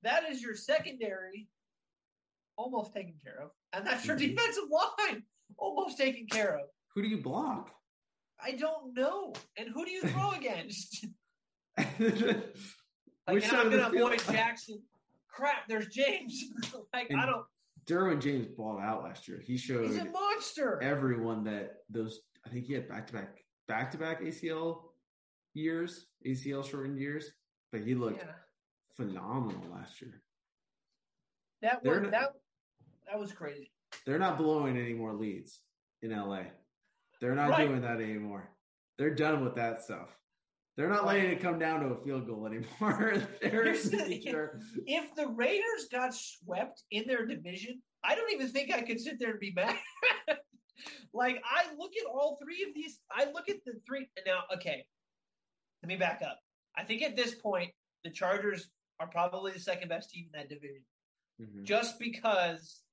That 0.04 0.30
is 0.30 0.44
your 0.44 0.56
secondary 0.56 1.48
almost 2.56 2.94
taken 2.94 3.16
care 3.22 3.40
of, 3.44 3.50
and 3.74 3.86
that's 3.86 4.06
your 4.06 4.16
Mhm. 4.16 4.36
defensive 4.36 4.66
line 4.70 5.24
almost 5.58 5.98
taken 5.98 6.28
care 6.28 6.56
of. 6.60 6.68
Who 6.94 7.02
do 7.02 7.08
you 7.08 7.18
block? 7.22 7.72
I 8.40 8.52
don't 8.52 8.94
know. 8.94 9.34
And 9.58 9.70
who 9.70 9.84
do 9.86 9.92
you 9.92 10.04
throw 10.04 10.32
against? 10.34 11.08
like, 11.78 11.90
Which 12.00 13.48
and 13.48 13.58
I'm 13.58 13.72
the 13.72 13.78
gonna 13.78 13.98
avoid 13.98 14.20
Jackson. 14.32 14.82
Crap, 15.30 15.68
there's 15.68 15.88
James. 15.88 16.44
like, 16.94 17.12
I 17.12 17.26
don't. 17.26 17.46
Derwin 17.88 18.21
James 18.21 18.47
balled 18.47 18.82
out 18.82 19.04
last 19.04 19.28
year. 19.28 19.39
He 19.39 19.58
showed 19.58 19.88
He's 19.88 19.97
a 19.97 20.06
monster. 20.06 20.82
everyone 20.82 21.43
that 21.45 21.84
those 21.89 22.19
I 22.45 22.50
think 22.50 22.65
he 22.65 22.73
had 22.73 22.88
back 22.88 23.08
to 23.08 23.13
back 23.13 23.43
back 23.67 23.91
to 23.91 23.97
back 23.97 24.21
ACL 24.21 24.91
years, 25.54 26.08
ACL 26.26 26.63
shortened 26.63 27.00
years, 27.00 27.32
but 27.71 27.82
he 27.82 27.95
looked 27.95 28.17
Yeah, 28.23 28.34
phenomenal 28.95 29.69
last 29.71 30.02
year. 30.02 30.21
that 31.62 31.84
was 31.84 32.02
not- 32.02 32.12
that. 32.12 32.34
That 33.10 33.19
was 33.19 33.32
crazy. 33.32 33.71
They're 34.06 34.19
not 34.19 34.38
blowing 34.38 34.78
any 34.78 34.93
more 34.93 35.13
leads 35.13 35.62
in 36.02 36.12
LA. 36.12 36.43
They're 37.21 37.36
not 37.36 37.50
Right. 37.52 37.67
doing 37.67 37.82
that 37.82 38.02
anymore. 38.02 38.50
They're 38.97 39.15
done 39.15 39.43
with 39.45 39.56
that 39.56 39.82
stuff. 39.82 40.19
They're 40.78 40.90
not 40.90 41.08
letting 41.08 41.26
it 41.32 41.42
come 41.42 41.58
down 41.58 41.80
to 41.80 41.88
a 41.88 42.04
field 42.04 42.28
goal 42.28 42.46
anymore. 42.46 43.16
The 43.42 44.62
If 44.86 45.16
the 45.16 45.28
Raiders 45.28 45.88
got 45.92 46.13
swept 46.13 46.84
in 46.92 47.08
their 47.08 47.26
division, 47.26 47.82
I 48.04 48.13
don't 48.13 48.32
even 48.32 48.48
think 48.50 48.72
I 48.72 48.82
could 48.82 49.02
sit 49.02 49.20
there 49.20 49.32
and 49.32 49.40
be 49.40 49.52
mad. 49.54 49.76
like 51.13 51.42
I 51.44 51.66
look 51.78 51.94
at 52.00 52.06
all 52.08 52.38
three 52.42 52.63
of 52.68 52.76
these. 52.76 53.00
I 53.12 53.26
look 53.34 53.50
at 53.50 53.58
the 53.66 53.74
three 53.88 54.08
now. 54.28 54.42
Okay, 54.54 54.86
let 55.82 55.88
me 55.90 55.98
back 55.98 56.22
up. 56.24 56.40
I 56.78 56.84
think 56.84 57.02
at 57.02 57.16
this 57.16 57.34
point, 57.34 57.72
the 58.04 58.12
Chargers 58.12 58.70
are 59.00 59.08
probably 59.08 59.52
the 59.52 59.60
second 59.60 59.90
best 59.90 60.12
team 60.12 60.30
in 60.32 60.40
that 60.40 60.48
division, 60.50 60.84
Mhm. 61.42 61.63
just 61.63 61.98
because 61.98 62.84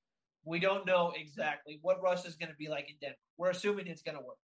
we 0.44 0.58
don't 0.58 0.86
know 0.86 1.12
exactly 1.14 1.78
what 1.82 2.02
Russ 2.02 2.24
is 2.24 2.36
going 2.36 2.50
to 2.50 2.56
be 2.56 2.68
like 2.68 2.88
in 2.88 2.96
Denver. 3.00 3.16
We're 3.36 3.50
assuming 3.50 3.88
it's 3.88 4.02
going 4.02 4.16
to 4.16 4.24
work. 4.24 4.38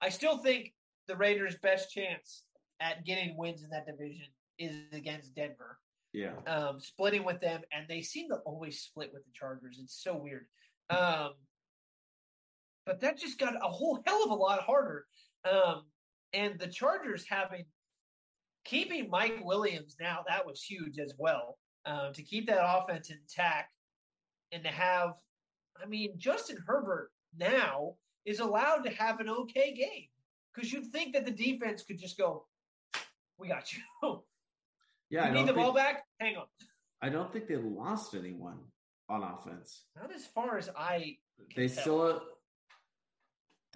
I 0.00 0.08
still 0.08 0.38
think 0.38 0.74
the 1.06 1.16
Raiders' 1.16 1.58
best 1.58 1.90
chance 1.90 2.44
at 2.80 3.04
getting 3.04 3.36
wins 3.36 3.62
in 3.62 3.70
that 3.70 3.86
division 3.86 4.26
is 4.58 4.74
against 4.92 5.34
Denver 5.34 5.78
Yeah. 6.12 6.36
um, 6.46 6.80
splitting 6.80 7.24
with 7.24 7.40
them, 7.40 7.62
and 7.72 7.86
they 7.88 8.02
seem 8.02 8.28
to 8.30 8.36
always 8.46 8.80
split 8.80 9.12
with 9.12 9.24
the 9.24 9.32
Chargers. 9.32 9.78
It's 9.82 10.02
so 10.02 10.16
weird. 10.16 10.46
Um, 10.88 11.34
but 12.86 13.00
that 13.00 13.18
just 13.18 13.38
got 13.38 13.54
a 13.54 13.68
whole 13.68 14.02
hell 14.06 14.24
of 14.24 14.30
a 14.30 14.34
lot 14.34 14.62
harder. 14.62 15.06
Um, 15.50 15.84
and 16.32 16.58
the 16.58 16.66
Chargers 16.66 17.24
having 17.28 17.64
keeping 18.64 19.08
Mike 19.08 19.40
Williams 19.42 19.96
now 20.00 20.22
that 20.28 20.44
was 20.44 20.62
huge 20.62 20.98
as 20.98 21.14
well 21.18 21.58
um, 21.86 22.12
to 22.12 22.22
keep 22.22 22.46
that 22.46 22.62
offense 22.62 23.10
intact 23.10 23.72
and 24.52 24.62
to 24.64 24.70
have, 24.70 25.10
I 25.82 25.86
mean, 25.86 26.14
Justin 26.18 26.58
Herbert 26.66 27.10
now 27.36 27.94
is 28.26 28.40
allowed 28.40 28.82
to 28.84 28.90
have 28.90 29.20
an 29.20 29.28
okay 29.30 29.72
game 29.72 30.08
because 30.54 30.72
you'd 30.72 30.92
think 30.92 31.14
that 31.14 31.24
the 31.24 31.30
defense 31.30 31.82
could 31.82 31.98
just 31.98 32.18
go, 32.18 32.46
"We 33.40 33.48
got 33.48 33.72
you." 33.72 34.22
Yeah. 35.10 35.24
I 35.24 35.28
you 35.28 35.34
need 35.34 35.42
the 35.42 35.46
think, 35.46 35.56
ball 35.56 35.72
back? 35.72 36.04
Hang 36.20 36.36
on. 36.36 36.44
I 37.02 37.08
don't 37.08 37.32
think 37.32 37.48
they 37.48 37.56
lost 37.56 38.14
anyone 38.14 38.58
on 39.08 39.22
offense. 39.22 39.84
Not 40.00 40.14
as 40.14 40.24
far 40.26 40.56
as 40.56 40.70
I. 40.76 41.16
They 41.56 41.66
tell. 41.68 41.82
still 41.82 42.06
have, 42.06 42.20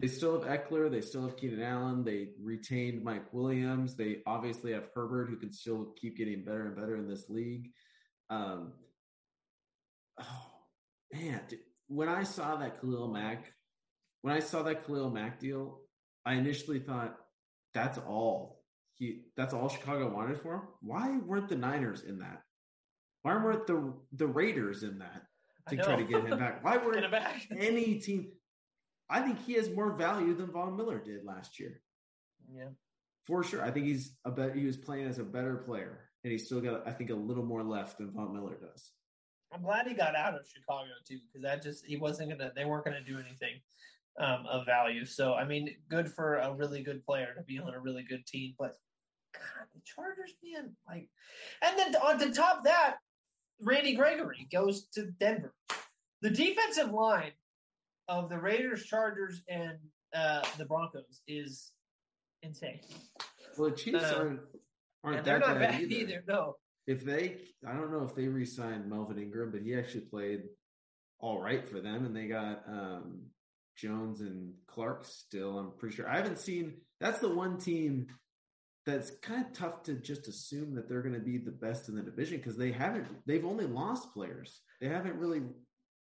they 0.00 0.08
still 0.08 0.40
have 0.40 0.48
Ekeler. 0.48 0.90
They 0.90 1.00
still 1.00 1.22
have 1.22 1.36
Keenan 1.36 1.62
Allen. 1.62 2.04
They 2.04 2.28
retained 2.40 3.02
Mike 3.02 3.32
Williams. 3.32 3.96
They 3.96 4.18
obviously 4.26 4.72
have 4.72 4.88
Herbert, 4.94 5.28
who 5.28 5.36
can 5.36 5.52
still 5.52 5.92
keep 6.00 6.16
getting 6.16 6.44
better 6.44 6.66
and 6.66 6.76
better 6.76 6.96
in 6.96 7.08
this 7.08 7.28
league. 7.28 7.70
Um, 8.30 8.72
oh 10.20 10.46
man, 11.12 11.40
dude, 11.48 11.60
when 11.88 12.08
I 12.08 12.22
saw 12.22 12.56
that 12.56 12.80
Khalil 12.80 13.08
Mack, 13.08 13.52
when 14.22 14.34
I 14.34 14.40
saw 14.40 14.62
that 14.62 14.86
Khalil 14.86 15.10
Mack 15.10 15.40
deal, 15.40 15.80
I 16.24 16.34
initially 16.34 16.78
thought 16.78 17.16
that's 17.72 17.98
all 17.98 18.63
he. 18.99 19.22
That's 19.36 19.55
all 19.55 19.68
Chicago 19.68 20.14
wanted 20.14 20.40
for 20.40 20.55
him. 20.55 20.62
Why 20.80 21.18
weren't 21.18 21.49
the 21.49 21.57
Niners 21.57 22.03
in 22.03 22.18
that? 22.18 22.42
Why 23.22 23.34
weren't 23.36 23.66
the 23.66 23.92
the 24.12 24.26
Raiders 24.26 24.82
in 24.82 24.99
that 24.99 25.22
to 25.68 25.76
try 25.76 25.97
to 25.97 26.05
get 26.05 26.24
him 26.24 26.38
back? 26.38 26.64
Why 26.64 26.76
weren't 26.84 27.11
back. 27.11 27.47
any 27.57 27.99
team. 27.99 28.32
I 29.09 29.20
think 29.20 29.38
he 29.45 29.55
has 29.55 29.70
more 29.70 29.92
value 29.92 30.34
than 30.34 30.51
Von 30.51 30.76
Miller 30.76 30.99
did 30.99 31.24
last 31.24 31.61
year, 31.61 31.82
yeah. 32.51 32.68
for 33.24 33.45
sure. 33.45 33.62
I 33.62 33.70
think 33.70 33.86
he's 33.86 34.16
a 34.24 34.30
bet. 34.30 34.57
He 34.57 34.64
was 34.64 34.78
playing 34.78 35.07
as 35.07 35.18
a 35.18 35.24
better 35.24 35.57
player, 35.57 36.01
and 36.22 36.32
he's 36.32 36.47
still 36.47 36.61
got, 36.61 36.88
I 36.88 36.90
think, 36.90 37.11
a 37.11 37.14
little 37.14 37.45
more 37.45 37.62
left 37.62 37.99
than 37.99 38.12
Von 38.12 38.32
Miller 38.32 38.57
does. 38.59 38.92
I'm 39.53 39.62
glad 39.62 39.86
he 39.86 39.95
got 39.95 40.16
out 40.16 40.34
of 40.34 40.40
Chicago 40.47 40.88
too, 41.07 41.18
because 41.26 41.42
that 41.42 41.62
just 41.62 41.84
he 41.84 41.97
wasn't 41.97 42.30
gonna. 42.30 42.51
They 42.57 42.64
weren't 42.64 42.84
gonna 42.84 43.05
do 43.05 43.18
anything 43.18 43.61
um, 44.20 44.46
of 44.50 44.66
value. 44.66 45.04
So 45.04 45.34
I 45.34 45.44
mean, 45.44 45.70
good 45.88 46.10
for 46.10 46.36
a 46.36 46.52
really 46.54 46.82
good 46.82 47.04
player 47.04 47.34
to 47.36 47.42
be 47.42 47.58
on 47.58 47.74
a 47.74 47.80
really 47.80 48.04
good 48.08 48.26
team. 48.26 48.54
But 48.58 48.74
God, 49.34 49.66
the 49.74 49.80
Chargers, 49.84 50.34
man, 50.42 50.76
like, 50.88 51.08
and 51.62 51.78
then 51.78 51.96
on 51.96 52.18
the 52.18 52.30
top 52.30 52.58
of 52.58 52.64
that, 52.64 52.96
Randy 53.60 53.94
Gregory 53.94 54.46
goes 54.52 54.86
to 54.94 55.06
Denver. 55.18 55.52
The 56.22 56.30
defensive 56.30 56.92
line 56.92 57.32
of 58.08 58.28
the 58.28 58.38
Raiders, 58.38 58.84
Chargers, 58.84 59.42
and 59.48 59.78
uh, 60.14 60.42
the 60.58 60.64
Broncos 60.64 61.22
is 61.26 61.72
insane. 62.42 62.80
Well, 63.58 63.70
the 63.70 63.76
Chiefs 63.76 64.04
Uh, 64.04 64.14
aren't 64.16 64.40
aren't 65.02 65.24
that 65.24 65.40
not 65.40 65.58
bad 65.58 65.72
bad 65.72 65.80
either. 65.82 65.94
either. 65.94 66.24
No. 66.28 66.56
If 66.86 67.04
they, 67.04 67.36
I 67.66 67.72
don't 67.72 67.90
know 67.90 68.04
if 68.04 68.14
they 68.14 68.28
re-signed 68.28 68.88
Melvin 68.88 69.18
Ingram, 69.18 69.50
but 69.50 69.62
he 69.62 69.74
actually 69.74 70.02
played 70.02 70.42
all 71.18 71.40
right 71.40 71.66
for 71.66 71.80
them, 71.80 72.04
and 72.04 72.14
they 72.14 72.26
got 72.26 72.62
um, 72.68 73.22
Jones 73.76 74.20
and 74.20 74.54
Clark 74.66 75.04
still. 75.04 75.58
I'm 75.58 75.72
pretty 75.78 75.96
sure. 75.96 76.08
I 76.08 76.16
haven't 76.16 76.38
seen. 76.38 76.74
That's 77.00 77.18
the 77.18 77.34
one 77.34 77.58
team 77.58 78.06
that's 78.86 79.10
kind 79.22 79.44
of 79.44 79.52
tough 79.52 79.82
to 79.84 79.94
just 79.94 80.28
assume 80.28 80.74
that 80.74 80.88
they're 80.88 81.02
going 81.02 81.14
to 81.14 81.20
be 81.20 81.38
the 81.38 81.50
best 81.50 81.88
in 81.88 81.94
the 81.94 82.02
division 82.02 82.36
because 82.36 82.56
they 82.56 82.72
haven't. 82.72 83.06
They've 83.26 83.44
only 83.44 83.66
lost 83.66 84.12
players. 84.12 84.60
They 84.80 84.88
haven't 84.88 85.16
really 85.16 85.42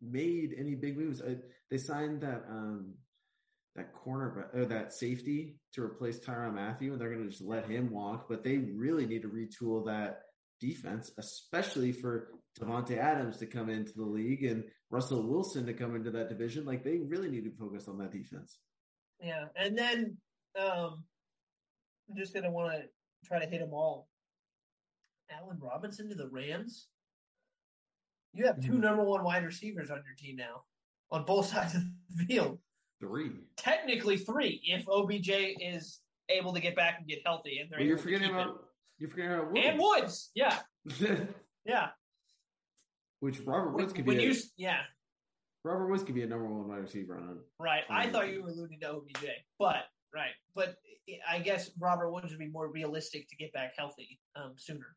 made 0.00 0.54
any 0.58 0.74
big 0.74 0.98
moves. 0.98 1.20
Uh, 1.20 1.36
they 1.70 1.78
signed 1.78 2.22
that 2.22 2.44
um, 2.48 2.94
that 3.76 3.94
corner 3.94 4.50
or 4.52 4.64
that 4.66 4.92
safety 4.92 5.56
to 5.74 5.82
replace 5.82 6.18
Tyrann 6.18 6.54
Mathieu, 6.54 6.92
and 6.92 7.00
they're 7.00 7.12
going 7.14 7.24
to 7.24 7.30
just 7.30 7.42
let 7.42 7.70
him 7.70 7.90
walk. 7.90 8.26
But 8.28 8.42
they 8.42 8.58
really 8.58 9.06
need 9.06 9.22
to 9.22 9.28
retool 9.28 9.86
that 9.86 10.22
defense, 10.60 11.10
especially 11.18 11.92
for 11.92 12.28
Davante 12.60 12.98
Adams 12.98 13.38
to 13.38 13.46
come 13.46 13.70
into 13.70 13.92
the 13.96 14.04
league 14.04 14.44
and 14.44 14.64
Russell 14.90 15.22
Wilson 15.26 15.64
to 15.66 15.72
come 15.72 15.96
into 15.96 16.10
that 16.10 16.28
division. 16.28 16.64
Like 16.64 16.84
they 16.84 16.98
really 16.98 17.30
need 17.30 17.44
to 17.44 17.50
focus 17.50 17.88
on 17.88 17.98
that 17.98 18.12
defense. 18.12 18.58
Yeah. 19.20 19.46
And 19.56 19.76
then 19.76 20.16
um, 20.58 21.04
I'm 22.10 22.16
just 22.16 22.34
going 22.34 22.44
to 22.44 22.50
want 22.50 22.72
to 22.74 22.82
try 23.26 23.38
to 23.38 23.46
hit 23.46 23.60
them 23.60 23.72
all. 23.72 24.08
Allen 25.30 25.56
Robinson 25.60 26.08
to 26.10 26.14
the 26.14 26.28
Rams. 26.28 26.88
You 28.34 28.46
have 28.46 28.60
two 28.60 28.72
Mhm. 28.72 28.80
number 28.80 29.04
one 29.04 29.24
wide 29.24 29.44
receivers 29.44 29.90
on 29.90 30.02
your 30.06 30.14
team 30.18 30.36
now 30.36 30.64
on 31.10 31.24
both 31.24 31.46
sides 31.52 31.74
of 31.74 31.82
the 32.10 32.24
field. 32.26 32.58
Three. 33.00 33.30
Technically 33.56 34.16
three 34.18 34.60
if 34.64 34.86
OBJ 34.88 35.30
is 35.60 36.00
able 36.28 36.52
to 36.52 36.60
get 36.60 36.76
back 36.76 36.96
and 36.98 37.08
get 37.08 37.20
healthy. 37.24 37.58
And 37.58 37.70
they're 37.70 37.78
Well, 37.78 37.88
you're 37.88 37.98
forgetting 37.98 38.28
keep 38.28 38.36
it. 38.36 38.40
about 38.42 38.64
you're 38.98 39.10
forgetting 39.10 39.32
about 39.32 39.52
Woods. 39.52 39.66
And 39.66 39.78
Woods. 39.78 40.30
Yeah. 40.34 40.58
Yeah. 41.64 41.90
Which 43.22 43.38
Robert 43.46 43.70
Woods 43.74 43.92
could 43.92 44.04
when 44.04 44.16
be. 44.16 44.24
you, 44.24 44.30
A, 44.30 44.32
s- 44.32 44.50
yeah, 44.56 44.80
Robert 45.62 45.86
Woods 45.88 46.02
could 46.02 46.16
be 46.16 46.24
a 46.24 46.26
number 46.26 46.44
one 46.44 46.66
wide 46.68 46.80
receiver 46.80 47.16
on. 47.16 47.38
right. 47.60 47.84
I 47.88 48.08
thought 48.10 48.32
you 48.32 48.42
were 48.42 48.48
alluding 48.48 48.80
to 48.80 48.90
OBJ, 48.90 49.26
but 49.60 49.84
right. 50.12 50.32
But 50.56 50.74
I 51.30 51.38
guess 51.38 51.70
Robert 51.78 52.10
Woods 52.10 52.30
would 52.30 52.40
be 52.40 52.48
more 52.48 52.66
realistic 52.72 53.28
to 53.28 53.36
get 53.36 53.52
back 53.52 53.74
healthy 53.78 54.18
um, 54.34 54.54
sooner. 54.56 54.96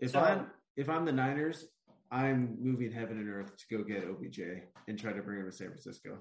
If 0.00 0.10
So- 0.10 0.20
I'm 0.20 0.50
if 0.76 0.90
I'm 0.90 1.06
the 1.06 1.12
Niners, 1.12 1.64
I'm 2.10 2.58
moving 2.60 2.92
heaven 2.92 3.16
and 3.18 3.28
earth 3.30 3.56
to 3.56 3.78
go 3.78 3.82
get 3.82 4.04
OBJ 4.04 4.38
and 4.86 4.98
try 4.98 5.14
to 5.14 5.22
bring 5.22 5.40
him 5.40 5.46
to 5.46 5.52
San 5.56 5.68
Francisco. 5.68 6.18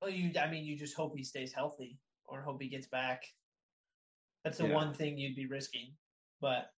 Well, 0.00 0.12
you, 0.12 0.30
I 0.40 0.48
mean, 0.48 0.64
you 0.64 0.76
just 0.78 0.94
hope 0.94 1.14
he 1.16 1.24
stays 1.24 1.52
healthy 1.52 1.98
or 2.24 2.40
hope 2.40 2.62
he 2.62 2.68
gets 2.68 2.86
back. 2.86 3.24
That's 4.44 4.58
the 4.58 4.68
Yeah. 4.68 4.74
one 4.76 4.94
thing 4.94 5.18
you'd 5.18 5.34
be 5.34 5.46
risking. 5.46 5.92
But 6.40 6.70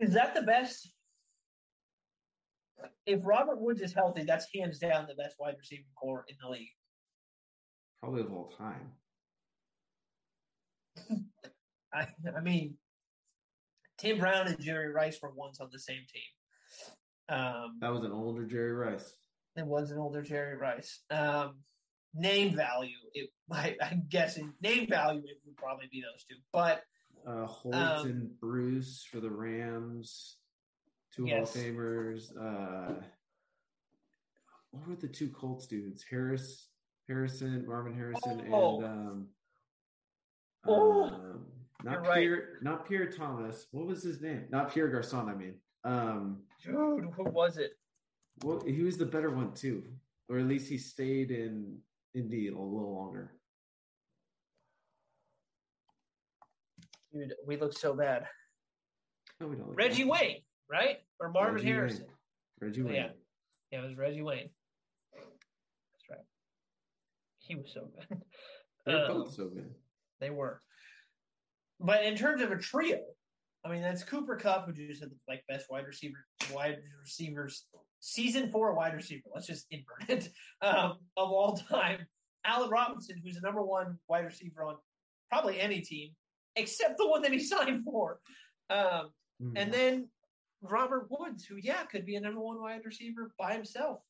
is 0.00 0.14
that 0.14 0.34
the 0.34 0.42
best? 0.42 0.90
If 3.06 3.20
Robert 3.24 3.60
Woods 3.60 3.80
is 3.80 3.92
healthy, 3.92 4.22
that's 4.22 4.46
hands 4.54 4.78
down 4.78 5.06
the 5.08 5.14
best 5.14 5.36
wide 5.38 5.56
receiving 5.58 5.86
corps 6.00 6.24
in 6.28 6.36
the 6.40 6.48
league. 6.48 6.68
Probably 8.00 8.20
of 8.20 8.32
all 8.32 8.52
time. 8.56 8.92
I, 11.92 12.06
I 12.36 12.40
mean, 12.40 12.74
Tim 13.98 14.18
Brown 14.18 14.46
and 14.46 14.60
Jerry 14.60 14.92
Rice 14.92 15.18
were 15.22 15.32
once 15.34 15.60
on 15.60 15.68
the 15.72 15.78
same 15.78 16.02
team. 16.12 17.36
Um, 17.36 17.78
That 17.80 17.92
was 17.92 18.04
an 18.04 18.12
older 18.12 18.44
Jerry 18.44 18.72
Rice. 18.72 19.12
It 19.56 19.66
was 19.66 19.90
an 19.90 19.98
older 19.98 20.22
Jerry 20.22 20.56
Rice. 20.56 21.00
Um, 21.10 21.56
name 22.14 22.54
value, 22.54 22.96
it, 23.14 23.30
I, 23.52 23.76
I'm 23.82 24.04
guessing 24.08 24.52
name 24.62 24.86
value 24.88 25.22
it 25.24 25.38
would 25.44 25.56
probably 25.56 25.88
be 25.90 26.00
those 26.00 26.24
two. 26.24 26.36
But 26.52 26.82
Uh, 27.28 27.46
Holt 27.46 27.74
Um, 27.74 28.06
and 28.06 28.40
Bruce 28.40 29.04
for 29.04 29.20
the 29.20 29.30
Rams, 29.30 30.38
two 31.12 31.26
Yes. 31.26 31.52
Hall 31.54 31.62
of 31.62 31.68
Famers. 31.68 32.36
Uh, 32.36 33.02
what 34.70 34.88
were 34.88 34.96
the 34.96 35.08
two 35.08 35.28
Colts 35.28 35.66
dudes? 35.66 36.02
Harris, 36.02 36.68
Harrison, 37.06 37.66
Marvin 37.66 37.92
Harrison, 37.94 38.50
Oh. 38.50 38.76
and 38.76 38.84
um, 38.84 39.28
Oh, 40.64 41.02
um, 41.04 41.46
not 41.84 41.92
you're 41.92 42.02
right. 42.02 42.14
Pierre, 42.20 42.58
not 42.62 42.86
Pierre 42.88 43.10
Thomas. 43.10 43.66
What 43.72 43.86
was 43.86 44.02
his 44.02 44.20
name? 44.22 44.46
Not 44.50 44.72
Pierre 44.72 44.88
Garcon. 44.88 45.28
I 45.28 45.34
mean, 45.34 45.60
um, 45.84 46.42
dude, 46.62 47.10
who 47.14 47.24
was 47.24 47.58
it? 47.58 47.72
well, 48.42 48.60
he 48.66 48.82
was 48.82 48.96
the 48.96 49.06
better 49.06 49.30
one 49.30 49.52
too, 49.54 49.84
or 50.28 50.38
at 50.38 50.46
least 50.46 50.68
he 50.68 50.78
stayed 50.78 51.30
in 51.30 51.78
Indy 52.14 52.48
a 52.48 52.52
little 52.52 52.94
longer. 52.94 53.37
Dude, 57.12 57.32
we 57.46 57.56
look 57.56 57.76
so 57.76 57.94
bad. 57.94 58.24
No, 59.40 59.46
we 59.48 59.56
don't. 59.56 59.74
Reggie 59.74 60.04
that. 60.04 60.10
Wayne, 60.10 60.40
right? 60.70 60.98
Or 61.20 61.30
Marvin 61.30 61.54
Reggie 61.56 61.66
Harrison? 61.68 62.04
Wayne. 62.06 62.68
Reggie 62.68 62.82
Oh, 62.82 62.86
Wayne. 62.86 62.94
yeah. 62.94 63.08
Yeah, 63.70 63.78
it 63.80 63.88
was 63.88 63.96
Reggie 63.96 64.22
Wayne. 64.22 64.50
That's 65.14 66.10
right. 66.10 66.24
He 67.38 67.54
was 67.54 67.70
so 67.72 67.88
good. 68.08 68.20
They're 68.86 69.04
Um, 69.10 69.22
both 69.22 69.34
so 69.34 69.48
good. 69.48 69.74
They 70.20 70.30
were. 70.30 70.60
But 71.80 72.04
in 72.04 72.16
terms 72.16 72.42
of 72.42 72.50
a 72.50 72.58
trio, 72.58 72.98
I 73.64 73.70
mean, 73.70 73.82
that's 73.82 74.02
Cooper 74.04 74.36
Kupp, 74.36 74.66
who 74.66 74.72
just 74.72 75.00
had 75.00 75.10
the 75.10 75.16
like 75.28 75.44
best 75.48 75.66
wide 75.70 75.86
receiver, 75.86 76.24
wide 76.52 76.78
receivers, 77.00 77.66
season 78.00 78.50
four 78.50 78.74
wide 78.74 78.94
receiver. 78.94 79.22
Let's 79.34 79.46
just 79.46 79.66
invert 79.70 80.08
it 80.08 80.30
um, 80.62 80.98
of 81.16 81.30
all 81.30 81.56
time. 81.56 82.06
Allen 82.44 82.70
Robinson, 82.70 83.20
who's 83.22 83.34
the 83.36 83.40
number 83.42 83.62
one 83.62 83.98
wide 84.08 84.24
receiver 84.24 84.64
on 84.64 84.76
probably 85.30 85.60
any 85.60 85.80
team, 85.80 86.10
except 86.56 86.98
the 86.98 87.08
one 87.08 87.22
that 87.22 87.32
he 87.32 87.38
signed 87.54 87.84
for. 87.84 88.20
Um, 88.70 89.12
Mhm. 89.40 89.52
and 89.56 89.72
then 89.72 90.10
Robert 90.62 91.06
Woods, 91.10 91.44
who 91.44 91.56
yeah 91.56 91.84
could 91.84 92.04
be 92.04 92.16
a 92.16 92.20
number 92.20 92.40
one 92.40 92.60
wide 92.60 92.84
receiver 92.84 93.32
by 93.38 93.52
himself. 93.54 94.00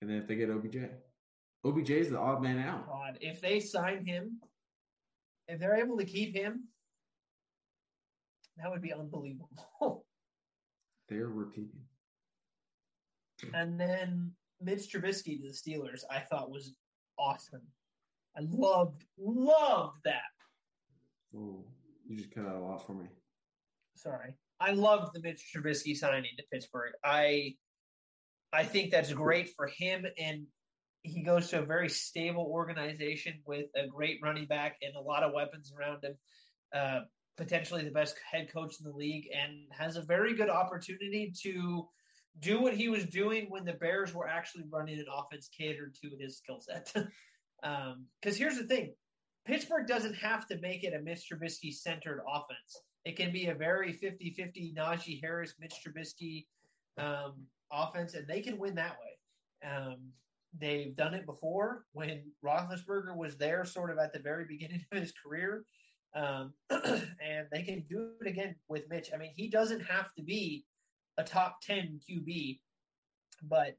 And 0.00 0.08
then 0.08 0.16
if 0.16 0.26
they 0.26 0.34
get 0.36 0.48
OBJ, 0.50 0.76
OBJ 1.64 1.90
is 1.90 2.10
the 2.10 2.18
odd 2.18 2.42
man 2.42 2.58
out. 2.58 2.86
God, 2.86 3.18
if 3.20 3.40
they 3.40 3.60
sign 3.60 4.04
him, 4.06 4.40
if 5.48 5.60
they're 5.60 5.76
able 5.76 5.98
to 5.98 6.04
keep 6.06 6.34
him, 6.34 6.68
that 8.56 8.70
would 8.70 8.80
be 8.82 8.92
unbelievable. 8.92 9.48
They're 11.08 11.28
repeating. 11.28 11.84
and 13.52 13.78
then 13.78 14.34
Mitch 14.60 14.90
Trubisky 14.90 15.36
to 15.40 15.48
the 15.48 15.52
Steelers, 15.52 16.04
I 16.10 16.20
thought 16.20 16.50
was 16.50 16.74
awesome. 17.18 17.66
I 18.36 18.40
loved, 18.42 19.04
loved 19.18 19.98
that. 20.04 20.22
Oh, 21.36 21.64
you 22.06 22.16
just 22.16 22.34
cut 22.34 22.46
out 22.46 22.56
a 22.56 22.60
lot 22.60 22.86
for 22.86 22.94
me. 22.94 23.06
Sorry, 23.94 24.34
I 24.60 24.72
love 24.72 25.12
the 25.12 25.20
Mitch 25.20 25.52
Trubisky 25.54 25.96
signing 25.96 26.30
to 26.36 26.44
Pittsburgh. 26.52 26.92
I, 27.04 27.54
I 28.52 28.64
think 28.64 28.90
that's 28.90 29.12
great 29.12 29.50
for 29.56 29.66
him, 29.66 30.04
and 30.18 30.46
he 31.02 31.22
goes 31.22 31.48
to 31.48 31.60
a 31.60 31.66
very 31.66 31.88
stable 31.88 32.46
organization 32.50 33.40
with 33.46 33.66
a 33.76 33.86
great 33.86 34.20
running 34.22 34.46
back 34.46 34.76
and 34.82 34.94
a 34.94 35.00
lot 35.00 35.22
of 35.22 35.32
weapons 35.32 35.72
around 35.76 36.04
him. 36.04 36.14
Uh, 36.74 37.00
potentially 37.36 37.82
the 37.82 37.90
best 37.90 38.14
head 38.30 38.52
coach 38.52 38.74
in 38.78 38.90
the 38.90 38.96
league, 38.96 39.28
and 39.34 39.54
has 39.70 39.96
a 39.96 40.02
very 40.02 40.34
good 40.34 40.50
opportunity 40.50 41.32
to 41.42 41.88
do 42.40 42.60
what 42.60 42.74
he 42.74 42.88
was 42.88 43.04
doing 43.06 43.46
when 43.48 43.64
the 43.64 43.72
Bears 43.72 44.14
were 44.14 44.28
actually 44.28 44.64
running 44.70 44.98
an 44.98 45.06
offense 45.12 45.48
catered 45.58 45.94
to 46.02 46.10
his 46.18 46.38
skill 46.38 46.60
set. 46.60 46.92
Because 48.20 48.36
here's 48.36 48.58
the 48.58 48.64
thing 48.64 48.92
Pittsburgh 49.44 49.86
doesn't 49.86 50.14
have 50.14 50.46
to 50.48 50.58
make 50.60 50.84
it 50.84 50.94
a 50.94 51.00
Mitch 51.00 51.28
Trubisky 51.28 51.72
centered 51.74 52.22
offense. 52.28 52.82
It 53.04 53.16
can 53.16 53.32
be 53.32 53.46
a 53.46 53.54
very 53.54 53.92
50 53.92 54.30
50 54.30 54.74
Najee 54.76 55.20
Harris, 55.20 55.54
Mitch 55.58 55.74
Trubisky 55.84 56.46
um, 56.98 57.34
offense, 57.72 58.14
and 58.14 58.26
they 58.28 58.40
can 58.40 58.58
win 58.58 58.74
that 58.76 58.96
way. 59.00 59.68
Um, 59.68 60.12
they've 60.58 60.94
done 60.94 61.14
it 61.14 61.26
before 61.26 61.86
when 61.92 62.22
Roethlisberger 62.44 63.16
was 63.16 63.36
there, 63.36 63.64
sort 63.64 63.90
of 63.90 63.98
at 63.98 64.12
the 64.12 64.20
very 64.20 64.44
beginning 64.44 64.84
of 64.92 64.98
his 64.98 65.12
career. 65.12 65.64
Um, 66.14 66.52
and 66.70 67.46
they 67.50 67.62
can 67.62 67.84
do 67.88 68.10
it 68.20 68.28
again 68.28 68.54
with 68.68 68.88
Mitch. 68.90 69.10
I 69.14 69.16
mean, 69.16 69.32
he 69.34 69.48
doesn't 69.48 69.80
have 69.80 70.12
to 70.14 70.22
be 70.22 70.64
a 71.18 71.24
top 71.24 71.60
10 71.62 72.00
QB, 72.08 72.60
but 73.44 73.76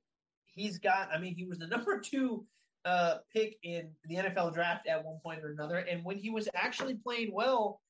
he's 0.48 0.80
got, 0.80 1.10
I 1.14 1.20
mean, 1.20 1.36
he 1.36 1.46
was 1.46 1.60
the 1.60 1.68
number 1.76 2.00
two 2.00 2.46
uh, 2.86 3.18
pick 3.32 3.58
in 3.64 3.90
the 4.06 4.16
NFL 4.16 4.54
draft 4.54 4.88
at 4.88 5.04
one 5.04 5.20
point 5.24 5.44
or 5.44 5.52
another. 5.52 5.78
And 5.78 6.04
when 6.04 6.18
he 6.18 6.30
was 6.30 6.50
actually 6.56 6.96
playing 6.96 7.34
well, 7.34 7.82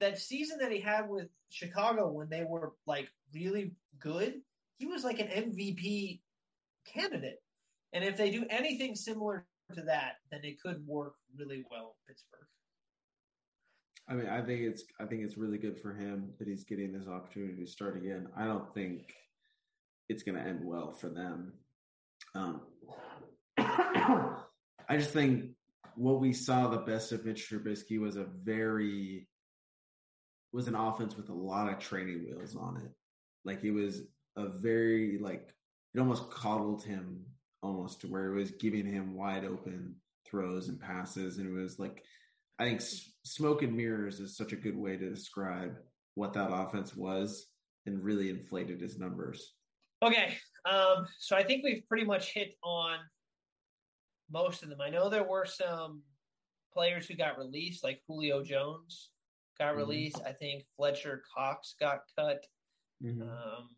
that 0.00 0.18
season 0.18 0.58
that 0.58 0.72
he 0.72 0.80
had 0.80 1.08
with 1.08 1.28
Chicago 1.50 2.10
when 2.10 2.28
they 2.28 2.44
were 2.44 2.72
like 2.86 3.08
really 3.32 3.72
good, 4.00 4.40
he 4.78 4.86
was 4.86 5.04
like 5.04 5.20
an 5.20 5.28
MVP 5.28 6.20
candidate. 6.92 7.40
And 7.92 8.04
if 8.04 8.16
they 8.16 8.30
do 8.30 8.44
anything 8.50 8.96
similar 8.96 9.46
to 9.74 9.82
that, 9.82 10.16
then 10.30 10.40
it 10.42 10.60
could 10.60 10.84
work 10.86 11.14
really 11.36 11.64
well 11.70 11.94
in 12.08 12.14
Pittsburgh. 12.14 12.46
I 14.08 14.14
mean, 14.14 14.26
I 14.26 14.44
think 14.44 14.62
it's 14.62 14.82
I 15.00 15.04
think 15.04 15.22
it's 15.22 15.38
really 15.38 15.58
good 15.58 15.78
for 15.80 15.94
him 15.94 16.32
that 16.38 16.48
he's 16.48 16.64
getting 16.64 16.92
this 16.92 17.06
opportunity 17.06 17.64
to 17.64 17.70
start 17.70 17.96
again. 17.96 18.26
I 18.36 18.44
don't 18.44 18.72
think 18.74 19.14
it's 20.08 20.22
going 20.22 20.36
to 20.36 20.42
end 20.46 20.64
well 20.64 20.92
for 20.92 21.08
them. 21.08 21.52
Um, 22.34 22.62
I 24.88 24.96
just 24.96 25.10
think 25.10 25.50
what 25.96 26.20
we 26.20 26.32
saw 26.32 26.68
the 26.68 26.78
best 26.78 27.12
of 27.12 27.24
Mitch 27.24 27.48
Trubisky 27.48 28.00
was 28.00 28.16
a 28.16 28.26
very 28.42 29.28
was 30.52 30.68
an 30.68 30.74
offense 30.74 31.16
with 31.16 31.30
a 31.30 31.34
lot 31.34 31.72
of 31.72 31.78
training 31.78 32.24
wheels 32.24 32.54
on 32.54 32.76
it. 32.76 32.90
Like 33.44 33.64
it 33.64 33.70
was 33.70 34.02
a 34.36 34.48
very 34.48 35.18
like 35.18 35.48
it 35.94 36.00
almost 36.00 36.30
coddled 36.30 36.82
him 36.82 37.24
almost 37.62 38.00
to 38.00 38.06
where 38.06 38.32
it 38.32 38.34
was 38.34 38.50
giving 38.52 38.86
him 38.86 39.14
wide 39.14 39.44
open 39.44 39.96
throws 40.26 40.68
and 40.68 40.80
passes, 40.80 41.38
and 41.38 41.46
it 41.46 41.60
was 41.60 41.78
like 41.78 42.02
I 42.58 42.64
think 42.64 42.82
smoke 43.24 43.62
and 43.62 43.76
mirrors 43.76 44.20
is 44.20 44.36
such 44.36 44.52
a 44.52 44.56
good 44.56 44.76
way 44.76 44.96
to 44.96 45.10
describe 45.10 45.76
what 46.14 46.34
that 46.34 46.52
offense 46.52 46.94
was 46.94 47.46
and 47.86 48.04
really 48.04 48.30
inflated 48.30 48.80
his 48.80 48.98
numbers. 48.98 49.54
Okay. 50.02 50.36
Um, 50.70 51.06
so 51.18 51.36
I 51.36 51.42
think 51.42 51.64
we've 51.64 51.86
pretty 51.88 52.04
much 52.04 52.32
hit 52.32 52.56
on 52.62 52.98
most 54.32 54.62
of 54.62 54.68
them. 54.68 54.80
I 54.80 54.90
know 54.90 55.08
there 55.08 55.28
were 55.28 55.46
some 55.46 56.02
players 56.72 57.06
who 57.06 57.14
got 57.14 57.38
released, 57.38 57.84
like 57.84 58.00
Julio 58.08 58.42
Jones 58.42 59.10
got 59.58 59.70
mm-hmm. 59.70 59.78
released. 59.78 60.20
I 60.26 60.32
think 60.32 60.64
Fletcher 60.76 61.22
Cox 61.34 61.74
got 61.78 62.00
cut. 62.18 62.44
Mm-hmm. 63.04 63.22
Um, 63.22 63.68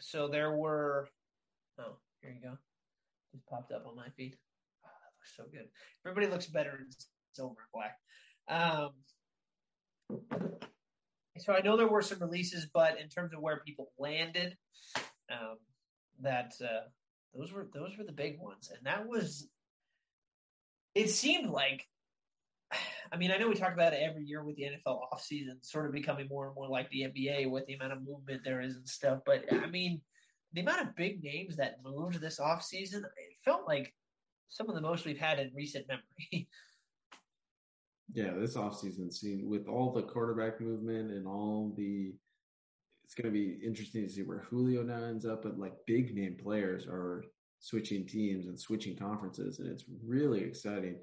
so 0.00 0.28
there 0.28 0.56
were. 0.56 1.08
Oh, 1.78 1.96
here 2.20 2.32
you 2.32 2.42
go. 2.48 2.56
Just 3.32 3.46
popped 3.46 3.72
up 3.72 3.86
on 3.86 3.96
my 3.96 4.08
feed. 4.16 4.36
Oh, 4.84 4.88
that 4.88 5.12
looks 5.16 5.36
so 5.36 5.44
good. 5.50 5.68
Everybody 6.04 6.32
looks 6.32 6.46
better 6.46 6.78
in 6.80 6.86
silver 7.32 7.56
and 7.60 7.72
black. 7.72 7.98
Um, 8.48 8.90
so 11.38 11.54
I 11.54 11.60
know 11.60 11.76
there 11.76 11.88
were 11.88 12.02
some 12.02 12.20
releases, 12.20 12.66
but 12.74 13.00
in 13.00 13.08
terms 13.08 13.32
of 13.32 13.40
where 13.40 13.62
people 13.64 13.92
landed, 13.98 14.56
um, 15.30 15.58
that 16.20 16.52
uh, 16.62 16.88
those 17.34 17.52
were 17.52 17.68
those 17.72 17.96
were 17.96 18.04
the 18.04 18.12
big 18.12 18.38
ones, 18.40 18.70
and 18.74 18.84
that 18.86 19.06
was. 19.06 19.48
It 20.94 21.10
seemed 21.10 21.50
like, 21.50 21.86
I 23.12 23.16
mean, 23.16 23.30
I 23.30 23.36
know 23.36 23.48
we 23.48 23.54
talk 23.54 23.72
about 23.72 23.92
it 23.92 24.02
every 24.02 24.24
year 24.24 24.42
with 24.44 24.56
the 24.56 24.64
NFL 24.64 25.00
offseason, 25.12 25.64
sort 25.64 25.86
of 25.86 25.92
becoming 25.92 26.28
more 26.28 26.46
and 26.46 26.54
more 26.54 26.68
like 26.68 26.90
the 26.90 27.02
NBA 27.02 27.50
with 27.50 27.66
the 27.66 27.74
amount 27.74 27.92
of 27.92 28.06
movement 28.06 28.42
there 28.44 28.60
is 28.60 28.76
and 28.76 28.88
stuff. 28.88 29.20
But 29.24 29.44
I 29.52 29.66
mean, 29.66 30.00
the 30.52 30.60
amount 30.60 30.82
of 30.82 30.96
big 30.96 31.22
names 31.22 31.56
that 31.56 31.78
moved 31.84 32.20
this 32.20 32.38
offseason, 32.38 33.04
it 33.04 33.36
felt 33.44 33.66
like 33.66 33.92
some 34.48 34.68
of 34.68 34.74
the 34.74 34.80
most 34.80 35.04
we've 35.04 35.18
had 35.18 35.38
in 35.38 35.50
recent 35.54 35.86
memory. 35.88 36.48
Yeah, 38.14 38.32
this 38.38 38.58
offseason 38.58 39.10
scene 39.10 39.48
with 39.48 39.68
all 39.68 39.90
the 39.90 40.02
quarterback 40.02 40.60
movement 40.60 41.12
and 41.12 41.26
all 41.26 41.72
the 41.78 42.12
it's 43.04 43.14
going 43.14 43.32
to 43.32 43.38
be 43.38 43.58
interesting 43.66 44.06
to 44.06 44.12
see 44.12 44.22
where 44.22 44.46
Julio 44.50 44.82
now 44.82 45.04
ends 45.04 45.24
up, 45.24 45.42
but 45.42 45.58
like 45.58 45.72
big 45.86 46.14
name 46.14 46.36
players 46.42 46.86
are 46.86 47.24
switching 47.62 48.04
teams 48.06 48.48
and 48.48 48.58
switching 48.58 48.96
conferences, 48.96 49.60
and 49.60 49.68
it's 49.68 49.84
really 50.04 50.42
exciting. 50.42 50.98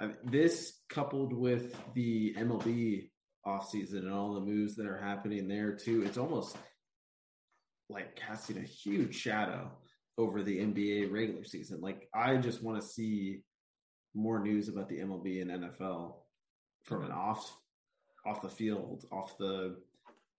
I 0.00 0.10
this 0.24 0.80
coupled 0.88 1.32
with 1.32 1.76
the 1.94 2.34
MLB 2.34 3.10
offseason 3.46 3.98
and 3.98 4.12
all 4.12 4.34
the 4.34 4.40
moves 4.40 4.74
that 4.76 4.86
are 4.86 4.98
happening 4.98 5.46
there 5.46 5.72
too, 5.72 6.02
it's 6.02 6.18
almost 6.18 6.56
like 7.90 8.16
casting 8.16 8.58
a 8.58 8.62
huge 8.62 9.14
shadow 9.14 9.70
over 10.16 10.42
the 10.42 10.58
NBA 10.58 11.12
regular 11.12 11.44
season. 11.44 11.80
Like 11.80 12.08
I 12.14 12.36
just 12.36 12.62
want 12.62 12.80
to 12.80 12.86
see 12.86 13.42
more 14.14 14.40
news 14.40 14.68
about 14.68 14.88
the 14.88 15.00
MLB 15.00 15.42
and 15.42 15.50
NFL 15.50 16.14
from 16.84 17.04
an 17.04 17.12
off 17.12 17.54
off 18.26 18.42
the 18.42 18.48
field, 18.48 19.04
off 19.12 19.36
the 19.38 19.76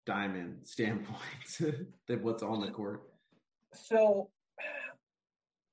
diamond 0.06 0.60
standpoint 0.64 1.60
than 2.08 2.24
what's 2.24 2.44
on 2.44 2.62
the 2.62 2.72
court. 2.72 3.04
So 3.74 4.30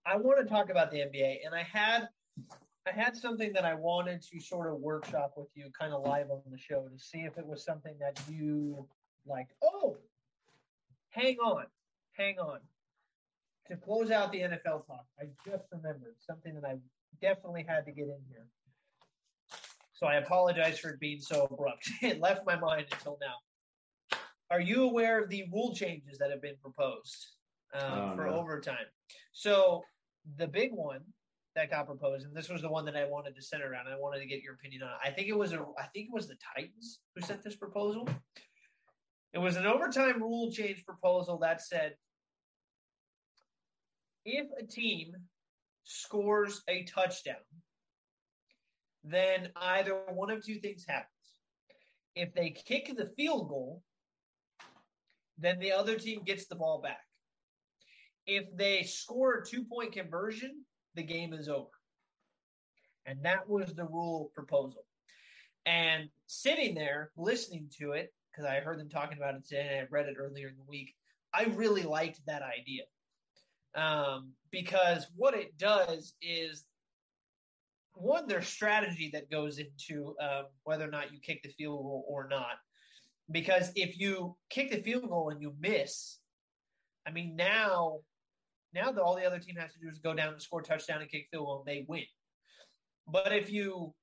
I 0.07 0.17
want 0.17 0.39
to 0.39 0.45
talk 0.45 0.71
about 0.71 0.91
the 0.91 0.99
NBA 0.99 1.39
and 1.45 1.55
I 1.55 1.63
had 1.63 2.09
I 2.87 2.93
had 2.93 3.17
something 3.17 3.53
that 3.53 3.65
I 3.65 3.75
wanted 3.75 4.23
to 4.23 4.41
sort 4.41 4.73
of 4.73 4.79
workshop 4.79 5.33
with 5.37 5.49
you 5.55 5.71
kind 5.77 5.93
of 5.93 6.05
live 6.05 6.31
on 6.31 6.43
the 6.49 6.57
show 6.57 6.87
to 6.87 6.99
see 6.99 7.19
if 7.19 7.37
it 7.37 7.45
was 7.45 7.65
something 7.65 7.95
that 7.99 8.21
you 8.31 8.87
like. 9.27 9.49
Oh, 9.63 9.97
hang 11.11 11.39
on. 11.39 11.65
Hang 12.13 12.39
on. 12.39 12.61
To 13.69 13.77
close 13.77 14.13
out 14.13 14.31
the 14.31 14.39
NFL 14.39 14.87
talk, 14.87 15.05
I 15.21 15.25
just 15.45 15.65
remembered 15.73 16.15
something 16.25 16.55
that 16.55 16.65
I 16.65 16.77
definitely 17.21 17.65
had 17.67 17.85
to 17.87 17.91
get 17.91 18.05
in 18.05 18.21
here. 18.29 18.47
So 19.93 20.07
I 20.07 20.17
apologize 20.17 20.79
for 20.79 20.97
being 21.01 21.21
so 21.21 21.49
abrupt. 21.51 21.91
it 22.03 22.21
left 22.21 22.47
my 22.47 22.57
mind 22.57 22.87
until 22.93 23.19
now. 23.21 24.19
Are 24.51 24.61
you 24.61 24.85
aware 24.85 25.21
of 25.21 25.29
the 25.29 25.45
rule 25.53 25.75
changes 25.75 26.19
that 26.19 26.31
have 26.31 26.41
been 26.41 26.57
proposed 26.63 27.27
um, 27.75 27.83
oh, 27.83 28.13
for 28.15 28.27
no. 28.27 28.35
overtime? 28.35 28.87
So 29.33 29.83
the 30.37 30.47
big 30.47 30.73
one 30.73 31.01
that 31.55 31.71
got 31.71 31.87
proposed, 31.87 32.27
and 32.27 32.35
this 32.35 32.49
was 32.49 32.63
the 32.63 32.69
one 32.69 32.85
that 32.85 32.97
I 32.97 33.07
wanted 33.07 33.35
to 33.37 33.43
center 33.43 33.71
around. 33.71 33.89
I 33.89 33.99
wanted 33.99 34.21
to 34.21 34.27
get 34.27 34.43
your 34.43 34.55
opinion 34.55 34.83
on. 34.83 34.91
I 35.03 35.11
think 35.11 35.29
it 35.29 35.37
was 35.37 35.53
a. 35.53 35.65
I 35.79 35.87
think 35.93 36.09
it 36.09 36.15
was 36.15 36.29
the 36.29 36.37
Titans 36.55 37.01
who 37.15 37.23
sent 37.23 37.43
this 37.43 37.57
proposal. 37.57 38.09
It 39.33 39.39
was 39.39 39.57
an 39.57 39.67
overtime 39.67 40.23
rule 40.23 40.51
change 40.51 40.85
proposal 40.85 41.39
that 41.39 41.63
said 41.63 41.95
if 44.25 44.47
a 44.59 44.67
team 44.67 45.13
scores 45.85 46.63
a 46.69 46.85
touchdown 46.85 47.37
then 49.07 49.51
either 49.57 49.95
one 50.13 50.31
of 50.31 50.45
two 50.45 50.57
things 50.57 50.85
happens. 50.87 51.11
If 52.15 52.35
they 52.35 52.51
kick 52.51 52.93
the 52.97 53.11
field 53.17 53.49
goal, 53.49 53.83
then 55.39 55.61
the 55.61 55.73
other 55.73 55.97
team 55.97 56.23
gets 56.25 56.47
the 56.47 56.57
ball 56.57 56.81
back. 56.81 57.06
If 58.27 58.45
they 58.57 58.83
score 58.83 59.35
a 59.35 59.47
two 59.47 59.65
point 59.65 59.93
conversion, 59.93 60.65
the 60.95 61.03
game 61.03 61.33
is 61.33 61.49
over. 61.49 61.69
And 63.07 63.23
that 63.23 63.49
was 63.49 63.75
the 63.75 63.85
rule 63.85 64.33
proposal. 64.35 64.85
And 65.65 66.09
sitting 66.27 66.75
there 66.75 67.11
listening 67.17 67.71
to 67.79 67.93
it, 67.93 68.13
because 68.31 68.51
I 68.51 68.61
heard 68.61 68.79
them 68.79 68.89
talking 68.89 69.17
about 69.17 69.35
it 69.35 69.47
today 69.47 69.69
and 69.71 69.81
I 69.81 69.87
read 69.91 70.07
it 70.07 70.17
earlier 70.19 70.49
in 70.49 70.57
the 70.57 70.69
week, 70.69 70.95
I 71.33 71.45
really 71.45 71.83
liked 71.83 72.21
that 72.27 72.43
idea. 72.43 72.85
Um, 73.75 74.33
because 74.51 75.07
what 75.17 75.35
it 75.35 75.57
does 75.59 76.15
is 76.23 76.65
one, 77.95 78.27
there's 78.27 78.49
strategy 78.49 79.11
that 79.13 79.31
goes 79.31 79.59
into 79.59 80.15
um, 80.21 80.47
whether 80.65 80.85
or 80.85 80.91
not 80.91 81.13
you 81.13 81.19
kick 81.21 81.43
the 81.43 81.51
field 81.51 81.83
goal 81.83 82.05
or 82.09 82.29
not. 82.29 82.59
Because 83.31 83.73
if 83.75 83.99
you 83.99 84.37
kick 84.51 84.71
the 84.71 84.83
field 84.83 85.09
goal 85.09 85.31
and 85.31 85.41
you 85.41 85.55
miss, 85.59 86.19
I 87.07 87.11
mean, 87.11 87.37
now, 87.37 88.01
now 88.73 88.93
all 89.03 89.17
the 89.17 89.25
other 89.25 89.39
team 89.39 89.57
has 89.57 89.73
to 89.73 89.79
do 89.81 89.89
is 89.89 89.99
go 89.99 90.15
down 90.15 90.33
and 90.33 90.43
score 90.43 90.63
touchdown 90.63 91.01
and 91.01 91.11
kick 91.11 91.29
field 91.31 91.47
goal, 91.47 91.65
and 91.65 91.67
they 91.67 91.85
win. 91.89 92.05
But 93.09 93.33
if 93.33 93.51
you, 93.51 93.95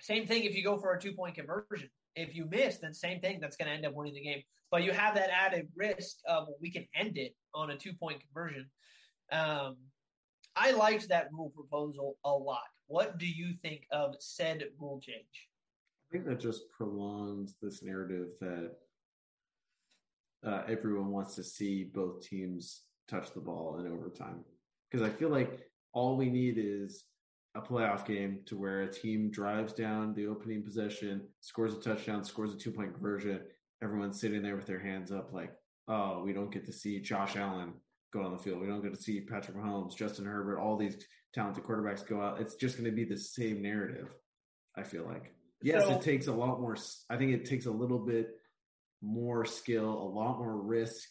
same 0.00 0.26
thing 0.26 0.44
if 0.44 0.54
you 0.54 0.62
go 0.62 0.76
for 0.78 0.94
a 0.94 1.00
two 1.00 1.12
point 1.12 1.34
conversion. 1.34 1.90
If 2.14 2.34
you 2.34 2.46
miss, 2.46 2.78
then 2.78 2.92
same 2.94 3.20
thing. 3.20 3.38
That's 3.40 3.56
going 3.56 3.68
to 3.68 3.74
end 3.74 3.86
up 3.86 3.94
winning 3.94 4.14
the 4.14 4.22
game. 4.22 4.42
But 4.70 4.82
you 4.82 4.92
have 4.92 5.14
that 5.14 5.30
added 5.30 5.68
risk 5.76 6.16
of 6.26 6.48
we 6.60 6.70
can 6.70 6.86
end 6.94 7.16
it 7.16 7.34
on 7.54 7.70
a 7.70 7.76
two 7.76 7.92
point 7.92 8.20
conversion. 8.20 8.68
Um, 9.30 9.76
I 10.56 10.72
liked 10.72 11.08
that 11.08 11.28
rule 11.32 11.52
proposal 11.54 12.16
a 12.24 12.30
lot. 12.30 12.64
What 12.86 13.18
do 13.18 13.26
you 13.26 13.52
think 13.62 13.86
of 13.92 14.14
said 14.18 14.64
rule 14.78 15.00
change? 15.00 15.48
I 16.08 16.12
think 16.12 16.26
that 16.26 16.40
just 16.40 16.70
prolongs 16.70 17.54
this 17.60 17.82
narrative 17.82 18.28
that 18.40 18.72
uh, 20.44 20.62
everyone 20.66 21.10
wants 21.10 21.34
to 21.36 21.44
see 21.44 21.84
both 21.84 22.26
teams 22.26 22.82
touch 23.08 23.32
the 23.32 23.40
ball 23.40 23.78
in 23.78 23.90
overtime. 23.90 24.44
Because 24.90 25.06
I 25.06 25.10
feel 25.10 25.28
like 25.30 25.60
all 25.92 26.16
we 26.16 26.30
need 26.30 26.56
is 26.58 27.04
a 27.54 27.60
playoff 27.60 28.06
game 28.06 28.40
to 28.46 28.56
where 28.56 28.82
a 28.82 28.92
team 28.92 29.30
drives 29.30 29.72
down 29.72 30.14
the 30.14 30.26
opening 30.26 30.62
possession, 30.62 31.22
scores 31.40 31.74
a 31.74 31.80
touchdown, 31.80 32.24
scores 32.24 32.52
a 32.52 32.56
two 32.56 32.70
point 32.70 32.92
conversion. 32.92 33.40
Everyone's 33.82 34.20
sitting 34.20 34.42
there 34.42 34.56
with 34.56 34.66
their 34.66 34.78
hands 34.78 35.12
up, 35.12 35.32
like, 35.32 35.52
oh, 35.88 36.22
we 36.24 36.32
don't 36.32 36.52
get 36.52 36.66
to 36.66 36.72
see 36.72 37.00
Josh 37.00 37.36
Allen 37.36 37.72
go 38.12 38.22
on 38.22 38.32
the 38.32 38.38
field. 38.38 38.60
We 38.60 38.66
don't 38.66 38.82
get 38.82 38.94
to 38.94 39.00
see 39.00 39.20
Patrick 39.20 39.56
Mahomes, 39.56 39.96
Justin 39.96 40.24
Herbert, 40.24 40.58
all 40.58 40.76
these 40.76 40.96
talented 41.34 41.64
quarterbacks 41.64 42.06
go 42.06 42.20
out. 42.20 42.40
It's 42.40 42.56
just 42.56 42.76
going 42.76 42.90
to 42.90 42.96
be 42.96 43.04
the 43.04 43.16
same 43.16 43.62
narrative. 43.62 44.08
I 44.76 44.82
feel 44.82 45.04
like 45.04 45.32
yes, 45.62 45.84
so, 45.84 45.92
it 45.92 46.02
takes 46.02 46.26
a 46.28 46.32
lot 46.32 46.60
more. 46.60 46.76
I 47.10 47.16
think 47.16 47.32
it 47.32 47.44
takes 47.44 47.66
a 47.66 47.70
little 47.70 47.98
bit 47.98 48.30
more 49.02 49.44
skill, 49.44 49.90
a 49.90 50.08
lot 50.08 50.38
more 50.38 50.56
risk 50.56 51.08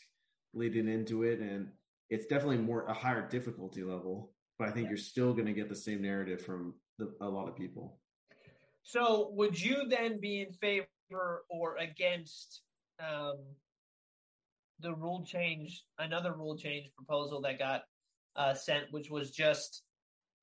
leading 0.54 0.88
into 0.88 1.24
it, 1.24 1.40
and 1.40 1.70
it's 2.10 2.26
definitely 2.26 2.58
more 2.58 2.86
a 2.86 2.94
higher 2.94 3.28
difficulty 3.28 3.84
level. 3.84 4.32
But 4.60 4.70
I 4.70 4.72
think 4.72 4.90
you're 4.90 4.98
still 4.98 5.34
going 5.34 5.46
to 5.46 5.54
get 5.54 5.70
the 5.70 5.76
same 5.76 6.02
narrative 6.02 6.42
from 6.42 6.74
the, 6.98 7.14
a 7.22 7.30
lot 7.30 7.48
of 7.48 7.56
people. 7.56 8.00
So, 8.82 9.30
would 9.34 9.60
you 9.60 9.88
then 9.88 10.20
be 10.20 10.42
in 10.42 10.54
favor 10.54 11.44
or 11.50 11.78
against 11.78 12.62
um, 13.00 13.38
the 14.80 14.94
rule 14.94 15.24
change, 15.26 15.84
another 16.00 16.34
rule 16.34 16.58
change 16.58 16.90
proposal 16.96 17.42
that 17.42 17.60
got 17.60 17.84
uh, 18.36 18.54
sent, 18.54 18.86
which 18.92 19.10
was 19.10 19.32
just 19.32 19.84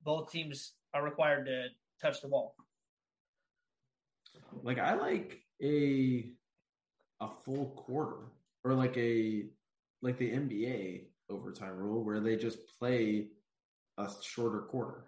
both 0.03 0.31
teams 0.31 0.75
are 0.93 1.05
required 1.05 1.47
to 1.47 1.67
touch 2.01 2.21
the 2.21 2.29
ball. 2.29 2.55
Like 4.63 4.79
I 4.79 4.95
like 4.95 5.41
a 5.63 6.31
a 7.21 7.29
full 7.45 7.67
quarter 7.77 8.27
or 8.65 8.75
like 8.75 8.97
a 8.97 9.47
like 10.03 10.19
the 10.19 10.31
NBA 10.31 11.05
overtime 11.31 11.77
rule 11.77 12.05
where 12.05 12.21
they 12.21 12.37
just 12.37 12.59
play 12.79 13.29
a 13.99 14.09
shorter 14.23 14.63
quarter. 14.63 15.05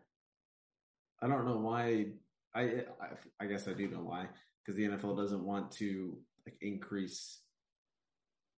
I 1.23 1.29
don't 1.29 1.47
know 1.47 1.59
why. 1.59 2.07
I 2.55 2.61
I, 2.61 3.09
I 3.41 3.47
guess 3.47 3.69
I 3.69 3.73
do 3.73 3.89
know 3.89 4.03
why 4.03 4.27
because 4.65 4.77
the 4.77 4.89
NFL 4.89 5.17
doesn't 5.17 5.45
want 5.45 5.71
to 5.73 6.17
like 6.47 6.57
increase 6.61 7.41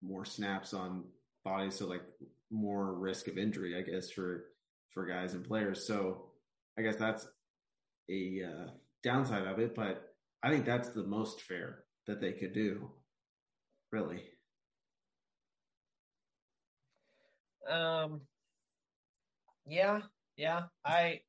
more 0.02 0.24
snaps 0.24 0.74
on 0.74 1.04
bodies, 1.44 1.76
so 1.76 1.86
like 1.86 2.02
more 2.50 2.94
risk 2.94 3.28
of 3.28 3.38
injury. 3.38 3.76
I 3.76 3.82
guess 3.82 4.10
for 4.10 4.46
for 4.92 5.06
guys 5.06 5.34
and 5.34 5.46
players. 5.46 5.86
So 5.86 6.30
I 6.78 6.82
guess 6.82 6.96
that's 6.96 7.26
a 8.10 8.42
uh, 8.44 8.70
downside 9.02 9.46
of 9.46 9.58
it, 9.58 9.74
but 9.74 10.14
I 10.42 10.50
think 10.50 10.64
that's 10.64 10.90
the 10.90 11.04
most 11.04 11.42
fair 11.42 11.84
that 12.06 12.20
they 12.20 12.32
could 12.32 12.52
do. 12.52 12.90
Really. 13.92 14.22
Um. 17.68 18.20
Yeah, 19.66 20.00
yeah. 20.36 20.64
I. 20.84 21.20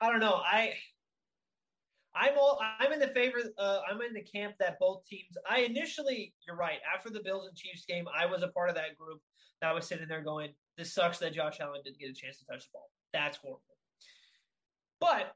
I 0.00 0.10
don't 0.10 0.20
know. 0.20 0.40
I. 0.44 0.74
I'm 2.14 2.38
all. 2.38 2.60
I'm 2.80 2.92
in 2.92 3.00
the 3.00 3.08
favor. 3.08 3.38
Uh, 3.58 3.80
I'm 3.88 4.00
in 4.00 4.14
the 4.14 4.22
camp 4.22 4.54
that 4.58 4.78
both 4.78 5.04
teams. 5.06 5.36
I 5.48 5.60
initially, 5.60 6.34
you're 6.46 6.56
right. 6.56 6.78
After 6.94 7.10
the 7.10 7.20
Bills 7.22 7.46
and 7.46 7.56
Chiefs 7.56 7.84
game, 7.84 8.06
I 8.16 8.24
was 8.26 8.42
a 8.42 8.48
part 8.48 8.70
of 8.70 8.74
that 8.76 8.96
group 8.98 9.20
that 9.60 9.74
was 9.74 9.86
sitting 9.86 10.08
there 10.08 10.22
going, 10.22 10.54
"This 10.78 10.94
sucks 10.94 11.18
that 11.18 11.34
Josh 11.34 11.60
Allen 11.60 11.82
didn't 11.84 11.98
get 11.98 12.10
a 12.10 12.14
chance 12.14 12.38
to 12.38 12.46
touch 12.46 12.64
the 12.64 12.70
ball. 12.72 12.90
That's 13.12 13.36
horrible." 13.36 13.62
But 14.98 15.34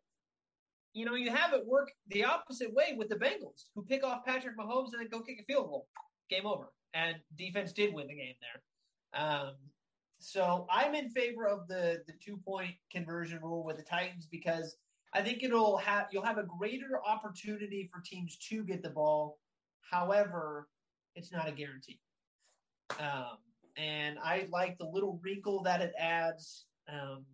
you 0.92 1.05
know, 1.05 1.14
you 1.14 1.30
have 1.30 1.53
it 1.53 1.66
work 1.66 1.92
the 2.09 2.24
opposite 2.24 2.72
way 2.72 2.94
with 2.96 3.09
the 3.09 3.16
Bengals, 3.16 3.66
who 3.74 3.82
pick 3.84 4.05
off 4.05 4.24
Patrick 4.24 4.59
Mahomes 4.59 4.92
and 4.92 5.01
then 5.01 5.09
go 5.09 5.20
kick 5.20 5.40
a 5.40 5.44
field 5.44 5.66
goal. 5.66 5.86
Game 6.28 6.46
over. 6.46 6.72
And 6.95 7.16
defense 7.36 7.72
did 7.72 7.95
win 7.95 8.09
the 8.09 8.14
game 8.14 8.34
there. 8.41 9.22
Um, 9.22 9.55
so 10.18 10.66
I'm 10.70 10.95
in 10.95 11.09
favor 11.09 11.47
of 11.47 11.66
the 11.68 12.03
the 12.07 12.12
two 12.22 12.36
point 12.36 12.74
conversion 12.91 13.41
rule 13.43 13.64
with 13.64 13.76
the 13.76 13.82
Titans 13.82 14.26
because 14.30 14.76
I 15.14 15.22
think 15.22 15.43
it'll 15.43 15.78
have 15.78 16.07
you'll 16.12 16.24
have 16.24 16.38
a 16.38 16.45
greater 16.45 17.01
opportunity 17.07 17.88
for 17.93 18.01
teams 18.01 18.36
to 18.49 18.62
get 18.64 18.82
the 18.82 18.91
ball. 18.91 19.38
However, 19.91 20.68
it's 21.14 21.32
not 21.32 21.49
a 21.49 21.53
guarantee. 21.53 21.99
Um, 22.99 23.38
and 23.76 24.18
I 24.22 24.47
like 24.51 24.78
the 24.78 24.86
little 24.86 25.20
wrinkle 25.22 25.62
that 25.62 25.80
it 25.80 25.93
adds. 25.99 26.66
Um, 26.88 27.24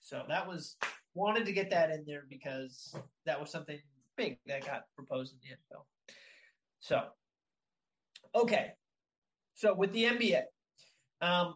so 0.00 0.22
that 0.28 0.46
was 0.46 0.76
wanted 1.14 1.46
to 1.46 1.52
get 1.52 1.70
that 1.70 1.90
in 1.90 2.04
there 2.06 2.24
because 2.28 2.94
that 3.24 3.40
was 3.40 3.50
something 3.50 3.78
big 4.16 4.38
that 4.46 4.66
got 4.66 4.82
proposed 4.96 5.32
in 5.32 5.38
the 5.42 5.56
NFL. 5.56 5.84
So, 6.80 7.02
okay. 8.34 8.72
So 9.54 9.74
with 9.74 9.92
the 9.92 10.04
NBA, 10.04 10.42
um, 11.20 11.54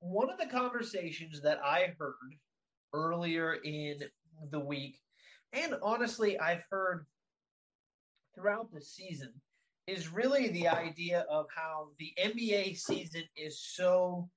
one 0.00 0.30
of 0.30 0.38
the 0.38 0.46
conversations 0.46 1.40
that 1.42 1.58
I 1.64 1.94
heard 1.98 2.14
earlier 2.92 3.54
in 3.54 4.00
the 4.50 4.60
week, 4.60 4.98
and 5.52 5.74
honestly, 5.82 6.38
I've 6.38 6.62
heard 6.70 7.06
throughout 8.34 8.72
the 8.72 8.80
season, 8.80 9.32
is 9.86 10.12
really 10.12 10.48
the 10.48 10.68
idea 10.68 11.24
of 11.30 11.46
how 11.54 11.88
the 11.98 12.12
NBA 12.22 12.76
season 12.76 13.22
is 13.36 13.58
so 13.58 14.28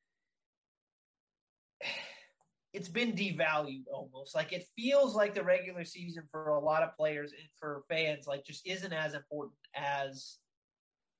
it's 2.74 2.88
been 2.88 3.12
devalued 3.12 3.84
almost. 3.92 4.34
Like 4.34 4.54
it 4.54 4.66
feels 4.78 5.14
like 5.14 5.34
the 5.34 5.44
regular 5.44 5.84
season 5.84 6.24
for 6.32 6.50
a 6.52 6.60
lot 6.60 6.84
of 6.84 6.96
players 6.96 7.34
and 7.34 7.50
for 7.60 7.84
fans 7.89 8.28
like 8.28 8.46
just 8.46 8.66
isn't 8.66 8.94
as 8.94 9.14
important 9.14 9.58
as 9.76 10.38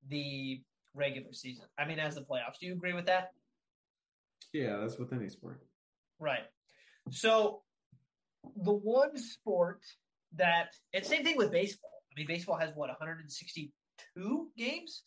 the 0.09 0.61
regular 0.93 1.33
season. 1.33 1.65
I 1.77 1.85
mean, 1.85 1.99
as 1.99 2.15
the 2.15 2.21
playoffs. 2.21 2.59
Do 2.59 2.67
you 2.67 2.73
agree 2.73 2.93
with 2.93 3.05
that? 3.05 3.31
Yeah, 4.53 4.77
that's 4.77 4.97
with 4.97 5.13
any 5.13 5.29
sport. 5.29 5.61
Right. 6.19 6.43
So 7.09 7.61
the 8.55 8.73
one 8.73 9.17
sport 9.17 9.81
that 10.35 10.73
and 10.93 11.05
same 11.05 11.23
thing 11.23 11.37
with 11.37 11.51
baseball. 11.51 11.89
I 12.11 12.19
mean, 12.19 12.27
baseball 12.27 12.57
has 12.57 12.71
what 12.75 12.89
162 12.89 14.51
games. 14.57 15.03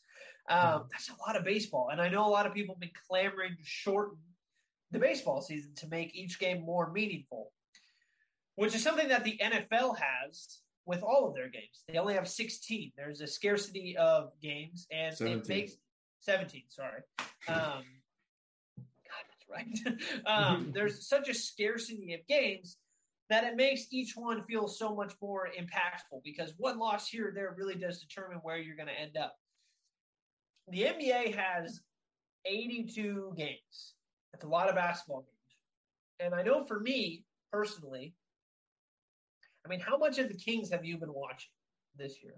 Um, 0.49 0.59
mm-hmm. 0.59 0.83
That's 0.91 1.11
a 1.11 1.27
lot 1.27 1.37
of 1.37 1.45
baseball, 1.45 1.89
and 1.91 2.01
I 2.01 2.09
know 2.09 2.27
a 2.27 2.29
lot 2.29 2.47
of 2.47 2.55
people 2.55 2.75
have 2.75 2.81
been 2.81 2.91
clamoring 3.09 3.57
to 3.57 3.65
shorten 3.65 4.19
the 4.91 4.99
baseball 4.99 5.41
season 5.41 5.73
to 5.77 5.89
make 5.89 6.15
each 6.15 6.39
game 6.39 6.63
more 6.63 6.93
meaningful, 6.93 7.51
which 8.57 8.75
is 8.75 8.83
something 8.83 9.09
that 9.09 9.25
the 9.25 9.39
NFL 9.43 9.97
has 9.99 10.61
with 10.87 11.03
all 11.03 11.29
of 11.29 11.35
their 11.35 11.49
games. 11.49 11.85
They 11.89 11.99
only 11.99 12.15
have 12.15 12.29
16. 12.29 12.93
There's 12.97 13.21
a 13.21 13.27
scarcity 13.27 13.97
of 13.97 14.33
games, 14.43 14.87
and 14.91 15.17
17. 15.17 15.41
it 15.41 15.49
makes 15.49 15.73
17. 16.21 16.63
Sorry. 16.69 17.01
Um, 17.49 17.85
God, 18.77 19.25
that's 19.29 19.49
right. 19.51 20.27
um, 20.27 20.71
there's 20.75 21.09
such 21.09 21.29
a 21.29 21.35
scarcity 21.35 22.15
of 22.15 22.27
games 22.27 22.79
that 23.31 23.45
it 23.45 23.57
makes 23.57 23.87
each 23.91 24.13
one 24.17 24.45
feel 24.45 24.69
so 24.69 24.95
much 24.95 25.15
more 25.23 25.49
impactful 25.59 26.23
because 26.23 26.53
one 26.59 26.79
loss 26.79 27.09
here 27.09 27.29
or 27.29 27.33
there 27.33 27.55
really 27.57 27.75
does 27.75 27.99
determine 27.99 28.39
where 28.43 28.59
you're 28.59 28.77
going 28.77 28.89
to 28.89 29.01
end 29.01 29.17
up. 29.17 29.37
The 30.69 30.83
NBA 30.83 31.35
has 31.35 31.81
82 32.45 33.35
games. 33.37 33.95
That's 34.33 34.45
a 34.45 34.49
lot 34.49 34.69
of 34.69 34.75
basketball 34.75 35.23
games. 35.23 35.31
And 36.21 36.35
I 36.35 36.43
know 36.43 36.65
for 36.65 36.81
me 36.81 37.25
personally, 37.53 38.15
I 39.65 39.69
mean, 39.69 39.81
how 39.81 39.97
much 39.97 40.19
of 40.19 40.29
the 40.29 40.35
Kings 40.35 40.71
have 40.71 40.85
you 40.85 40.99
been 40.99 41.13
watching 41.13 41.51
this 41.97 42.23
year? 42.23 42.35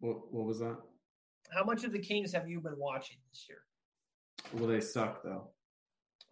What 0.00 0.32
what 0.32 0.46
was 0.46 0.58
that? 0.58 0.76
How 1.50 1.64
much 1.64 1.84
of 1.84 1.92
the 1.92 1.98
Kings 1.98 2.32
have 2.32 2.48
you 2.48 2.60
been 2.60 2.78
watching 2.78 3.16
this 3.30 3.46
year? 3.48 3.60
Well, 4.52 4.68
they 4.68 4.80
suck 4.80 5.22
though. 5.22 5.50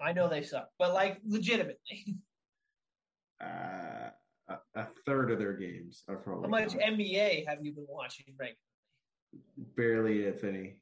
I 0.01 0.13
know 0.13 0.29
they 0.29 0.43
suck, 0.43 0.69
but 0.79 0.93
like 0.93 1.21
legitimately. 1.27 2.17
Uh, 3.39 4.09
a, 4.49 4.55
a 4.77 4.87
third 5.05 5.31
of 5.31 5.39
their 5.39 5.53
games 5.53 6.05
are 6.09 6.17
probably. 6.17 6.45
How 6.45 6.49
much 6.49 6.73
NBA 6.73 7.47
have 7.47 7.63
you 7.63 7.71
been 7.75 7.85
watching 7.87 8.25
regularly? 8.31 8.57
Barely, 9.77 10.23
if 10.23 10.43
any. 10.43 10.77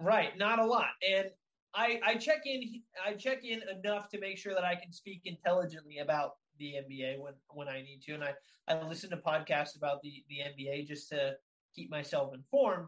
Right, 0.00 0.36
not 0.36 0.58
a 0.58 0.64
lot. 0.64 0.88
And 1.08 1.28
I, 1.72 2.00
I 2.04 2.14
check 2.16 2.46
in 2.46 2.82
I 3.06 3.12
check 3.12 3.44
in 3.44 3.62
enough 3.68 4.08
to 4.08 4.18
make 4.18 4.38
sure 4.38 4.54
that 4.54 4.64
I 4.64 4.74
can 4.74 4.92
speak 4.92 5.20
intelligently 5.24 5.98
about 5.98 6.32
the 6.60 6.74
NBA 6.74 7.18
when 7.18 7.32
when 7.48 7.68
I 7.68 7.82
need 7.82 8.02
to, 8.06 8.14
and 8.14 8.22
I 8.22 8.34
I 8.68 8.80
listen 8.86 9.10
to 9.10 9.16
podcasts 9.16 9.76
about 9.76 10.00
the 10.02 10.22
the 10.28 10.38
NBA 10.38 10.86
just 10.86 11.08
to 11.08 11.34
keep 11.74 11.90
myself 11.90 12.32
informed. 12.34 12.86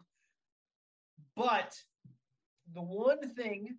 But 1.37 1.75
the 2.75 2.83
one 2.83 3.35
thing 3.35 3.77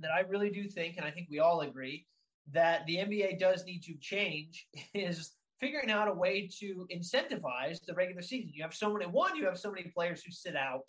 that 0.00 0.10
I 0.10 0.20
really 0.20 0.50
do 0.50 0.68
think, 0.68 0.96
and 0.96 1.06
I 1.06 1.10
think 1.10 1.28
we 1.30 1.38
all 1.38 1.60
agree, 1.60 2.06
that 2.52 2.84
the 2.86 2.96
NBA 2.96 3.38
does 3.38 3.64
need 3.64 3.82
to 3.84 3.94
change 4.00 4.66
is 4.94 5.32
figuring 5.60 5.90
out 5.90 6.08
a 6.08 6.12
way 6.12 6.48
to 6.58 6.86
incentivize 6.94 7.84
the 7.84 7.94
regular 7.94 8.22
season. 8.22 8.50
You 8.54 8.62
have 8.62 8.74
so 8.74 8.92
many 8.92 9.06
one, 9.06 9.36
you 9.36 9.44
have 9.46 9.58
so 9.58 9.70
many 9.70 9.90
players 9.94 10.22
who 10.22 10.32
sit 10.32 10.56
out 10.56 10.86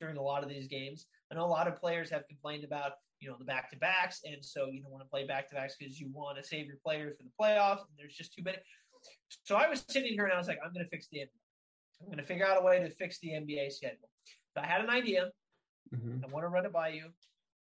during 0.00 0.16
a 0.16 0.22
lot 0.22 0.42
of 0.42 0.48
these 0.48 0.66
games. 0.66 1.06
I 1.30 1.36
know 1.36 1.44
a 1.44 1.46
lot 1.46 1.68
of 1.68 1.76
players 1.76 2.10
have 2.10 2.26
complained 2.26 2.64
about, 2.64 2.92
you 3.20 3.28
know, 3.28 3.36
the 3.38 3.44
back 3.44 3.70
to 3.70 3.76
backs. 3.76 4.20
And 4.24 4.44
so 4.44 4.66
you 4.66 4.82
don't 4.82 4.90
want 4.90 5.04
to 5.04 5.08
play 5.08 5.26
back 5.26 5.48
to 5.50 5.54
backs 5.54 5.76
because 5.78 6.00
you 6.00 6.08
want 6.12 6.38
to 6.38 6.44
save 6.44 6.66
your 6.66 6.76
players 6.84 7.16
for 7.16 7.24
the 7.24 7.30
playoffs. 7.40 7.80
And 7.80 7.96
there's 7.98 8.14
just 8.14 8.34
too 8.34 8.42
many. 8.42 8.58
So 9.44 9.56
I 9.56 9.68
was 9.68 9.84
sitting 9.88 10.12
here 10.12 10.24
and 10.24 10.32
I 10.32 10.38
was 10.38 10.48
like, 10.48 10.58
I'm 10.64 10.72
going 10.72 10.84
to 10.84 10.90
fix 10.90 11.08
the 11.12 11.18
NBA. 11.18 11.28
I'm 12.00 12.06
going 12.06 12.18
to 12.18 12.24
figure 12.24 12.46
out 12.46 12.60
a 12.60 12.64
way 12.64 12.78
to 12.78 12.90
fix 12.90 13.18
the 13.20 13.28
NBA 13.28 13.72
schedule. 13.72 14.08
If 14.56 14.62
I 14.62 14.66
had 14.66 14.80
an 14.80 14.90
idea. 14.90 15.30
Mm-hmm. 15.94 16.24
I 16.24 16.28
want 16.28 16.44
to 16.44 16.48
run 16.48 16.64
it 16.64 16.72
by 16.72 16.88
you. 16.88 17.06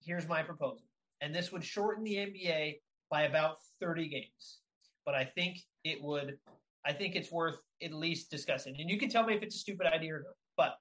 Here's 0.00 0.28
my 0.28 0.42
proposal. 0.42 0.84
And 1.20 1.34
this 1.34 1.52
would 1.52 1.64
shorten 1.64 2.04
the 2.04 2.16
NBA 2.16 2.80
by 3.10 3.22
about 3.22 3.58
30 3.80 4.08
games. 4.08 4.58
But 5.04 5.14
I 5.14 5.24
think 5.24 5.58
it 5.84 6.02
would, 6.02 6.38
I 6.84 6.92
think 6.92 7.14
it's 7.14 7.30
worth 7.30 7.58
at 7.82 7.92
least 7.92 8.30
discussing. 8.30 8.76
And 8.78 8.90
you 8.90 8.98
can 8.98 9.08
tell 9.08 9.24
me 9.24 9.34
if 9.34 9.42
it's 9.42 9.54
a 9.56 9.58
stupid 9.58 9.86
idea 9.86 10.14
or 10.14 10.24
not. 10.58 10.78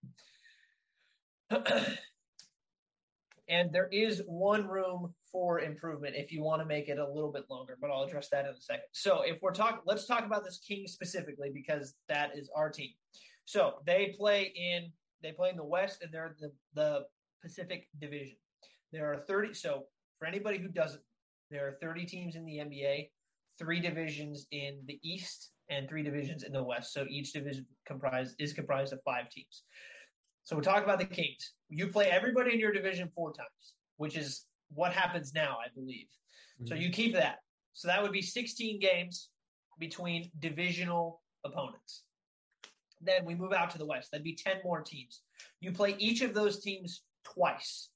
But 1.50 1.68
and 3.48 3.72
there 3.72 3.90
is 3.92 4.22
one 4.28 4.68
room 4.68 5.14
for 5.32 5.60
improvement 5.60 6.16
if 6.16 6.32
you 6.32 6.42
want 6.42 6.62
to 6.62 6.66
make 6.66 6.90
it 6.90 6.98
a 6.98 7.08
little 7.08 7.32
bit 7.32 7.44
longer, 7.50 7.78
but 7.80 7.92
I'll 7.92 8.04
address 8.04 8.30
that 8.30 8.46
in 8.46 8.52
a 8.52 8.62
second. 8.62 8.86
So 8.92 9.22
if 9.22 9.42
we're 9.42 9.54
talking, 9.54 9.80
let's 9.86 10.06
talk 10.06 10.26
about 10.26 10.44
this 10.44 10.60
King 10.66 10.88
specifically 10.88 11.52
because 11.54 11.96
that 12.10 12.32
is 12.36 12.50
our 12.56 12.70
team. 12.70 12.92
So 13.46 13.76
they 13.86 14.16
play 14.18 14.54
in 14.56 14.92
they 15.22 15.32
play 15.32 15.50
in 15.50 15.58
the 15.58 15.64
West 15.64 16.02
and 16.02 16.12
they're 16.12 16.36
the 16.40 16.52
the 16.74 17.04
Pacific 17.42 17.88
Division. 18.00 18.38
There 18.92 19.12
are 19.12 19.18
30. 19.28 19.54
So 19.54 19.84
for 20.20 20.26
anybody 20.26 20.58
who 20.58 20.68
doesn't, 20.68 21.02
there 21.52 21.68
are 21.68 21.78
30 21.82 22.06
teams 22.06 22.36
in 22.36 22.46
the 22.46 22.58
NBA, 22.58 23.10
three 23.60 23.80
divisions 23.80 24.48
in 24.52 24.80
the 24.88 25.00
East, 25.04 25.52
and 25.70 25.88
three 25.88 26.04
divisions 26.04 26.44
in 26.44 26.52
the 26.52 26.64
West. 26.64 26.94
So 26.94 27.06
each 27.10 27.34
division 27.34 27.66
comprised 27.86 28.36
is 28.40 28.54
comprised 28.54 28.94
of 28.94 29.00
five 29.04 29.30
teams. 29.30 29.64
So 30.46 30.56
we 30.56 30.62
talk 30.62 30.84
about 30.84 31.00
the 31.00 31.06
Kings. 31.06 31.54
You 31.70 31.88
play 31.88 32.06
everybody 32.06 32.54
in 32.54 32.60
your 32.60 32.72
division 32.72 33.12
four 33.16 33.34
times, 33.34 33.74
which 33.98 34.16
is 34.16 34.46
what 34.74 34.94
happens 34.94 35.34
now, 35.34 35.58
I 35.64 35.70
believe. 35.74 36.06
Mm-hmm. 36.62 36.68
So 36.68 36.76
you 36.76 36.92
keep 36.92 37.14
that. 37.14 37.40
So 37.74 37.88
that 37.88 38.02
would 38.02 38.12
be 38.12 38.22
16 38.22 38.80
games. 38.80 39.30
between 39.80 40.32
divisional 40.40 41.22
opponents. 41.44 42.04
Then 43.02 43.26
we 43.26 43.36
move 43.36 43.52
out 43.52 43.70
to 43.72 43.78
the 43.78 43.86
West. 43.86 44.12
That'd 44.12 44.24
be 44.24 44.36
10 44.36 44.58
more 44.64 44.82
teams. 44.82 45.22
You 45.60 45.72
play 45.74 45.96
each 46.00 46.22
of 46.22 46.34
those 46.34 46.62
teams 46.62 47.02
twice. 47.26 47.90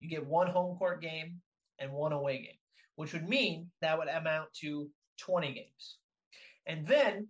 You 0.00 0.10
get 0.10 0.26
one 0.26 0.48
home 0.48 0.76
court 0.76 1.00
game 1.00 1.40
and 1.78 1.92
one 1.92 2.12
away 2.12 2.38
game, 2.38 2.58
which 2.96 3.12
would 3.12 3.28
mean 3.28 3.70
that 3.80 3.96
would 3.96 4.08
amount 4.08 4.52
to 4.60 4.90
20 5.18 5.54
games. 5.54 5.96
And 6.66 6.86
then 6.86 7.28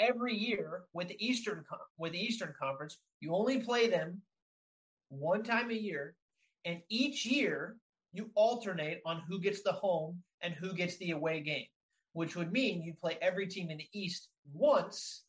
every 0.00 0.34
year 0.34 0.82
with 0.92 1.08
the 1.08 1.24
Eastern 1.24 1.64
with 1.98 2.12
the 2.12 2.18
Eastern 2.20 2.54
Conference, 2.58 2.98
you 3.20 3.34
only 3.34 3.60
play 3.60 3.88
them 3.88 4.20
one 5.10 5.44
time 5.44 5.70
a 5.70 5.74
year, 5.74 6.14
and 6.64 6.80
each 6.88 7.26
year 7.26 7.76
you 8.12 8.30
alternate 8.34 9.00
on 9.04 9.22
who 9.28 9.38
gets 9.38 9.62
the 9.62 9.72
home 9.72 10.20
and 10.42 10.54
who 10.54 10.72
gets 10.72 10.96
the 10.96 11.12
away 11.12 11.40
game, 11.40 11.66
which 12.14 12.34
would 12.34 12.50
mean 12.50 12.82
you 12.82 12.94
play 12.94 13.18
every 13.20 13.46
team 13.46 13.70
in 13.70 13.78
the 13.78 13.88
East 13.92 14.28
once, 14.52 15.22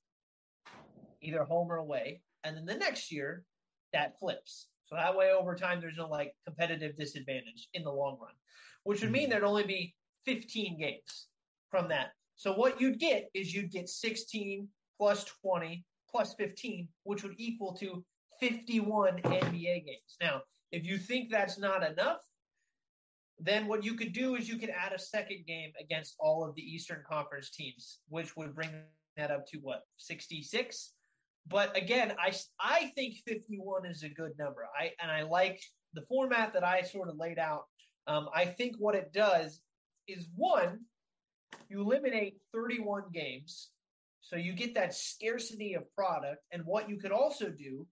either 1.22 1.44
home 1.44 1.72
or 1.72 1.78
away, 1.78 2.22
and 2.44 2.56
then 2.56 2.66
the 2.66 2.76
next 2.76 3.12
year 3.12 3.44
that 3.94 4.18
flips. 4.20 4.68
So 4.86 4.96
that 4.96 5.16
way, 5.16 5.32
over 5.32 5.56
time, 5.56 5.80
there's 5.80 5.98
no 5.98 6.08
like 6.08 6.34
competitive 6.46 6.98
disadvantage 6.98 7.68
in 7.74 7.84
the 7.84 7.92
long 7.92 8.18
run, 8.20 8.34
which 8.84 9.02
would 9.02 9.12
mean 9.12 9.24
mm-hmm. 9.24 9.32
there'd 9.32 9.44
only 9.44 9.64
be 9.64 9.96
15 10.26 10.80
games 10.80 11.28
from 11.70 11.90
that. 11.90 12.12
So 12.42 12.54
what 12.54 12.82
you'd 12.82 12.98
get 12.98 13.30
is 13.36 13.54
you'd 13.54 13.70
get 13.70 13.88
16 13.88 14.68
plus 14.98 15.26
20 15.44 15.86
plus 16.10 16.34
15, 16.34 16.88
which 17.04 17.22
would 17.22 17.36
equal 17.38 17.72
to 17.74 18.04
51 18.40 19.20
NBA 19.20 19.86
games. 19.86 20.18
Now, 20.20 20.42
if 20.72 20.84
you 20.84 20.98
think 20.98 21.30
that's 21.30 21.60
not 21.60 21.88
enough, 21.88 22.18
then 23.38 23.68
what 23.68 23.84
you 23.84 23.94
could 23.94 24.12
do 24.12 24.34
is 24.34 24.50
you 24.50 24.58
could 24.58 24.72
add 24.72 24.92
a 24.92 24.98
second 24.98 25.46
game 25.46 25.72
against 25.80 26.16
all 26.18 26.44
of 26.44 26.56
the 26.56 26.64
Eastern 26.64 27.04
Conference 27.08 27.52
teams, 27.52 28.00
which 28.10 28.36
would 28.36 28.56
bring 28.56 28.72
that 29.18 29.30
up 29.30 29.46
to 29.50 29.60
what 29.60 29.84
66. 29.98 30.94
But 31.48 31.78
again, 31.78 32.16
I 32.20 32.34
I 32.60 32.92
think 32.96 33.18
51 33.28 33.86
is 33.86 34.02
a 34.02 34.10
good 34.10 34.32
number. 34.40 34.68
I 34.76 34.90
and 35.00 35.12
I 35.12 35.22
like 35.22 35.62
the 35.94 36.02
format 36.10 36.54
that 36.54 36.64
I 36.64 36.82
sort 36.82 37.08
of 37.08 37.18
laid 37.18 37.38
out. 37.38 37.66
Um, 38.08 38.30
I 38.34 38.46
think 38.46 38.78
what 38.80 38.96
it 38.96 39.14
does 39.14 39.62
is 40.08 40.28
one, 40.36 40.80
you 41.70 41.82
eliminate 41.82 42.38
31 42.54 43.04
games, 43.14 43.70
so 44.22 44.36
you 44.36 44.54
get 44.54 44.76
that 44.76 44.94
scarcity 44.94 45.74
of 45.74 45.94
product. 45.96 46.44
And 46.52 46.64
what 46.66 46.90
you 46.90 46.98
could 46.98 47.12
also 47.12 47.50
do 47.50 47.88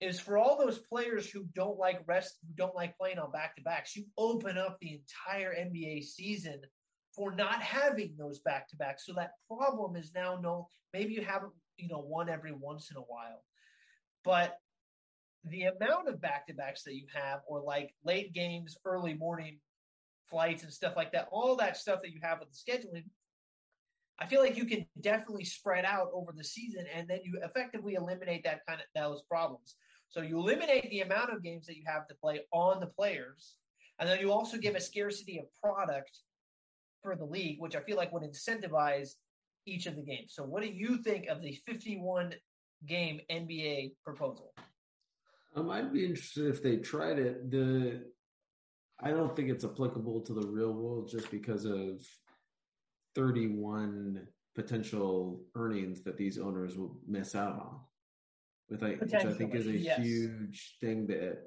is 0.00 0.18
for 0.18 0.38
all 0.38 0.56
those 0.56 0.78
players 0.78 1.28
who 1.28 1.44
don't 1.54 1.78
like 1.78 2.02
rest, 2.06 2.38
who 2.42 2.54
don't 2.54 2.74
like 2.74 2.96
playing 2.96 3.18
on 3.18 3.30
back 3.30 3.56
to 3.56 3.62
backs, 3.62 3.94
you 3.94 4.04
open 4.16 4.56
up 4.56 4.78
the 4.80 5.00
entire 5.00 5.54
NBA 5.54 6.04
season 6.04 6.60
for 7.14 7.34
not 7.34 7.60
having 7.60 8.14
those 8.18 8.38
back 8.40 8.68
to 8.68 8.76
backs. 8.76 9.04
So 9.04 9.12
that 9.14 9.32
problem 9.48 9.96
is 9.96 10.12
now 10.14 10.38
no, 10.40 10.68
maybe 10.94 11.14
you 11.14 11.22
haven't, 11.22 11.52
you 11.76 11.88
know, 11.88 12.00
one 12.00 12.28
every 12.28 12.52
once 12.52 12.90
in 12.90 12.96
a 12.96 13.00
while. 13.00 13.44
But 14.24 14.56
the 15.44 15.64
amount 15.64 16.08
of 16.08 16.20
back 16.20 16.46
to 16.46 16.54
backs 16.54 16.82
that 16.84 16.94
you 16.94 17.06
have, 17.14 17.40
or 17.46 17.62
like 17.62 17.94
late 18.04 18.32
games, 18.32 18.76
early 18.84 19.14
morning 19.14 19.58
flights 20.30 20.62
and 20.62 20.72
stuff 20.72 20.94
like 20.96 21.12
that, 21.12 21.28
all 21.32 21.56
that 21.56 21.76
stuff 21.76 22.00
that 22.02 22.12
you 22.12 22.20
have 22.22 22.40
with 22.40 22.48
the 22.50 22.72
scheduling, 22.72 23.04
I 24.18 24.26
feel 24.26 24.40
like 24.40 24.56
you 24.56 24.66
can 24.66 24.86
definitely 25.00 25.44
spread 25.44 25.84
out 25.84 26.10
over 26.12 26.32
the 26.36 26.44
season 26.44 26.84
and 26.94 27.08
then 27.08 27.20
you 27.24 27.40
effectively 27.42 27.94
eliminate 27.94 28.44
that 28.44 28.60
kind 28.66 28.80
of 28.80 28.86
those 28.94 29.22
problems. 29.22 29.76
So 30.08 30.20
you 30.20 30.38
eliminate 30.38 30.90
the 30.90 31.00
amount 31.00 31.32
of 31.32 31.42
games 31.42 31.66
that 31.66 31.76
you 31.76 31.84
have 31.86 32.06
to 32.08 32.14
play 32.16 32.40
on 32.52 32.80
the 32.80 32.86
players, 32.86 33.54
and 33.98 34.08
then 34.08 34.18
you 34.18 34.32
also 34.32 34.58
give 34.58 34.74
a 34.74 34.80
scarcity 34.80 35.38
of 35.38 35.44
product 35.62 36.18
for 37.02 37.14
the 37.14 37.24
league, 37.24 37.60
which 37.60 37.76
I 37.76 37.80
feel 37.80 37.96
like 37.96 38.12
would 38.12 38.24
incentivize 38.24 39.10
each 39.66 39.86
of 39.86 39.94
the 39.94 40.02
games. 40.02 40.32
So 40.34 40.42
what 40.42 40.62
do 40.62 40.68
you 40.68 40.98
think 41.02 41.28
of 41.28 41.40
the 41.40 41.56
51 41.64 42.34
game 42.86 43.20
NBA 43.30 43.92
proposal? 44.04 44.52
Um, 45.54 45.70
I'd 45.70 45.92
be 45.92 46.04
interested 46.04 46.46
if 46.46 46.62
they 46.62 46.76
tried 46.76 47.18
it. 47.18 47.50
The 47.50 48.02
I 49.02 49.10
don't 49.10 49.34
think 49.34 49.48
it's 49.48 49.64
applicable 49.64 50.20
to 50.22 50.34
the 50.34 50.46
real 50.46 50.72
world 50.72 51.08
just 51.10 51.30
because 51.30 51.64
of 51.64 52.04
31 53.14 54.26
potential 54.54 55.42
earnings 55.54 56.02
that 56.02 56.16
these 56.16 56.38
owners 56.38 56.76
will 56.76 56.98
miss 57.06 57.34
out 57.34 57.54
on 57.54 57.80
with 58.68 58.82
like 58.82 59.00
which 59.00 59.14
I 59.14 59.32
think 59.32 59.54
is 59.54 59.66
a 59.66 59.76
yes. 59.76 59.98
huge 59.98 60.76
thing 60.80 61.06
that 61.08 61.38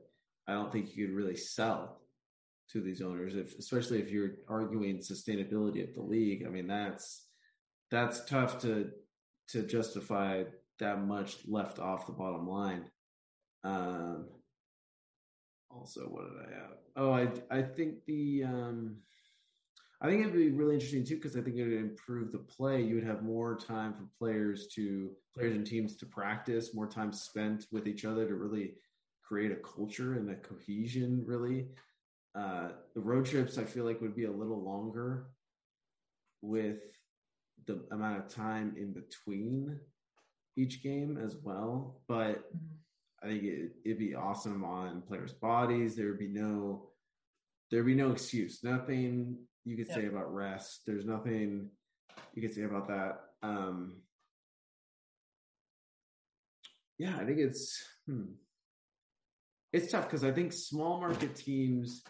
I 0.48 0.54
don't 0.54 0.72
think 0.72 0.96
you 0.96 1.08
could 1.08 1.16
really 1.16 1.38
sell 1.38 2.02
to 2.72 2.82
these 2.82 3.02
owners, 3.02 3.36
if, 3.36 3.58
especially 3.58 4.00
if 4.00 4.12
you're 4.12 4.36
arguing 4.50 4.98
sustainability 4.98 5.88
of 5.88 5.94
the 5.94 6.02
league. 6.02 6.46
I 6.46 6.50
mean, 6.50 6.68
that's 6.68 7.28
that's 7.92 8.26
tough 8.26 8.60
to 8.62 8.90
to 9.50 9.64
justify 9.64 10.44
that 10.80 11.06
much 11.06 11.38
left 11.48 11.80
off 11.80 12.08
the 12.08 12.14
bottom 12.14 12.48
line. 12.48 12.86
Um, 13.64 14.28
also, 15.78 16.02
what 16.02 16.26
did 16.30 16.54
I 16.54 16.60
have? 16.60 16.78
Oh, 16.96 17.12
I 17.12 17.30
I 17.50 17.62
think 17.62 18.06
the 18.06 18.44
um, 18.44 18.98
I 20.02 20.10
think 20.10 20.22
it'd 20.22 20.34
be 20.34 20.52
really 20.52 20.76
interesting 20.76 21.06
too 21.06 21.16
because 21.16 21.38
I 21.38 21.42
think 21.42 21.56
it 21.56 21.64
would 21.64 21.74
improve 21.74 22.32
the 22.32 22.40
play. 22.40 22.82
You 22.82 22.96
would 22.96 23.06
have 23.06 23.24
more 23.24 23.58
time 23.58 23.94
for 23.94 24.06
players 24.18 24.68
to 24.76 25.12
players 25.34 25.56
and 25.56 25.66
teams 25.66 25.96
to 25.98 26.06
practice, 26.06 26.74
more 26.74 26.88
time 26.88 27.14
spent 27.14 27.68
with 27.72 27.88
each 27.88 28.06
other 28.06 28.28
to 28.28 28.36
really 28.36 28.76
create 29.22 29.52
a 29.52 29.56
culture 29.56 30.14
and 30.16 30.30
a 30.30 30.36
cohesion. 30.36 31.24
Really, 31.26 31.68
uh, 32.36 32.70
the 32.94 33.02
road 33.02 33.26
trips 33.26 33.58
I 33.58 33.64
feel 33.64 33.86
like 33.86 34.02
would 34.02 34.16
be 34.16 34.26
a 34.26 34.32
little 34.32 34.62
longer 34.62 35.28
with 36.42 36.82
the 37.66 37.82
amount 37.92 38.20
of 38.20 38.28
time 38.28 38.76
in 38.78 38.92
between 38.92 39.80
each 40.58 40.84
game 40.84 41.18
as 41.18 41.38
well. 41.38 42.02
But 42.08 42.52
I 43.24 43.28
think 43.28 43.44
it, 43.44 43.72
it'd 43.86 44.00
be 44.00 44.16
awesome 44.16 44.64
on 44.64 45.02
players' 45.02 45.34
bodies. 45.34 45.96
There 45.96 46.08
would 46.08 46.20
be 46.20 46.28
no 46.28 46.90
there'd 47.72 47.86
be 47.86 47.96
no 47.96 48.12
excuse. 48.12 48.64
Nothing 48.64 49.38
you 49.66 49.78
could 49.78 49.92
say 49.92 50.06
about 50.06 50.34
rest. 50.34 50.82
There's 50.86 51.06
nothing 51.06 51.70
you 52.34 52.42
could 52.42 52.54
say 52.54 52.64
about 52.64 52.88
that. 52.88 53.20
Um, 53.42 54.02
yeah, 56.98 57.16
I 57.18 57.26
think 57.26 57.40
it's 57.40 57.84
hmm. 58.08 58.34
it's 59.72 59.92
tough 59.92 60.06
because 60.06 60.24
I 60.24 60.32
think 60.32 60.54
small 60.54 61.00
market 61.00 61.36
teams, 61.36 62.04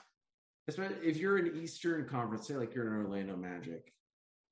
especially 0.68 0.98
if 1.08 1.18
you're 1.18 1.38
an 1.38 1.60
Eastern 1.62 2.08
Conference, 2.10 2.48
say 2.48 2.56
like 2.56 2.74
you're 2.76 2.88
an 2.88 3.06
Orlando 3.06 3.36
Magic, 3.36 3.94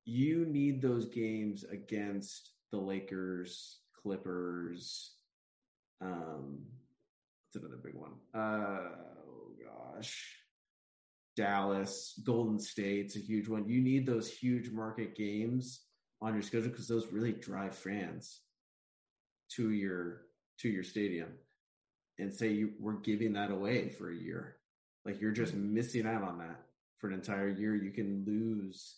you 0.06 0.46
need 0.46 0.82
those 0.82 1.08
games 1.08 1.66
against 1.66 2.52
the 2.72 2.78
Lakers, 2.78 3.80
Clippers. 4.02 5.12
Um, 6.02 6.66
what's 7.54 7.64
another 7.64 7.82
big 7.82 7.96
one? 7.96 8.14
Uh, 8.34 8.90
oh 9.28 9.52
gosh, 9.64 10.36
Dallas, 11.36 12.20
Golden 12.24 12.60
State's 12.60 13.16
a 13.16 13.20
huge 13.20 13.48
one. 13.48 13.68
You 13.68 13.82
need 13.82 14.06
those 14.06 14.32
huge 14.32 14.70
market 14.72 15.16
games 15.16 15.82
on 16.22 16.34
your 16.34 16.44
schedule 16.44 16.70
because 16.70 16.88
those 16.88 17.12
really 17.12 17.34
drive 17.34 17.76
fans 17.76 18.42
to 19.56 19.72
your 19.72 20.22
to 20.60 20.70
your 20.70 20.84
stadium. 20.84 21.30
And 22.20 22.34
say 22.34 22.50
you 22.50 22.72
we're 22.80 23.00
giving 23.00 23.34
that 23.34 23.52
away 23.52 23.90
for 23.90 24.12
a 24.12 24.16
year. 24.16 24.58
Like 25.06 25.20
you're 25.20 25.32
just 25.32 25.54
missing 25.54 26.06
out 26.06 26.24
on 26.24 26.38
that 26.40 26.62
for 27.00 27.08
an 27.08 27.14
entire 27.14 27.50
year. 27.50 27.76
You 27.76 27.92
can 27.92 28.24
lose 28.26 28.98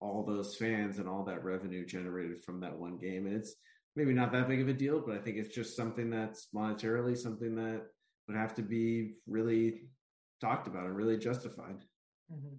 all 0.00 0.24
those 0.24 0.56
fans 0.56 0.98
and 0.98 1.08
all 1.08 1.24
that 1.24 1.44
revenue 1.44 1.86
generated 1.86 2.42
from 2.42 2.60
that 2.60 2.76
one 2.76 2.98
game. 2.98 3.26
And 3.26 3.36
it's 3.36 3.54
maybe 3.96 4.12
not 4.12 4.32
that 4.32 4.48
big 4.48 4.60
of 4.60 4.68
a 4.68 4.72
deal, 4.72 5.02
but 5.04 5.14
I 5.14 5.18
think 5.18 5.36
it's 5.36 5.54
just 5.54 5.76
something 5.76 6.10
that's 6.10 6.48
monetarily 6.54 7.16
something 7.16 7.54
that 7.56 7.82
would 8.26 8.36
have 8.36 8.54
to 8.54 8.62
be 8.62 9.14
really 9.26 9.82
talked 10.40 10.66
about 10.66 10.86
and 10.86 10.96
really 10.96 11.18
justified. 11.18 11.84
Mm-hmm. 12.32 12.56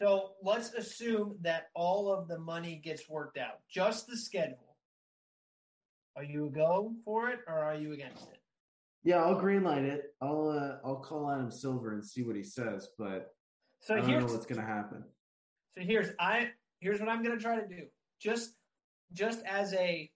So 0.00 0.32
let's 0.42 0.74
assume 0.74 1.36
that 1.40 1.68
all 1.74 2.12
of 2.12 2.28
the 2.28 2.38
money 2.38 2.80
gets 2.84 3.08
worked 3.08 3.36
out, 3.36 3.60
just 3.68 4.06
the 4.06 4.16
schedule. 4.16 4.76
Are 6.16 6.22
you 6.22 6.46
a 6.46 6.50
go 6.50 6.92
for 7.04 7.30
it 7.30 7.40
or 7.46 7.58
are 7.58 7.74
you 7.74 7.92
against 7.92 8.24
it? 8.24 8.38
Yeah, 9.04 9.22
I'll 9.22 9.40
greenlight 9.40 9.84
it. 9.84 10.14
I'll 10.20 10.48
uh, 10.48 10.86
I'll 10.86 10.96
call 10.96 11.30
Adam 11.30 11.50
Silver 11.50 11.94
and 11.94 12.04
see 12.04 12.22
what 12.22 12.36
he 12.36 12.42
says, 12.42 12.88
but 12.98 13.28
so 13.80 13.94
I 13.94 14.00
don't 14.00 14.10
know 14.10 14.26
what's 14.26 14.46
going 14.46 14.60
to 14.60 14.66
happen. 14.66 15.04
So 15.74 15.80
here's 15.80 16.10
I 16.18 16.50
here's 16.80 17.00
what 17.00 17.08
I'm 17.08 17.22
going 17.22 17.36
to 17.36 17.42
try 17.42 17.60
to 17.60 17.66
do. 17.66 17.84
Just 18.20 18.54
just 19.12 19.40
as 19.46 19.72
a 19.74 20.10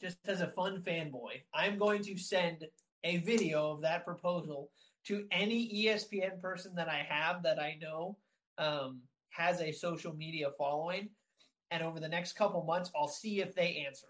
just 0.00 0.18
as 0.26 0.40
a 0.40 0.48
fun 0.48 0.82
fanboy, 0.86 1.42
I'm 1.54 1.78
going 1.78 2.02
to 2.04 2.16
send 2.16 2.66
a 3.04 3.18
video 3.18 3.70
of 3.72 3.82
that 3.82 4.04
proposal 4.04 4.70
to 5.06 5.26
any 5.30 5.86
ESPN 5.86 6.40
person 6.40 6.74
that 6.74 6.88
I 6.88 7.06
have 7.08 7.42
that 7.42 7.58
I 7.58 7.78
know 7.80 8.16
um, 8.58 9.00
has 9.30 9.60
a 9.60 9.72
social 9.72 10.14
media 10.14 10.48
following, 10.58 11.08
and 11.70 11.82
over 11.82 12.00
the 12.00 12.08
next 12.08 12.34
couple 12.34 12.62
months, 12.64 12.90
I'll 12.96 13.08
see 13.08 13.40
if 13.40 13.54
they 13.54 13.84
answer. 13.86 14.08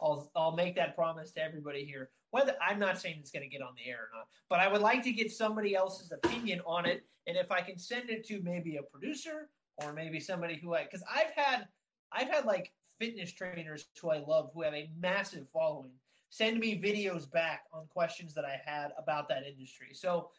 I'll 0.00 0.30
I'll 0.34 0.56
make 0.56 0.74
that 0.76 0.96
promise 0.96 1.32
to 1.32 1.42
everybody 1.42 1.84
here. 1.84 2.10
Whether 2.30 2.54
I'm 2.60 2.78
not 2.78 3.00
saying 3.00 3.16
it's 3.20 3.30
going 3.30 3.44
to 3.44 3.48
get 3.48 3.62
on 3.62 3.74
the 3.76 3.88
air 3.88 4.08
or 4.12 4.18
not, 4.18 4.26
but 4.50 4.58
I 4.58 4.68
would 4.68 4.80
like 4.80 5.02
to 5.04 5.12
get 5.12 5.30
somebody 5.30 5.74
else's 5.74 6.12
opinion 6.12 6.60
on 6.66 6.86
it, 6.86 7.04
and 7.26 7.36
if 7.36 7.52
I 7.52 7.60
can 7.60 7.78
send 7.78 8.10
it 8.10 8.26
to 8.26 8.40
maybe 8.42 8.76
a 8.76 8.82
producer 8.82 9.48
or 9.78 9.92
maybe 9.92 10.20
somebody 10.20 10.58
who 10.62 10.74
I 10.74 10.84
because 10.84 11.04
I've 11.12 11.30
had 11.36 11.68
I've 12.12 12.28
had 12.28 12.44
like 12.44 12.72
fitness 12.98 13.32
trainers 13.32 13.86
who 14.00 14.10
I 14.10 14.18
love 14.18 14.50
who 14.54 14.62
have 14.62 14.74
a 14.74 14.90
massive 14.98 15.46
following 15.52 15.92
send 16.30 16.58
me 16.58 16.80
videos 16.80 17.30
back 17.30 17.64
on 17.72 17.86
questions 17.86 18.34
that 18.34 18.44
I 18.44 18.60
had 18.64 18.88
about 18.98 19.28
that 19.28 19.44
industry. 19.46 19.88
So 19.92 20.30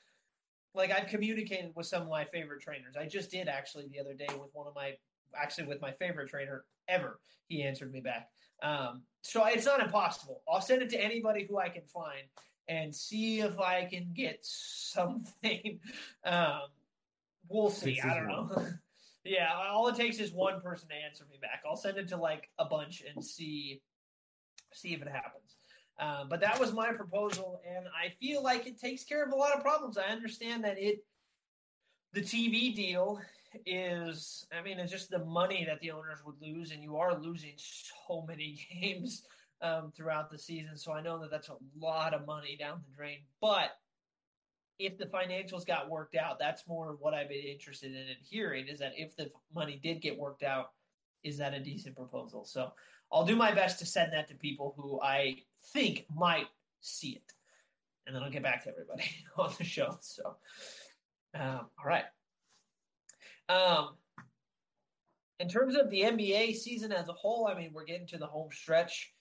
like 0.74 0.92
I've 0.92 1.08
communicated 1.08 1.72
with 1.76 1.88
some 1.88 2.04
of 2.04 2.10
my 2.10 2.26
favorite 2.26 2.62
trainers. 2.62 2.96
I 3.00 3.06
just 3.06 3.32
did 3.32 3.48
actually 3.48 3.88
the 3.88 4.00
other 4.00 4.14
day 4.14 4.28
with 4.40 4.50
one 4.54 4.68
of 4.68 4.76
my 4.76 4.94
actually 5.36 5.68
with 5.68 5.82
my 5.82 5.92
favorite 5.92 6.30
trainer 6.30 6.66
ever. 6.88 7.20
He 7.48 7.64
answered 7.64 7.92
me 7.92 8.02
back. 8.02 8.30
Um, 8.62 9.02
so 9.22 9.46
it's 9.46 9.66
not 9.66 9.82
impossible. 9.82 10.42
I'll 10.48 10.62
send 10.62 10.82
it 10.82 10.90
to 10.92 11.02
anybody 11.02 11.46
who 11.50 11.58
I 11.58 11.70
can 11.70 11.84
find 11.84 12.24
and 12.68 12.94
see 12.94 13.40
if 13.40 13.60
I 13.60 13.86
can 13.86 14.10
get 14.14 14.40
something. 14.42 15.80
Um, 16.26 16.62
we'll 17.50 17.70
see. 17.70 18.00
I 18.02 18.14
don't 18.16 18.28
know. 18.28 18.50
yeah, 19.28 19.54
all 19.54 19.88
it 19.88 19.96
takes 19.96 20.20
is 20.20 20.32
one 20.32 20.62
person 20.62 20.90
to 20.90 20.96
answer 20.96 21.26
me 21.30 21.38
back. 21.42 21.62
I'll 21.68 21.76
send 21.76 21.98
it 21.98 22.08
to 22.10 22.18
like 22.18 22.50
a 22.60 22.66
bunch 22.66 23.04
and 23.14 23.24
see 23.24 23.82
see 24.74 24.94
if 24.94 25.02
it 25.02 25.08
happens. 25.08 25.58
Uh, 26.00 26.26
but 26.30 26.40
that 26.42 26.60
was 26.60 26.74
my 26.74 26.92
proposal, 26.92 27.60
and 27.68 27.88
I 27.88 28.10
feel 28.20 28.44
like 28.44 28.68
it 28.68 28.80
takes 28.80 29.04
care 29.04 29.26
of 29.26 29.32
a 29.32 29.36
lot 29.36 29.56
of 29.56 29.64
problems. 29.64 29.98
I 29.98 30.12
understand 30.12 30.64
that 30.64 30.78
it, 30.78 31.04
the 32.14 32.22
TV 32.22 32.76
deal 32.76 33.20
is, 33.66 34.46
I 34.56 34.62
mean, 34.62 34.78
it's 34.78 34.92
just 34.92 35.10
the 35.10 35.26
money 35.26 35.66
that 35.66 35.80
the 35.80 35.92
owners 35.92 36.20
would 36.24 36.36
lose, 36.40 36.72
and 36.72 36.84
you 36.84 36.98
are 36.98 37.20
losing 37.20 37.56
so 37.58 38.24
many 38.28 38.60
games 38.82 39.24
um, 39.62 39.92
throughout 39.96 40.30
the 40.30 40.38
season. 40.38 40.78
So 40.78 40.92
I 40.94 41.02
know 41.02 41.20
that 41.20 41.32
that's 41.32 41.50
a 41.50 41.58
lot 41.80 42.14
of 42.14 42.28
money 42.28 42.58
down 42.58 42.82
the 42.88 42.96
drain. 42.96 43.20
But 43.42 43.72
if 44.80 44.98
the 44.98 45.06
financials 45.06 45.66
got 45.66 45.90
worked 45.90 46.16
out, 46.16 46.38
that's 46.40 46.68
more 46.68 46.92
of 46.92 47.00
what 47.00 47.14
I've 47.14 47.30
been 47.30 47.44
interested 47.44 47.92
in 47.92 47.98
and 47.98 48.18
hearing 48.22 48.68
is 48.68 48.80
that 48.80 48.94
if 48.96 49.16
the 49.16 49.32
money 49.54 49.80
did 49.82 50.02
get 50.02 50.18
worked 50.18 50.44
out, 50.44 50.72
is 51.24 51.38
that 51.38 51.54
a 51.54 51.60
decent 51.60 51.96
proposal? 51.96 52.46
So 52.46 52.72
I'll 53.12 53.26
do 53.26 53.36
my 53.36 53.52
best 53.54 53.80
to 53.80 53.86
send 53.86 54.14
that 54.14 54.28
to 54.28 54.36
people 54.36 54.76
who 54.78 55.02
I 55.02 55.38
think 55.74 56.06
might 56.14 56.48
see 56.82 57.10
it. 57.10 57.34
And 58.06 58.16
then 58.16 58.24
I'll 58.24 58.32
get 58.32 58.44
back 58.44 58.64
to 58.64 58.70
everybody 58.70 59.06
on 59.38 59.54
the 59.58 59.64
show. 59.64 59.98
So, 60.02 60.38
um, 61.34 61.68
all 61.80 61.86
right. 61.86 62.06
Um, 63.50 63.96
in 65.40 65.50
terms 65.50 65.76
of 65.76 65.90
the 65.90 66.02
NBA 66.02 66.56
season 66.56 66.92
as 66.92 67.10
a 67.10 67.14
whole, 67.14 67.48
I 67.48 67.56
mean, 67.56 67.72
we're 67.74 67.86
getting 67.86 68.08
to 68.08 68.18
the 68.18 68.28
home 68.28 68.50
stretch. 68.52 69.14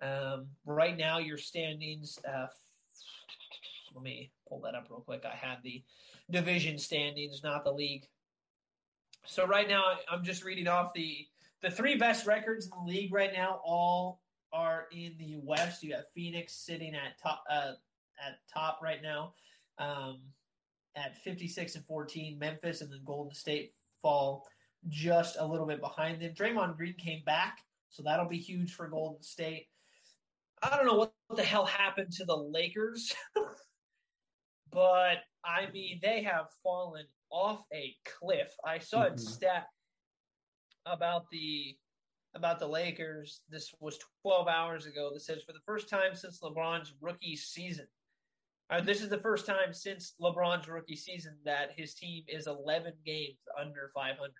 Um, 0.00 0.46
right 0.66 0.96
now, 0.96 1.18
your 1.18 1.38
standings. 1.38 2.18
Uh, 2.28 2.46
let 3.94 4.02
me 4.02 4.32
pull 4.52 4.60
that 4.60 4.74
up 4.74 4.86
real 4.90 5.00
quick. 5.00 5.24
I 5.24 5.34
had 5.34 5.58
the 5.62 5.82
division 6.30 6.78
standings, 6.78 7.42
not 7.42 7.64
the 7.64 7.72
league. 7.72 8.04
So 9.24 9.46
right 9.46 9.68
now, 9.68 9.84
I'm 10.10 10.22
just 10.22 10.44
reading 10.44 10.68
off 10.68 10.92
the 10.94 11.26
the 11.62 11.70
three 11.70 11.96
best 11.96 12.26
records 12.26 12.66
in 12.66 12.72
the 12.84 12.92
league 12.92 13.14
right 13.14 13.32
now. 13.32 13.60
All 13.64 14.20
are 14.52 14.86
in 14.92 15.14
the 15.18 15.36
West. 15.42 15.82
You 15.82 15.90
got 15.90 16.04
Phoenix 16.14 16.54
sitting 16.54 16.94
at 16.94 17.18
top 17.22 17.44
uh, 17.48 17.72
at 18.20 18.38
top 18.52 18.80
right 18.82 19.00
now, 19.02 19.32
um, 19.78 20.20
at 20.96 21.16
56 21.22 21.76
and 21.76 21.86
14. 21.86 22.38
Memphis 22.38 22.82
and 22.82 22.92
then 22.92 23.00
Golden 23.06 23.34
State 23.34 23.72
fall 24.02 24.46
just 24.88 25.36
a 25.38 25.46
little 25.46 25.66
bit 25.66 25.80
behind 25.80 26.20
them. 26.20 26.34
Draymond 26.34 26.76
Green 26.76 26.94
came 26.94 27.22
back, 27.24 27.60
so 27.88 28.02
that'll 28.02 28.28
be 28.28 28.38
huge 28.38 28.74
for 28.74 28.88
Golden 28.88 29.22
State. 29.22 29.68
I 30.62 30.76
don't 30.76 30.86
know 30.86 30.94
what 30.94 31.12
the 31.36 31.42
hell 31.42 31.64
happened 31.66 32.12
to 32.12 32.24
the 32.24 32.36
Lakers, 32.36 33.14
but 34.72 35.18
I 35.44 35.70
mean 35.72 36.00
they 36.02 36.22
have 36.22 36.46
fallen 36.62 37.06
off 37.30 37.62
a 37.72 37.94
cliff. 38.04 38.54
I 38.64 38.78
saw 38.78 39.04
mm-hmm. 39.04 39.14
a 39.14 39.18
stat 39.18 39.66
about 40.86 41.30
the 41.30 41.76
about 42.34 42.58
the 42.58 42.66
Lakers. 42.66 43.42
This 43.50 43.74
was 43.80 43.98
12 44.22 44.48
hours 44.48 44.86
ago. 44.86 45.10
That 45.12 45.20
says 45.20 45.42
for 45.46 45.52
the 45.52 45.60
first 45.66 45.88
time 45.88 46.14
since 46.14 46.40
LeBron's 46.40 46.94
rookie 47.00 47.36
season, 47.36 47.86
uh, 48.70 48.80
this 48.80 49.02
is 49.02 49.10
the 49.10 49.18
first 49.18 49.44
time 49.44 49.72
since 49.72 50.14
LeBron's 50.20 50.68
rookie 50.68 50.96
season 50.96 51.36
that 51.44 51.72
his 51.76 51.94
team 51.94 52.24
is 52.28 52.46
11 52.46 52.94
games 53.04 53.36
under 53.60 53.90
500. 53.94 54.32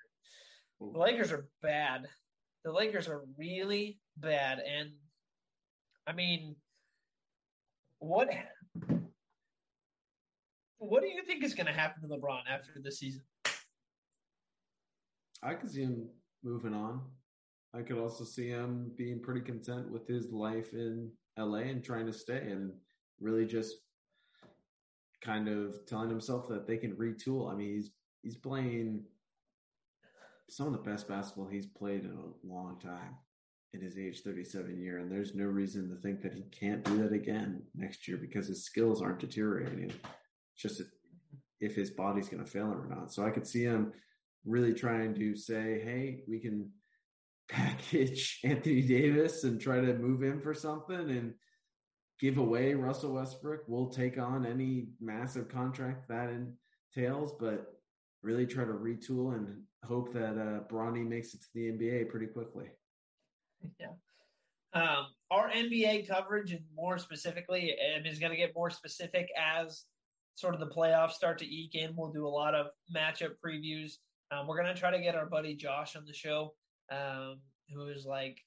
The 0.81 0.99
Lakers 0.99 1.33
are 1.33 1.49
bad. 1.63 2.09
The 2.65 2.73
Lakers 2.73 3.09
are 3.09 3.23
really 3.37 3.99
bad, 4.17 4.61
and 4.61 4.91
I 6.07 6.13
mean, 6.13 6.57
what? 7.99 8.29
What 10.83 11.03
do 11.03 11.09
you 11.09 11.23
think 11.23 11.45
is 11.45 11.55
going 11.55 11.67
to 11.67 11.73
happen 11.73 12.03
to 12.03 12.09
LeBron 12.09 12.41
after 12.51 12.73
the 12.83 12.91
season? 12.91 13.23
I 15.41 15.55
could 15.55 15.71
see 15.71 15.83
him 15.83 16.09
moving 16.43 16.75
on. 16.75 17.03
I 17.73 17.83
could 17.83 17.99
also 17.99 18.25
see 18.25 18.49
him 18.49 18.91
being 18.97 19.21
pretty 19.21 19.43
content 19.43 19.93
with 19.93 20.09
his 20.09 20.33
life 20.33 20.73
in 20.73 21.13
LA 21.39 21.59
and 21.59 21.85
trying 21.85 22.07
to 22.07 22.13
stay 22.13 22.51
and 22.51 22.73
really 23.21 23.47
just 23.47 23.77
kind 25.21 25.47
of 25.47 25.87
telling 25.87 26.11
himself 26.11 26.49
that 26.49 26.67
they 26.67 26.79
can 26.79 26.97
retool. 26.97 27.53
I 27.53 27.55
mean, 27.55 27.75
he's 27.75 27.91
he's 28.25 28.37
playing 28.37 29.05
some 30.51 30.67
of 30.67 30.73
the 30.73 30.91
best 30.91 31.07
basketball 31.07 31.47
he's 31.47 31.67
played 31.67 32.05
in 32.05 32.11
a 32.11 32.47
long 32.47 32.79
time 32.81 33.15
in 33.73 33.81
his 33.81 33.97
age 33.97 34.21
37 34.21 34.79
year 34.79 34.99
and 34.99 35.11
there's 35.11 35.35
no 35.35 35.47
reason 35.47 35.89
to 35.89 35.97
think 35.97 36.21
that 36.21 36.35
he 36.35 36.43
can't 36.51 36.85
do 36.85 36.99
that 36.99 37.13
again 37.13 37.63
next 37.75 38.07
year 38.07 38.19
because 38.19 38.49
his 38.49 38.65
skills 38.65 39.01
aren't 39.01 39.19
deteriorating 39.19 39.91
just 40.63 40.83
if 41.61 41.75
his 41.75 41.91
body's 41.91 42.29
going 42.29 42.43
to 42.43 42.51
fail 42.51 42.71
him 42.71 42.81
or 42.81 42.89
not 42.89 43.13
so 43.13 43.25
i 43.25 43.31
could 43.31 43.47
see 43.47 43.63
him 43.63 43.93
really 44.45 44.73
trying 44.73 45.15
to 45.15 45.37
say 45.37 45.81
hey 45.85 46.23
we 46.29 46.39
can 46.39 46.69
package 47.53 48.41
Anthony 48.45 48.83
Davis 48.83 49.45
and 49.45 49.61
try 49.61 49.81
to 49.81 49.95
move 49.95 50.23
him 50.23 50.41
for 50.41 50.55
something 50.55 51.11
and 51.11 51.35
give 52.21 52.39
away 52.39 52.75
Russell 52.75 53.15
Westbrook. 53.15 53.63
We'll 53.67 53.91
take 53.91 54.19
on 54.19 54.47
any 54.47 54.89
massive 55.01 55.49
contract 55.49 56.09
that 56.09 56.31
entails, 56.97 57.35
but 57.39 57.75
really 58.23 58.47
try 58.47 58.65
to 58.65 58.73
retool 58.73 59.35
and 59.35 59.63
hope 59.85 60.13
that 60.15 60.39
uh, 60.39 60.73
Bronny 60.73 61.07
makes 61.07 61.35
it 61.35 61.43
to 61.43 61.49
the 61.55 61.73
NBA 61.73 62.09
pretty 62.09 62.27
quickly. 62.27 62.67
Yeah. 63.79 63.89
Um, 64.75 65.07
our 65.31 65.51
NBA 65.51 66.09
coverage, 66.09 66.53
and 66.53 66.63
more 66.75 66.97
specifically, 66.97 67.77
and 67.95 68.07
is 68.07 68.19
going 68.19 68.33
to 68.33 68.39
get 68.39 68.55
more 68.55 68.71
specific 68.71 69.29
as 69.37 69.85
sort 70.35 70.55
of 70.55 70.61
the 70.61 70.67
playoffs 70.67 71.13
start 71.13 71.39
to 71.39 71.47
eke 71.47 71.75
in. 71.75 71.95
We'll 71.97 72.13
do 72.13 72.27
a 72.27 72.29
lot 72.29 72.55
of 72.55 72.67
matchup 72.95 73.35
previews. 73.45 73.95
Um, 74.31 74.47
we're 74.47 74.61
going 74.61 74.73
to 74.73 74.81
try 74.81 74.91
to 74.91 75.01
get 75.01 75.15
our 75.15 75.27
buddy 75.27 75.55
Josh 75.55 75.97
on 75.97 76.05
the 76.07 76.15
show 76.15 76.55
um, 76.91 77.39
who 77.73 77.89
is 77.89 78.07
like 78.07 78.39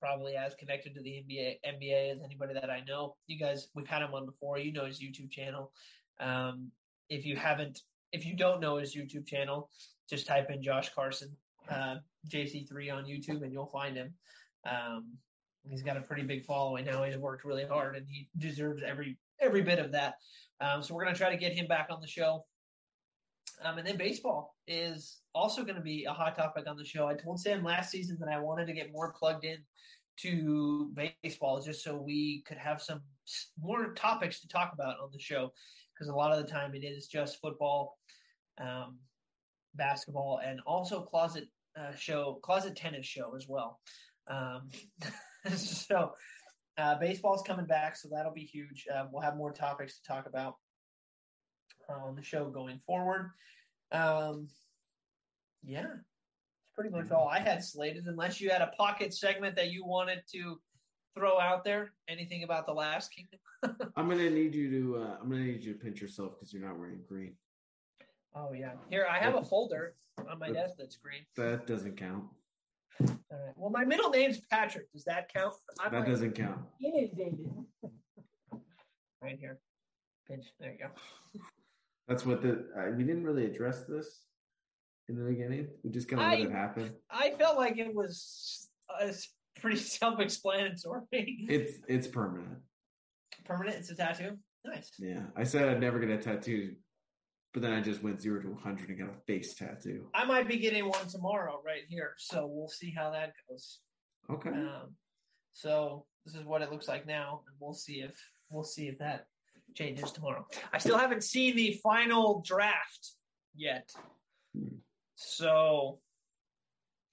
probably 0.00 0.36
as 0.36 0.54
connected 0.54 0.94
to 0.94 1.02
the 1.02 1.10
NBA 1.10 1.56
NBA 1.66 2.12
as 2.12 2.22
anybody 2.24 2.54
that 2.54 2.70
I 2.70 2.82
know. 2.86 3.16
You 3.26 3.38
guys, 3.38 3.68
we've 3.74 3.86
had 3.86 4.02
him 4.02 4.14
on 4.14 4.26
before. 4.26 4.58
You 4.58 4.72
know 4.72 4.86
his 4.86 5.00
YouTube 5.00 5.30
channel. 5.30 5.72
Um, 6.20 6.70
if 7.08 7.26
you 7.26 7.36
haven't, 7.36 7.80
if 8.12 8.24
you 8.24 8.36
don't 8.36 8.60
know 8.60 8.76
his 8.76 8.94
YouTube 8.94 9.26
channel, 9.26 9.70
just 10.08 10.26
type 10.26 10.50
in 10.50 10.62
Josh 10.62 10.94
Carson 10.94 11.36
uh, 11.70 11.96
JC3 12.28 12.92
on 12.94 13.04
YouTube 13.04 13.42
and 13.42 13.52
you'll 13.52 13.66
find 13.66 13.96
him. 13.96 14.14
Um, 14.68 15.16
he's 15.68 15.82
got 15.82 15.96
a 15.96 16.00
pretty 16.00 16.22
big 16.22 16.44
following 16.44 16.84
now. 16.84 17.02
He's 17.04 17.16
worked 17.16 17.44
really 17.44 17.64
hard 17.64 17.96
and 17.96 18.06
he 18.08 18.28
deserves 18.36 18.82
every 18.82 19.18
every 19.40 19.62
bit 19.62 19.78
of 19.78 19.92
that. 19.92 20.14
Um, 20.60 20.82
so 20.82 20.94
we're 20.94 21.04
gonna 21.04 21.16
try 21.16 21.30
to 21.30 21.36
get 21.36 21.52
him 21.52 21.66
back 21.66 21.88
on 21.90 22.00
the 22.00 22.08
show. 22.08 22.44
Um, 23.62 23.78
and 23.78 23.86
then 23.86 23.96
baseball 23.96 24.54
is 24.66 25.18
also 25.34 25.64
going 25.64 25.74
to 25.76 25.82
be 25.82 26.04
a 26.04 26.12
hot 26.12 26.36
topic 26.36 26.68
on 26.68 26.76
the 26.76 26.84
show. 26.84 27.08
I 27.08 27.14
told 27.14 27.40
Sam 27.40 27.64
last 27.64 27.90
season 27.90 28.16
that 28.20 28.28
I 28.28 28.38
wanted 28.38 28.66
to 28.66 28.72
get 28.72 28.92
more 28.92 29.12
plugged 29.12 29.44
in 29.44 29.58
to 30.18 30.92
baseball 31.22 31.60
just 31.60 31.82
so 31.82 31.96
we 31.96 32.42
could 32.46 32.58
have 32.58 32.82
some 32.82 33.00
more 33.60 33.94
topics 33.94 34.40
to 34.40 34.48
talk 34.48 34.72
about 34.72 34.96
on 35.02 35.10
the 35.12 35.18
show 35.18 35.52
because 35.94 36.08
a 36.08 36.14
lot 36.14 36.32
of 36.32 36.38
the 36.38 36.50
time 36.50 36.74
it 36.74 36.84
is 36.84 37.06
just 37.06 37.40
football, 37.40 37.98
um, 38.60 38.98
basketball, 39.74 40.40
and 40.44 40.60
also 40.66 41.02
closet 41.02 41.48
uh, 41.78 41.94
show, 41.94 42.38
closet 42.42 42.76
tennis 42.76 43.06
show 43.06 43.34
as 43.36 43.46
well. 43.48 43.80
Um, 44.28 44.68
so 45.56 46.12
uh, 46.78 46.94
baseball's 46.98 47.42
coming 47.42 47.66
back, 47.66 47.96
so 47.96 48.08
that'll 48.10 48.32
be 48.32 48.44
huge. 48.44 48.86
Uh, 48.92 49.06
we'll 49.10 49.22
have 49.22 49.36
more 49.36 49.52
topics 49.52 49.98
to 49.98 50.04
talk 50.04 50.26
about 50.26 50.54
on 51.88 52.14
the 52.14 52.22
show 52.22 52.48
going 52.50 52.78
forward. 52.86 53.30
Um, 53.92 54.48
yeah, 55.64 55.86
it's 55.86 56.70
pretty 56.74 56.90
much 56.90 57.10
all 57.10 57.28
I 57.28 57.40
had 57.40 57.64
slated, 57.64 58.06
unless 58.06 58.40
you 58.40 58.50
had 58.50 58.62
a 58.62 58.68
pocket 58.78 59.12
segment 59.12 59.56
that 59.56 59.72
you 59.72 59.84
wanted 59.84 60.22
to 60.32 60.60
throw 61.16 61.40
out 61.40 61.64
there. 61.64 61.92
Anything 62.08 62.44
about 62.44 62.66
the 62.66 62.72
last 62.72 63.10
kingdom? 63.12 63.40
I'm 63.96 64.08
gonna 64.08 64.30
need 64.30 64.54
you 64.54 64.70
to. 64.70 65.02
Uh, 65.02 65.16
I'm 65.20 65.28
gonna 65.28 65.44
need 65.44 65.64
you 65.64 65.72
to 65.72 65.78
pinch 65.78 66.00
yourself 66.00 66.34
because 66.38 66.52
you're 66.52 66.62
not 66.62 66.78
wearing 66.78 67.00
green. 67.08 67.34
Oh 68.34 68.52
yeah. 68.52 68.72
Here 68.90 69.06
I 69.10 69.18
have 69.18 69.34
a 69.34 69.42
folder 69.42 69.94
on 70.30 70.38
my 70.38 70.50
desk 70.50 70.74
that's 70.78 70.96
green. 70.96 71.22
That 71.36 71.66
doesn't 71.66 71.96
count. 71.96 72.24
All 73.00 73.06
right. 73.30 73.54
Well, 73.56 73.70
my 73.70 73.84
middle 73.84 74.10
name's 74.10 74.40
Patrick. 74.50 74.90
Does 74.92 75.04
that 75.04 75.32
count? 75.32 75.54
I'm 75.80 75.92
that 75.92 76.06
doesn't 76.06 76.32
count. 76.32 76.58
Inundated. 76.82 77.50
right 79.22 79.38
here. 79.38 79.58
Pinch. 80.26 80.46
There 80.58 80.72
you 80.72 80.78
go. 80.78 81.40
That's 82.06 82.24
what 82.24 82.42
the 82.42 82.66
uh, 82.76 82.90
we 82.96 83.04
didn't 83.04 83.24
really 83.24 83.46
address 83.46 83.84
this 83.84 84.28
in 85.08 85.16
the 85.16 85.24
beginning? 85.24 85.68
We 85.82 85.90
just 85.90 86.08
kind 86.08 86.20
of 86.22 86.28
let 86.28 86.48
it 86.48 86.52
happen. 86.52 86.92
I 87.10 87.30
felt 87.38 87.56
like 87.56 87.78
it 87.78 87.94
was 87.94 88.68
uh, 89.00 89.08
pretty 89.60 89.76
self-explanatory. 89.78 91.02
It's 91.12 91.78
it's 91.88 92.06
permanent. 92.06 92.58
Permanent. 93.44 93.76
It's 93.76 93.90
a 93.90 93.94
tattoo. 93.94 94.38
Nice. 94.64 94.90
Yeah, 94.98 95.22
I 95.36 95.44
said 95.44 95.68
I'd 95.68 95.80
never 95.80 95.98
get 95.98 96.10
a 96.10 96.18
tattoo, 96.18 96.74
but 97.52 97.62
then 97.62 97.72
I 97.72 97.80
just 97.80 98.02
went 98.02 98.20
zero 98.20 98.40
to 98.42 98.48
100 98.48 98.88
and 98.88 98.98
got 98.98 99.08
a 99.08 99.20
face 99.26 99.54
tattoo. 99.54 100.06
I 100.14 100.24
might 100.24 100.48
be 100.48 100.58
getting 100.58 100.88
one 100.88 101.08
tomorrow 101.08 101.60
right 101.64 101.82
here, 101.88 102.12
so 102.18 102.46
we'll 102.46 102.68
see 102.68 102.92
how 102.96 103.10
that 103.10 103.32
goes. 103.48 103.80
Okay. 104.30 104.50
Um, 104.50 104.94
so 105.54 106.04
this 106.24 106.34
is 106.34 106.44
what 106.44 106.62
it 106.62 106.70
looks 106.70 106.88
like 106.88 107.06
now, 107.06 107.42
and 107.46 107.56
we'll 107.58 107.74
see 107.74 108.00
if 108.00 108.12
we'll 108.50 108.64
see 108.64 108.88
if 108.88 108.98
that 108.98 109.26
changes 109.74 110.12
tomorrow. 110.12 110.46
I 110.72 110.78
still 110.78 110.98
haven't 110.98 111.24
seen 111.24 111.56
the 111.56 111.78
final 111.82 112.42
draft 112.46 113.12
yet, 113.56 113.90
so 115.14 116.00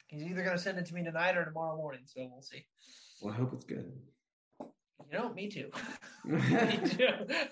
he's 0.07 0.23
either 0.23 0.43
going 0.43 0.57
to 0.57 0.61
send 0.61 0.77
it 0.77 0.86
to 0.88 0.93
me 0.93 1.03
tonight 1.03 1.38
or 1.38 1.45
tomorrow 1.45 1.77
morning. 1.77 2.01
So 2.05 2.27
we'll 2.31 2.41
see. 2.41 2.65
Well, 3.21 3.33
I 3.33 3.38
hope 3.38 3.53
it's 3.53 3.65
good. 3.65 3.91
You 4.59 5.17
know, 5.17 5.33
me 5.33 5.49
too. 5.49 5.69
me 6.25 6.79
too. 6.89 7.07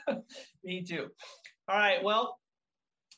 me 0.63 0.83
too. 0.83 1.07
All 1.67 1.77
right. 1.77 2.03
Well, 2.03 2.37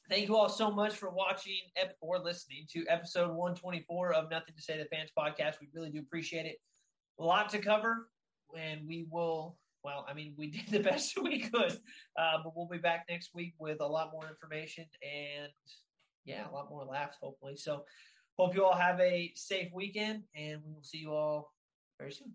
thank 0.10 0.28
you 0.28 0.36
all 0.36 0.50
so 0.50 0.72
much 0.72 0.96
for 0.96 1.10
watching 1.10 1.60
ep- 1.76 1.98
or 2.02 2.20
listening 2.20 2.66
to 2.72 2.86
episode 2.88 3.30
124 3.30 4.14
of 4.14 4.30
Nothing 4.30 4.56
to 4.56 4.62
Say 4.62 4.78
the 4.78 4.86
Fans 4.86 5.12
podcast. 5.18 5.56
We 5.60 5.68
really 5.74 5.90
do 5.90 6.00
appreciate 6.00 6.46
it. 6.46 6.58
A 7.20 7.24
lot 7.24 7.50
to 7.50 7.60
cover, 7.60 8.10
and 8.58 8.82
we 8.88 9.08
will. 9.10 9.58
Well, 9.84 10.06
I 10.10 10.14
mean, 10.14 10.34
we 10.38 10.48
did 10.52 10.68
the 10.68 10.80
best 10.80 11.18
we 11.22 11.42
could, 11.42 11.80
uh, 12.18 12.38
but 12.44 12.54
we'll 12.56 12.68
be 12.68 12.78
back 12.78 13.06
next 13.10 13.32
week 13.34 13.54
with 13.60 13.82
a 13.82 13.88
lot 13.88 14.12
more 14.12 14.28
information 14.28 14.86
and, 15.04 15.52
yeah, 16.26 16.50
a 16.50 16.52
lot 16.52 16.70
more 16.70 16.84
laughs, 16.84 17.18
hopefully. 17.22 17.56
So, 17.56 17.86
hope 18.38 18.56
you 18.56 18.66
all 18.66 18.76
have 18.76 19.00
a 19.00 19.32
safe 19.36 19.70
weekend, 19.74 20.24
and 20.36 20.62
we 20.66 20.74
will 20.74 20.84
see 20.84 20.98
you 20.98 21.12
all 21.14 21.54
very 22.00 22.12
soon. 22.12 22.34